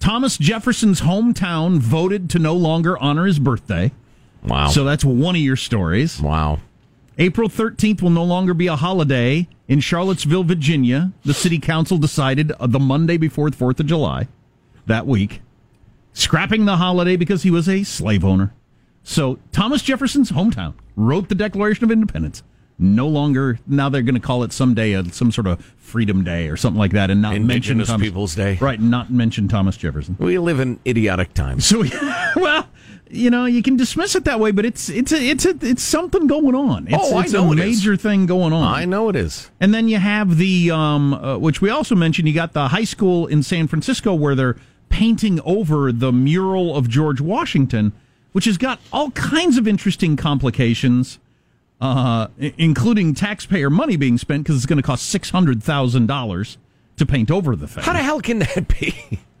Thomas 0.00 0.36
Jefferson's 0.38 1.02
hometown 1.02 1.78
voted 1.78 2.28
to 2.30 2.38
no 2.38 2.54
longer 2.54 2.98
honor 2.98 3.26
his 3.26 3.38
birthday. 3.38 3.92
Wow. 4.42 4.68
So 4.68 4.82
that's 4.84 5.04
one 5.04 5.36
of 5.36 5.42
your 5.42 5.56
stories. 5.56 6.20
wow. 6.20 6.58
April 7.18 7.48
13th 7.48 8.00
will 8.02 8.10
no 8.10 8.24
longer 8.24 8.54
be 8.54 8.66
a 8.66 8.76
holiday 8.76 9.48
in 9.68 9.80
Charlottesville, 9.80 10.44
Virginia. 10.44 11.12
The 11.24 11.34
city 11.34 11.58
council 11.58 11.98
decided 11.98 12.52
uh, 12.52 12.66
the 12.66 12.80
Monday 12.80 13.16
before 13.16 13.50
the 13.50 13.56
4th 13.56 13.80
of 13.80 13.86
July 13.86 14.28
that 14.86 15.06
week, 15.06 15.42
scrapping 16.12 16.64
the 16.64 16.76
holiday 16.78 17.16
because 17.16 17.42
he 17.42 17.50
was 17.50 17.68
a 17.68 17.84
slave 17.84 18.24
owner. 18.24 18.54
So 19.04 19.38
Thomas 19.52 19.82
Jefferson's 19.82 20.30
hometown 20.32 20.74
wrote 20.96 21.28
the 21.28 21.34
Declaration 21.34 21.84
of 21.84 21.90
Independence. 21.90 22.42
No 22.78 23.06
longer 23.06 23.58
now 23.66 23.88
they're 23.88 24.02
going 24.02 24.14
to 24.14 24.20
call 24.20 24.42
it 24.42 24.52
someday 24.52 24.92
a, 24.92 25.04
some 25.12 25.30
sort 25.30 25.46
of 25.46 25.62
Freedom 25.76 26.24
Day 26.24 26.48
or 26.48 26.56
something 26.56 26.78
like 26.78 26.92
that, 26.92 27.10
and 27.10 27.20
not 27.20 27.32
mention 27.32 27.50
Indigenous 27.50 27.88
Thomas, 27.88 28.06
Peoples 28.06 28.34
Day. 28.34 28.56
right? 28.60 28.80
Not 28.80 29.10
mention 29.12 29.46
Thomas 29.46 29.76
Jefferson. 29.76 30.16
We 30.18 30.38
live 30.38 30.58
in 30.58 30.80
idiotic 30.86 31.34
times. 31.34 31.66
So, 31.66 31.84
well, 32.36 32.66
you 33.12 33.30
know, 33.30 33.44
you 33.44 33.62
can 33.62 33.76
dismiss 33.76 34.14
it 34.14 34.24
that 34.24 34.40
way, 34.40 34.50
but 34.50 34.64
it's 34.64 34.88
it's 34.88 35.12
a, 35.12 35.16
it's 35.22 35.44
a, 35.44 35.54
it's 35.60 35.82
something 35.82 36.26
going 36.26 36.54
on. 36.54 36.86
It's, 36.88 36.96
Oh, 36.98 37.16
I 37.18 37.24
it's 37.24 37.32
know 37.32 37.48
a 37.50 37.52
it 37.52 37.58
is. 37.58 37.78
major 37.78 37.96
thing 37.96 38.26
going 38.26 38.52
on. 38.52 38.64
I 38.74 38.84
know 38.86 39.08
it 39.10 39.16
is. 39.16 39.50
And 39.60 39.72
then 39.74 39.86
you 39.88 39.98
have 39.98 40.38
the, 40.38 40.70
um, 40.70 41.14
uh, 41.14 41.36
which 41.38 41.60
we 41.60 41.70
also 41.70 41.94
mentioned, 41.94 42.26
you 42.26 42.34
got 42.34 42.52
the 42.54 42.68
high 42.68 42.84
school 42.84 43.26
in 43.26 43.42
San 43.42 43.68
Francisco 43.68 44.14
where 44.14 44.34
they're 44.34 44.56
painting 44.88 45.40
over 45.44 45.92
the 45.92 46.10
mural 46.12 46.74
of 46.76 46.88
George 46.88 47.20
Washington, 47.20 47.92
which 48.32 48.46
has 48.46 48.56
got 48.58 48.80
all 48.92 49.10
kinds 49.12 49.56
of 49.58 49.68
interesting 49.68 50.16
complications, 50.16 51.18
uh, 51.80 52.28
i- 52.40 52.54
including 52.58 53.14
taxpayer 53.14 53.68
money 53.70 53.96
being 53.96 54.16
spent 54.18 54.42
because 54.44 54.56
it's 54.56 54.66
going 54.66 54.76
to 54.78 54.82
cost 54.82 55.06
six 55.08 55.30
hundred 55.30 55.62
thousand 55.62 56.06
dollars 56.06 56.56
to 56.96 57.04
paint 57.06 57.30
over 57.30 57.56
the 57.56 57.66
thing. 57.68 57.84
How 57.84 57.92
the 57.92 57.98
hell 58.02 58.20
can 58.20 58.38
that 58.40 58.68
be? 58.80 58.94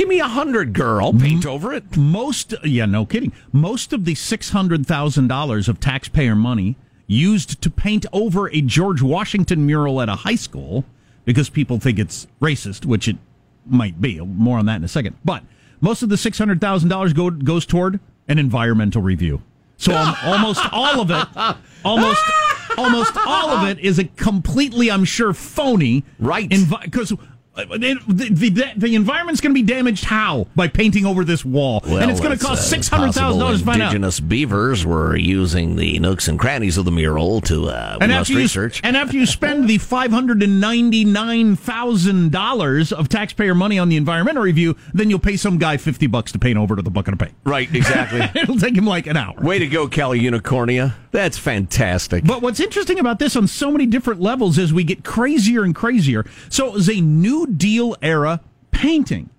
Give 0.00 0.08
me 0.08 0.18
a 0.18 0.28
hundred, 0.28 0.72
girl. 0.72 1.12
Paint 1.12 1.44
over 1.44 1.74
it. 1.74 1.94
Most, 1.94 2.54
yeah, 2.64 2.86
no 2.86 3.04
kidding. 3.04 3.34
Most 3.52 3.92
of 3.92 4.06
the 4.06 4.14
six 4.14 4.48
hundred 4.48 4.86
thousand 4.86 5.28
dollars 5.28 5.68
of 5.68 5.78
taxpayer 5.78 6.34
money 6.34 6.76
used 7.06 7.60
to 7.60 7.68
paint 7.68 8.06
over 8.10 8.48
a 8.48 8.62
George 8.62 9.02
Washington 9.02 9.66
mural 9.66 10.00
at 10.00 10.08
a 10.08 10.14
high 10.14 10.36
school 10.36 10.86
because 11.26 11.50
people 11.50 11.78
think 11.78 11.98
it's 11.98 12.26
racist, 12.40 12.86
which 12.86 13.08
it 13.08 13.18
might 13.66 14.00
be. 14.00 14.18
More 14.20 14.56
on 14.56 14.64
that 14.64 14.76
in 14.76 14.84
a 14.84 14.88
second. 14.88 15.18
But 15.22 15.42
most 15.82 16.02
of 16.02 16.08
the 16.08 16.16
six 16.16 16.38
hundred 16.38 16.62
thousand 16.62 16.88
dollars 16.88 17.12
go, 17.12 17.28
goes 17.28 17.66
toward 17.66 18.00
an 18.26 18.38
environmental 18.38 19.02
review. 19.02 19.42
So 19.76 19.94
um, 19.94 20.16
almost 20.24 20.62
all 20.72 21.02
of 21.02 21.10
it, 21.10 21.58
almost 21.84 22.22
almost 22.78 23.12
all 23.26 23.50
of 23.50 23.68
it 23.68 23.78
is 23.78 23.98
a 23.98 24.04
completely, 24.04 24.90
I'm 24.90 25.04
sure, 25.04 25.34
phony. 25.34 26.04
Right. 26.18 26.48
Because. 26.48 27.12
The, 27.68 27.98
the, 28.08 28.72
the 28.76 28.94
environment's 28.94 29.40
going 29.40 29.54
to 29.54 29.60
be 29.60 29.66
damaged 29.66 30.04
how 30.04 30.46
by 30.56 30.68
painting 30.68 31.04
over 31.06 31.24
this 31.24 31.44
wall, 31.44 31.80
and 31.84 32.10
it's 32.10 32.20
going 32.20 32.36
to 32.36 32.44
cost 32.44 32.68
six 32.68 32.88
hundred 32.88 33.12
thousand 33.12 33.40
dollars 33.40 33.60
to 33.60 33.66
find 33.66 33.82
out. 33.82 33.86
Indigenous 33.94 34.20
beavers 34.20 34.84
were 34.86 35.16
using 35.16 35.76
the 35.76 35.98
nooks 35.98 36.28
and 36.28 36.38
crannies 36.38 36.76
of 36.76 36.84
the 36.84 36.90
mural 36.90 37.40
to 37.42 37.68
uh, 37.68 37.98
And 38.00 38.12
after, 38.12 38.32
you, 38.32 38.38
research. 38.38 38.80
and 38.84 38.96
after 38.96 39.16
you 39.16 39.26
spend 39.26 39.68
the 39.68 39.78
five 39.78 40.10
hundred 40.10 40.42
and 40.42 40.60
ninety 40.60 41.04
nine 41.04 41.56
thousand 41.56 42.32
dollars 42.32 42.92
of 42.92 43.08
taxpayer 43.08 43.54
money 43.54 43.78
on 43.78 43.88
the 43.88 43.96
environmental 43.96 44.42
review, 44.42 44.76
then 44.94 45.10
you'll 45.10 45.18
pay 45.18 45.36
some 45.36 45.58
guy 45.58 45.76
fifty 45.76 46.06
bucks 46.06 46.32
to 46.32 46.38
paint 46.38 46.58
over 46.58 46.76
to 46.76 46.82
the 46.82 46.90
bucket 46.90 47.14
of 47.14 47.18
paint. 47.18 47.34
Right, 47.44 47.72
exactly. 47.74 48.20
It'll 48.40 48.58
take 48.58 48.76
him 48.76 48.86
like 48.86 49.06
an 49.06 49.16
hour. 49.16 49.34
Way 49.40 49.58
to 49.58 49.66
go, 49.66 49.88
Cali 49.88 50.20
Unicornia. 50.20 50.94
That's 51.12 51.38
fantastic. 51.38 52.24
But 52.24 52.40
what's 52.40 52.60
interesting 52.60 53.00
about 53.00 53.18
this 53.18 53.34
on 53.34 53.48
so 53.48 53.70
many 53.72 53.86
different 53.86 54.20
levels 54.20 54.58
is 54.58 54.72
we 54.72 54.84
get 54.84 55.04
crazier 55.04 55.64
and 55.64 55.74
crazier. 55.74 56.24
So 56.48 56.68
it 56.68 56.72
was 56.72 56.88
a 56.88 57.00
New 57.00 57.46
Deal 57.56 57.96
era 58.02 58.40
painting. 58.70 59.30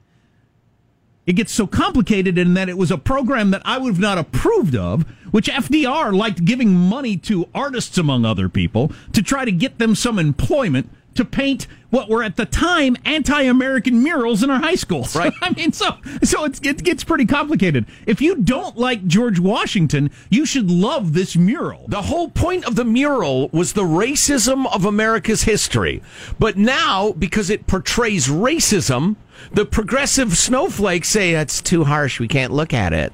It 1.26 1.34
gets 1.34 1.54
so 1.54 1.68
complicated 1.68 2.38
in 2.38 2.56
that 2.56 2.70
it 2.70 2.78
was 2.78 2.92
a 2.92 2.98
program 2.98 3.52
that 3.52 3.62
I 3.64 3.78
would 3.78 3.94
have 3.94 4.00
not 4.00 4.18
approved 4.18 4.76
of, 4.76 5.04
which 5.32 5.48
FDR 5.48 6.16
liked 6.16 6.46
giving 6.46 6.74
money 6.74 7.16
to 7.18 7.48
artists, 7.54 7.98
among 7.98 8.26
other 8.26 8.50
people, 8.50 8.92
to 9.14 9.22
try 9.22 9.46
to 9.46 9.52
get 9.52 9.78
them 9.78 9.96
some 9.96 10.20
employment 10.20 10.90
to 11.16 11.26
paint 11.26 11.68
what 11.90 12.10
were 12.10 12.24
at 12.24 12.38
the 12.38 12.46
time 12.46 12.96
anti-American 13.04 14.02
murals 14.02 14.44
in 14.44 14.50
our 14.50 14.60
high 14.60 14.76
schools. 14.76 15.16
Right. 15.22 15.34
I 15.42 15.52
mean, 15.52 15.72
so 15.72 15.98
so 16.24 16.46
it's, 16.46 16.60
it 16.64 16.84
gets 16.84 17.04
pretty 17.04 17.26
complicated. 17.26 17.86
If 18.08 18.22
you 18.22 18.38
don't 18.38 18.78
like 18.78 19.06
George 19.06 19.40
Washington, 19.40 20.10
you 20.30 20.46
should 20.46 20.72
love 20.72 21.14
this 21.14 21.36
mural. 21.36 21.86
The 21.90 22.04
whole 22.04 22.30
point 22.30 22.66
of 22.66 22.76
the 22.76 22.86
mural 22.86 23.50
was 23.50 23.74
the 23.74 23.84
racism 23.84 24.74
of 24.74 24.86
America's 24.86 25.44
history. 25.44 26.02
But 26.40 26.58
now, 26.58 27.12
because 27.12 27.50
it 27.50 27.68
portrays 27.68 28.30
racism, 28.30 29.16
the 29.52 29.66
progressive 29.66 30.38
snowflakes 30.38 31.10
say 31.10 31.34
that's 31.34 31.62
too 31.62 31.84
harsh. 31.84 32.20
We 32.20 32.28
can't 32.28 32.54
look 32.54 32.74
at 32.74 32.94
it. 32.94 33.14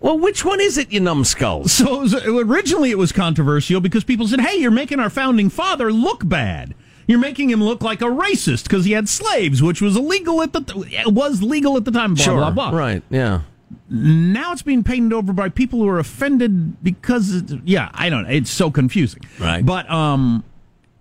Well, 0.00 0.18
which 0.18 0.44
one 0.44 0.60
is 0.60 0.78
it, 0.78 0.92
you 0.92 1.00
numbskulls? 1.00 1.72
So 1.72 1.96
it 1.96 2.00
was, 2.00 2.14
originally 2.14 2.90
it 2.90 2.98
was 2.98 3.12
controversial 3.12 3.80
because 3.80 4.04
people 4.04 4.28
said, 4.28 4.40
"Hey, 4.40 4.56
you're 4.56 4.70
making 4.70 5.00
our 5.00 5.10
founding 5.10 5.50
father 5.50 5.92
look 5.92 6.26
bad. 6.26 6.74
You're 7.08 7.18
making 7.18 7.50
him 7.50 7.64
look 7.64 7.82
like 7.82 8.00
a 8.02 8.04
racist 8.04 8.64
because 8.64 8.84
he 8.84 8.92
had 8.92 9.08
slaves, 9.08 9.60
which 9.62 9.80
was 9.80 9.96
illegal 9.96 10.40
at 10.42 10.52
the 10.52 10.60
it 10.90 11.12
was 11.12 11.42
legal 11.42 11.76
at 11.76 11.84
the 11.84 11.90
time." 11.90 12.14
Blah 12.14 12.24
sure. 12.24 12.36
blah 12.36 12.50
blah. 12.50 12.70
Right. 12.70 13.02
Yeah. 13.10 13.40
Now 13.90 14.52
it's 14.52 14.62
being 14.62 14.84
painted 14.84 15.12
over 15.12 15.32
by 15.32 15.48
people 15.48 15.80
who 15.80 15.88
are 15.88 15.98
offended 15.98 16.82
because, 16.82 17.42
yeah, 17.64 17.90
I 17.94 18.08
don't. 18.08 18.24
know. 18.24 18.30
It's 18.30 18.50
so 18.50 18.70
confusing. 18.70 19.22
Right. 19.38 19.64
But 19.64 19.90
um, 19.90 20.44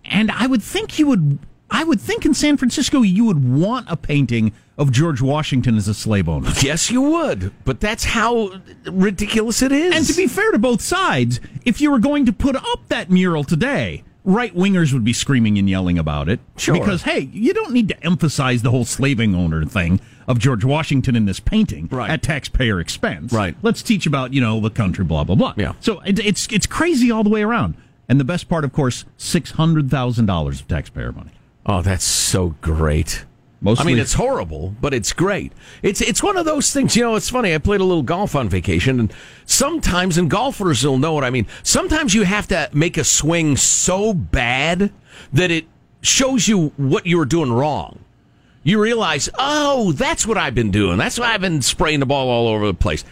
and 0.06 0.32
I 0.32 0.48
would 0.48 0.64
think 0.64 0.98
you 0.98 1.08
would. 1.08 1.40
I 1.70 1.84
would 1.84 2.00
think 2.00 2.26
in 2.26 2.34
San 2.34 2.56
Francisco 2.56 3.02
you 3.02 3.26
would 3.26 3.44
want 3.44 3.88
a 3.90 3.98
painting 3.98 4.54
of 4.78 4.92
George 4.92 5.22
Washington 5.22 5.76
as 5.76 5.90
a 5.90 5.94
slave 5.94 6.30
owner. 6.30 6.50
Yes, 6.62 6.90
you 6.90 7.02
would. 7.02 7.52
But 7.66 7.82
that's 7.82 8.06
how 8.06 8.62
ridiculous 8.86 9.62
it 9.62 9.74
is. 9.74 9.94
And 9.94 10.06
to 10.06 10.14
be 10.14 10.28
fair 10.28 10.52
to 10.52 10.60
both 10.60 10.82
sides, 10.82 11.42
if 11.66 11.82
you 11.82 11.92
were 11.92 12.00
going 12.00 12.26
to 12.26 12.32
put 12.32 12.56
up 12.56 12.88
that 12.88 13.10
mural 13.10 13.44
today, 13.44 14.04
right 14.28 14.54
wingers 14.54 14.92
would 14.94 15.04
be 15.06 15.14
screaming 15.14 15.58
and 15.58 15.68
yelling 15.70 15.98
about 15.98 16.28
it. 16.30 16.40
Sure. 16.58 16.78
Because, 16.78 17.04
hey, 17.04 17.30
you 17.32 17.54
don't 17.54 17.72
need 17.72 17.88
to 17.88 18.04
emphasize 18.06 18.62
the 18.62 18.70
whole 18.70 18.86
slaving 18.86 19.34
owner 19.34 19.66
thing 19.66 20.00
of 20.28 20.38
George 20.38 20.66
Washington 20.66 21.16
in 21.16 21.26
this 21.26 21.40
painting 21.40 21.88
Right. 21.90 22.10
at 22.10 22.22
taxpayer 22.22 22.80
expense. 22.82 23.32
Right. 23.32 23.56
Let's 23.64 23.82
teach 23.82 24.06
about, 24.06 24.34
you 24.34 24.42
know, 24.42 24.60
the 24.60 24.70
country, 24.70 25.06
blah, 25.06 25.24
blah, 25.24 25.36
blah. 25.36 25.54
Yeah. 25.56 25.74
So 25.80 26.02
it, 26.02 26.20
it's, 26.20 26.46
it's 26.52 26.68
crazy 26.68 27.10
all 27.10 27.24
the 27.24 27.30
way 27.30 27.42
around. 27.42 27.76
And 28.10 28.20
the 28.20 28.26
best 28.26 28.50
part, 28.50 28.64
of 28.66 28.74
course, 28.74 29.06
$600,000 29.18 30.62
of 30.62 30.68
taxpayer 30.68 31.12
money. 31.12 31.32
Oh, 31.66 31.82
that's 31.82 32.04
so 32.06 32.56
great. 32.62 33.26
Mostly, 33.68 33.84
I 33.84 33.86
mean, 33.88 34.00
it's 34.00 34.14
horrible, 34.14 34.76
but 34.80 34.94
it's 34.94 35.12
great. 35.12 35.52
It's 35.84 36.00
it's 36.00 36.24
one 36.24 36.38
of 36.38 36.46
those 36.46 36.72
things. 36.72 36.96
You 36.96 37.04
know, 37.04 37.16
it's 37.16 37.30
funny. 37.30 37.54
I 37.54 37.58
played 37.58 37.82
a 37.82 37.84
little 37.84 38.02
golf 38.02 38.34
on 38.34 38.48
vacation, 38.48 38.98
and 38.98 39.14
sometimes, 39.46 40.18
and 40.18 40.30
golfers 40.30 40.86
will 40.86 40.98
know 40.98 41.12
what 41.12 41.26
I 41.26 41.32
mean. 41.32 41.48
Sometimes 41.64 42.14
you 42.14 42.24
have 42.24 42.48
to 42.48 42.70
make 42.72 42.98
a 42.98 43.04
swing 43.04 43.58
so 43.58 44.14
bad 44.14 44.94
that 45.34 45.52
it 45.52 45.66
shows 46.00 46.48
you 46.48 46.70
what 46.78 47.06
you 47.06 47.18
were 47.18 47.26
doing 47.26 47.52
wrong. 47.52 48.00
You 48.64 48.82
realize, 48.82 49.28
oh, 49.38 49.92
that's 49.92 50.26
what 50.26 50.38
I've 50.38 50.56
been 50.56 50.72
doing. 50.72 50.98
That's 50.98 51.20
why 51.20 51.34
I've 51.34 51.42
been 51.42 51.62
spraying 51.62 52.00
the 52.00 52.06
ball 52.06 52.30
all 52.30 52.48
over 52.48 52.68
the 52.68 52.74
place. 52.74 53.04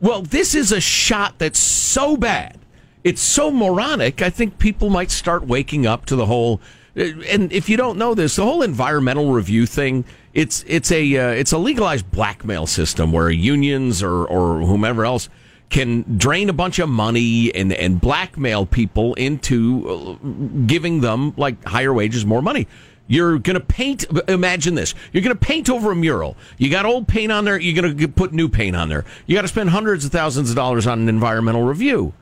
Well, 0.00 0.22
this 0.22 0.54
is 0.54 0.70
a 0.70 0.80
shot 0.80 1.40
that's 1.40 1.58
so 1.58 2.16
bad. 2.16 2.56
It's 3.02 3.20
so 3.20 3.50
moronic. 3.50 4.22
I 4.22 4.30
think 4.30 4.60
people 4.60 4.90
might 4.90 5.10
start 5.10 5.44
waking 5.44 5.86
up 5.86 6.06
to 6.06 6.14
the 6.14 6.26
whole. 6.26 6.60
And 6.96 7.52
if 7.52 7.68
you 7.68 7.76
don't 7.76 7.98
know 7.98 8.14
this, 8.14 8.36
the 8.36 8.44
whole 8.44 8.62
environmental 8.62 9.32
review 9.32 9.66
thing, 9.66 10.04
it's 10.32 10.64
it's 10.68 10.92
a 10.92 11.16
uh, 11.16 11.30
it's 11.30 11.52
a 11.52 11.58
legalized 11.58 12.10
blackmail 12.10 12.66
system 12.66 13.10
where 13.10 13.30
unions 13.30 14.02
or 14.02 14.24
or 14.24 14.60
whomever 14.60 15.04
else 15.04 15.28
can 15.70 16.18
drain 16.18 16.48
a 16.48 16.52
bunch 16.52 16.78
of 16.78 16.88
money 16.88 17.52
and 17.54 17.72
and 17.72 18.00
blackmail 18.00 18.66
people 18.66 19.14
into 19.14 20.18
uh, 20.22 20.26
giving 20.66 21.00
them 21.00 21.34
like 21.36 21.64
higher 21.64 21.92
wages, 21.92 22.24
more 22.24 22.42
money. 22.42 22.68
You're 23.06 23.38
going 23.38 23.54
to 23.54 23.60
paint. 23.60 24.06
Imagine 24.28 24.76
this. 24.76 24.94
You're 25.12 25.22
going 25.22 25.36
to 25.36 25.44
paint 25.44 25.68
over 25.68 25.90
a 25.90 25.96
mural. 25.96 26.36
You 26.56 26.70
got 26.70 26.86
old 26.86 27.06
paint 27.06 27.32
on 27.32 27.44
there. 27.44 27.58
You're 27.58 27.80
going 27.82 27.98
to 27.98 28.08
put 28.08 28.32
new 28.32 28.48
paint 28.48 28.76
on 28.76 28.88
there. 28.88 29.04
You 29.26 29.34
got 29.34 29.42
to 29.42 29.48
spend 29.48 29.70
hundreds 29.70 30.04
of 30.04 30.12
thousands 30.12 30.48
of 30.48 30.56
dollars 30.56 30.86
on 30.86 31.00
an 31.00 31.08
environmental 31.08 31.62
review. 31.64 32.14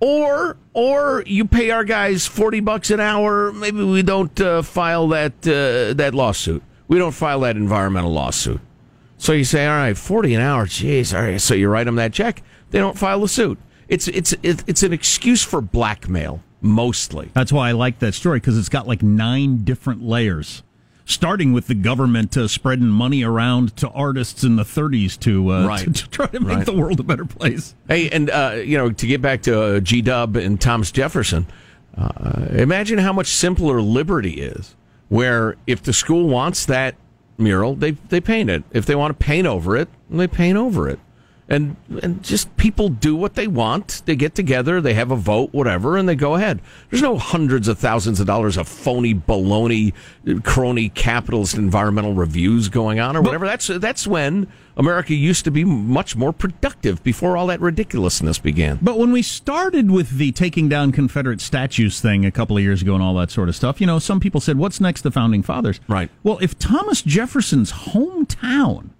Or, 0.00 0.56
or 0.74 1.24
you 1.26 1.44
pay 1.44 1.70
our 1.70 1.82
guys 1.84 2.26
forty 2.26 2.60
bucks 2.60 2.90
an 2.90 3.00
hour. 3.00 3.52
Maybe 3.52 3.82
we 3.82 4.02
don't 4.02 4.40
uh, 4.40 4.62
file 4.62 5.08
that 5.08 5.32
uh, 5.46 5.94
that 5.94 6.12
lawsuit. 6.14 6.62
We 6.86 6.98
don't 6.98 7.12
file 7.12 7.40
that 7.40 7.56
environmental 7.56 8.12
lawsuit. 8.12 8.60
So 9.16 9.32
you 9.32 9.42
say, 9.44 9.66
all 9.66 9.76
right, 9.76 9.98
forty 9.98 10.34
an 10.34 10.40
hour. 10.40 10.66
Jeez, 10.66 11.12
all 11.12 11.22
right. 11.22 11.40
So 11.40 11.54
you 11.54 11.68
write 11.68 11.84
them 11.84 11.96
that 11.96 12.12
check. 12.12 12.42
They 12.70 12.78
don't 12.78 12.96
file 12.96 13.20
the 13.20 13.28
suit. 13.28 13.58
It's 13.88 14.06
it's 14.08 14.34
it's 14.42 14.82
an 14.82 14.92
excuse 14.92 15.42
for 15.42 15.60
blackmail 15.60 16.42
mostly. 16.60 17.30
That's 17.34 17.52
why 17.52 17.70
I 17.70 17.72
like 17.72 17.98
that 18.00 18.14
story 18.14 18.38
because 18.38 18.58
it's 18.58 18.68
got 18.68 18.86
like 18.86 19.02
nine 19.02 19.64
different 19.64 20.02
layers, 20.02 20.62
starting 21.08 21.52
with 21.52 21.66
the 21.66 21.74
government 21.74 22.36
uh, 22.36 22.46
spreading 22.46 22.86
money 22.88 23.24
around 23.24 23.74
to 23.78 23.88
artists 23.88 24.44
in 24.44 24.56
the 24.56 24.62
30s 24.62 25.18
to 25.20 25.50
uh, 25.52 25.66
Right. 25.68 25.84
to, 25.84 25.92
to 25.92 26.08
try 26.10 26.26
to 26.26 26.38
make 26.40 26.56
Right. 26.58 26.66
the 26.66 26.72
world 26.74 27.00
a 27.00 27.02
better 27.02 27.24
place. 27.24 27.74
Hey, 27.88 28.08
and 28.10 28.30
uh, 28.30 28.56
you 28.64 28.76
know, 28.78 28.92
to 28.92 29.06
get 29.06 29.20
back 29.22 29.42
to 29.42 29.60
uh, 29.76 29.80
G 29.80 30.02
Dub 30.02 30.36
and 30.36 30.60
Thomas 30.60 30.90
Jefferson, 30.92 31.46
uh, 31.96 32.46
imagine 32.50 32.98
how 32.98 33.12
much 33.12 33.28
simpler 33.28 33.80
liberty 33.82 34.34
is. 34.40 34.76
Where 35.08 35.56
if 35.66 35.82
the 35.82 35.94
school 35.94 36.28
wants 36.28 36.66
that 36.66 36.94
mural, 37.38 37.74
they 37.74 37.92
they 37.92 38.20
paint 38.20 38.50
it. 38.50 38.62
If 38.72 38.84
they 38.84 38.94
want 38.94 39.18
to 39.18 39.24
paint 39.24 39.46
over 39.46 39.74
it, 39.76 39.88
they 40.10 40.26
paint 40.28 40.58
over 40.58 40.86
it. 40.88 40.98
And 41.50 41.76
and 42.02 42.22
just 42.22 42.54
people 42.58 42.90
do 42.90 43.16
what 43.16 43.34
they 43.34 43.46
want. 43.46 44.02
They 44.04 44.16
get 44.16 44.34
together, 44.34 44.82
they 44.82 44.92
have 44.94 45.10
a 45.10 45.16
vote, 45.16 45.48
whatever, 45.52 45.96
and 45.96 46.06
they 46.06 46.14
go 46.14 46.34
ahead. 46.34 46.60
There's 46.90 47.02
no 47.02 47.16
hundreds 47.16 47.68
of 47.68 47.78
thousands 47.78 48.20
of 48.20 48.26
dollars 48.26 48.58
of 48.58 48.68
phony 48.68 49.14
baloney, 49.14 49.94
crony 50.44 50.90
capitalist 50.90 51.56
environmental 51.56 52.12
reviews 52.12 52.68
going 52.68 53.00
on 53.00 53.16
or 53.16 53.22
whatever. 53.22 53.46
That's 53.46 53.68
that's 53.68 54.06
when 54.06 54.46
America 54.76 55.14
used 55.14 55.44
to 55.44 55.50
be 55.50 55.64
much 55.64 56.14
more 56.16 56.32
productive 56.32 57.02
before 57.02 57.36
all 57.36 57.46
that 57.48 57.60
ridiculousness 57.60 58.38
began. 58.38 58.78
But 58.80 58.98
when 58.98 59.10
we 59.10 59.22
started 59.22 59.90
with 59.90 60.18
the 60.18 60.32
taking 60.32 60.68
down 60.68 60.92
Confederate 60.92 61.40
statues 61.40 62.00
thing 62.00 62.24
a 62.24 62.30
couple 62.30 62.56
of 62.56 62.62
years 62.62 62.82
ago 62.82 62.94
and 62.94 63.02
all 63.02 63.14
that 63.14 63.30
sort 63.30 63.48
of 63.48 63.56
stuff, 63.56 63.80
you 63.80 63.86
know, 63.86 63.98
some 63.98 64.20
people 64.20 64.40
said, 64.40 64.56
what's 64.58 64.80
next 64.80 65.00
the 65.00 65.10
founding 65.10 65.42
fathers? 65.42 65.80
Right. 65.88 66.10
Well, 66.22 66.38
if 66.40 66.58
Thomas 66.58 67.02
Jefferson's 67.02 67.72
hometown 67.72 68.90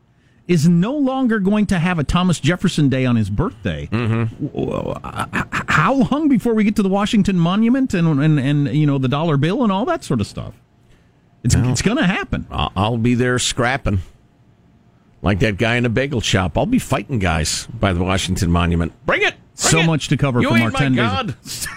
is 0.48 0.66
no 0.68 0.94
longer 0.96 1.38
going 1.38 1.66
to 1.66 1.78
have 1.78 1.98
a 1.98 2.04
Thomas 2.04 2.40
Jefferson 2.40 2.88
Day 2.88 3.04
on 3.06 3.16
his 3.16 3.28
birthday, 3.30 3.86
w- 3.92 4.94
how 5.02 5.92
long 6.10 6.28
before 6.28 6.54
we 6.54 6.64
get 6.64 6.74
to 6.76 6.82
the 6.82 6.88
Washington 6.88 7.38
Monument 7.38 7.92
and, 7.94 8.08
and, 8.20 8.40
and 8.40 8.68
you 8.74 8.86
know, 8.86 8.96
the 8.98 9.08
dollar 9.08 9.36
bill 9.36 9.62
and 9.62 9.70
all 9.70 9.84
that 9.84 10.02
sort 10.04 10.20
of 10.22 10.26
stuff? 10.26 10.54
It's, 11.44 11.54
it's 11.54 11.82
going 11.82 11.98
to 11.98 12.06
happen. 12.06 12.46
I'll 12.50 12.98
be 12.98 13.14
there 13.14 13.38
scrapping. 13.38 14.00
Like 15.20 15.40
that 15.40 15.56
guy 15.58 15.76
in 15.76 15.84
a 15.84 15.88
bagel 15.88 16.20
shop. 16.20 16.56
I'll 16.56 16.64
be 16.66 16.78
fighting 16.78 17.18
guys 17.18 17.66
by 17.66 17.92
the 17.92 18.02
Washington 18.02 18.50
Monument. 18.50 18.92
Bring 19.04 19.22
it! 19.22 19.34
Bring 19.34 19.36
So 19.54 19.78
it! 19.80 19.86
much 19.86 20.08
to 20.08 20.16
cover 20.16 20.40
You 20.40 20.48
from 20.48 20.62
our 20.62 20.70
my 20.70 20.78
10 20.78 20.94
days. 20.94 21.66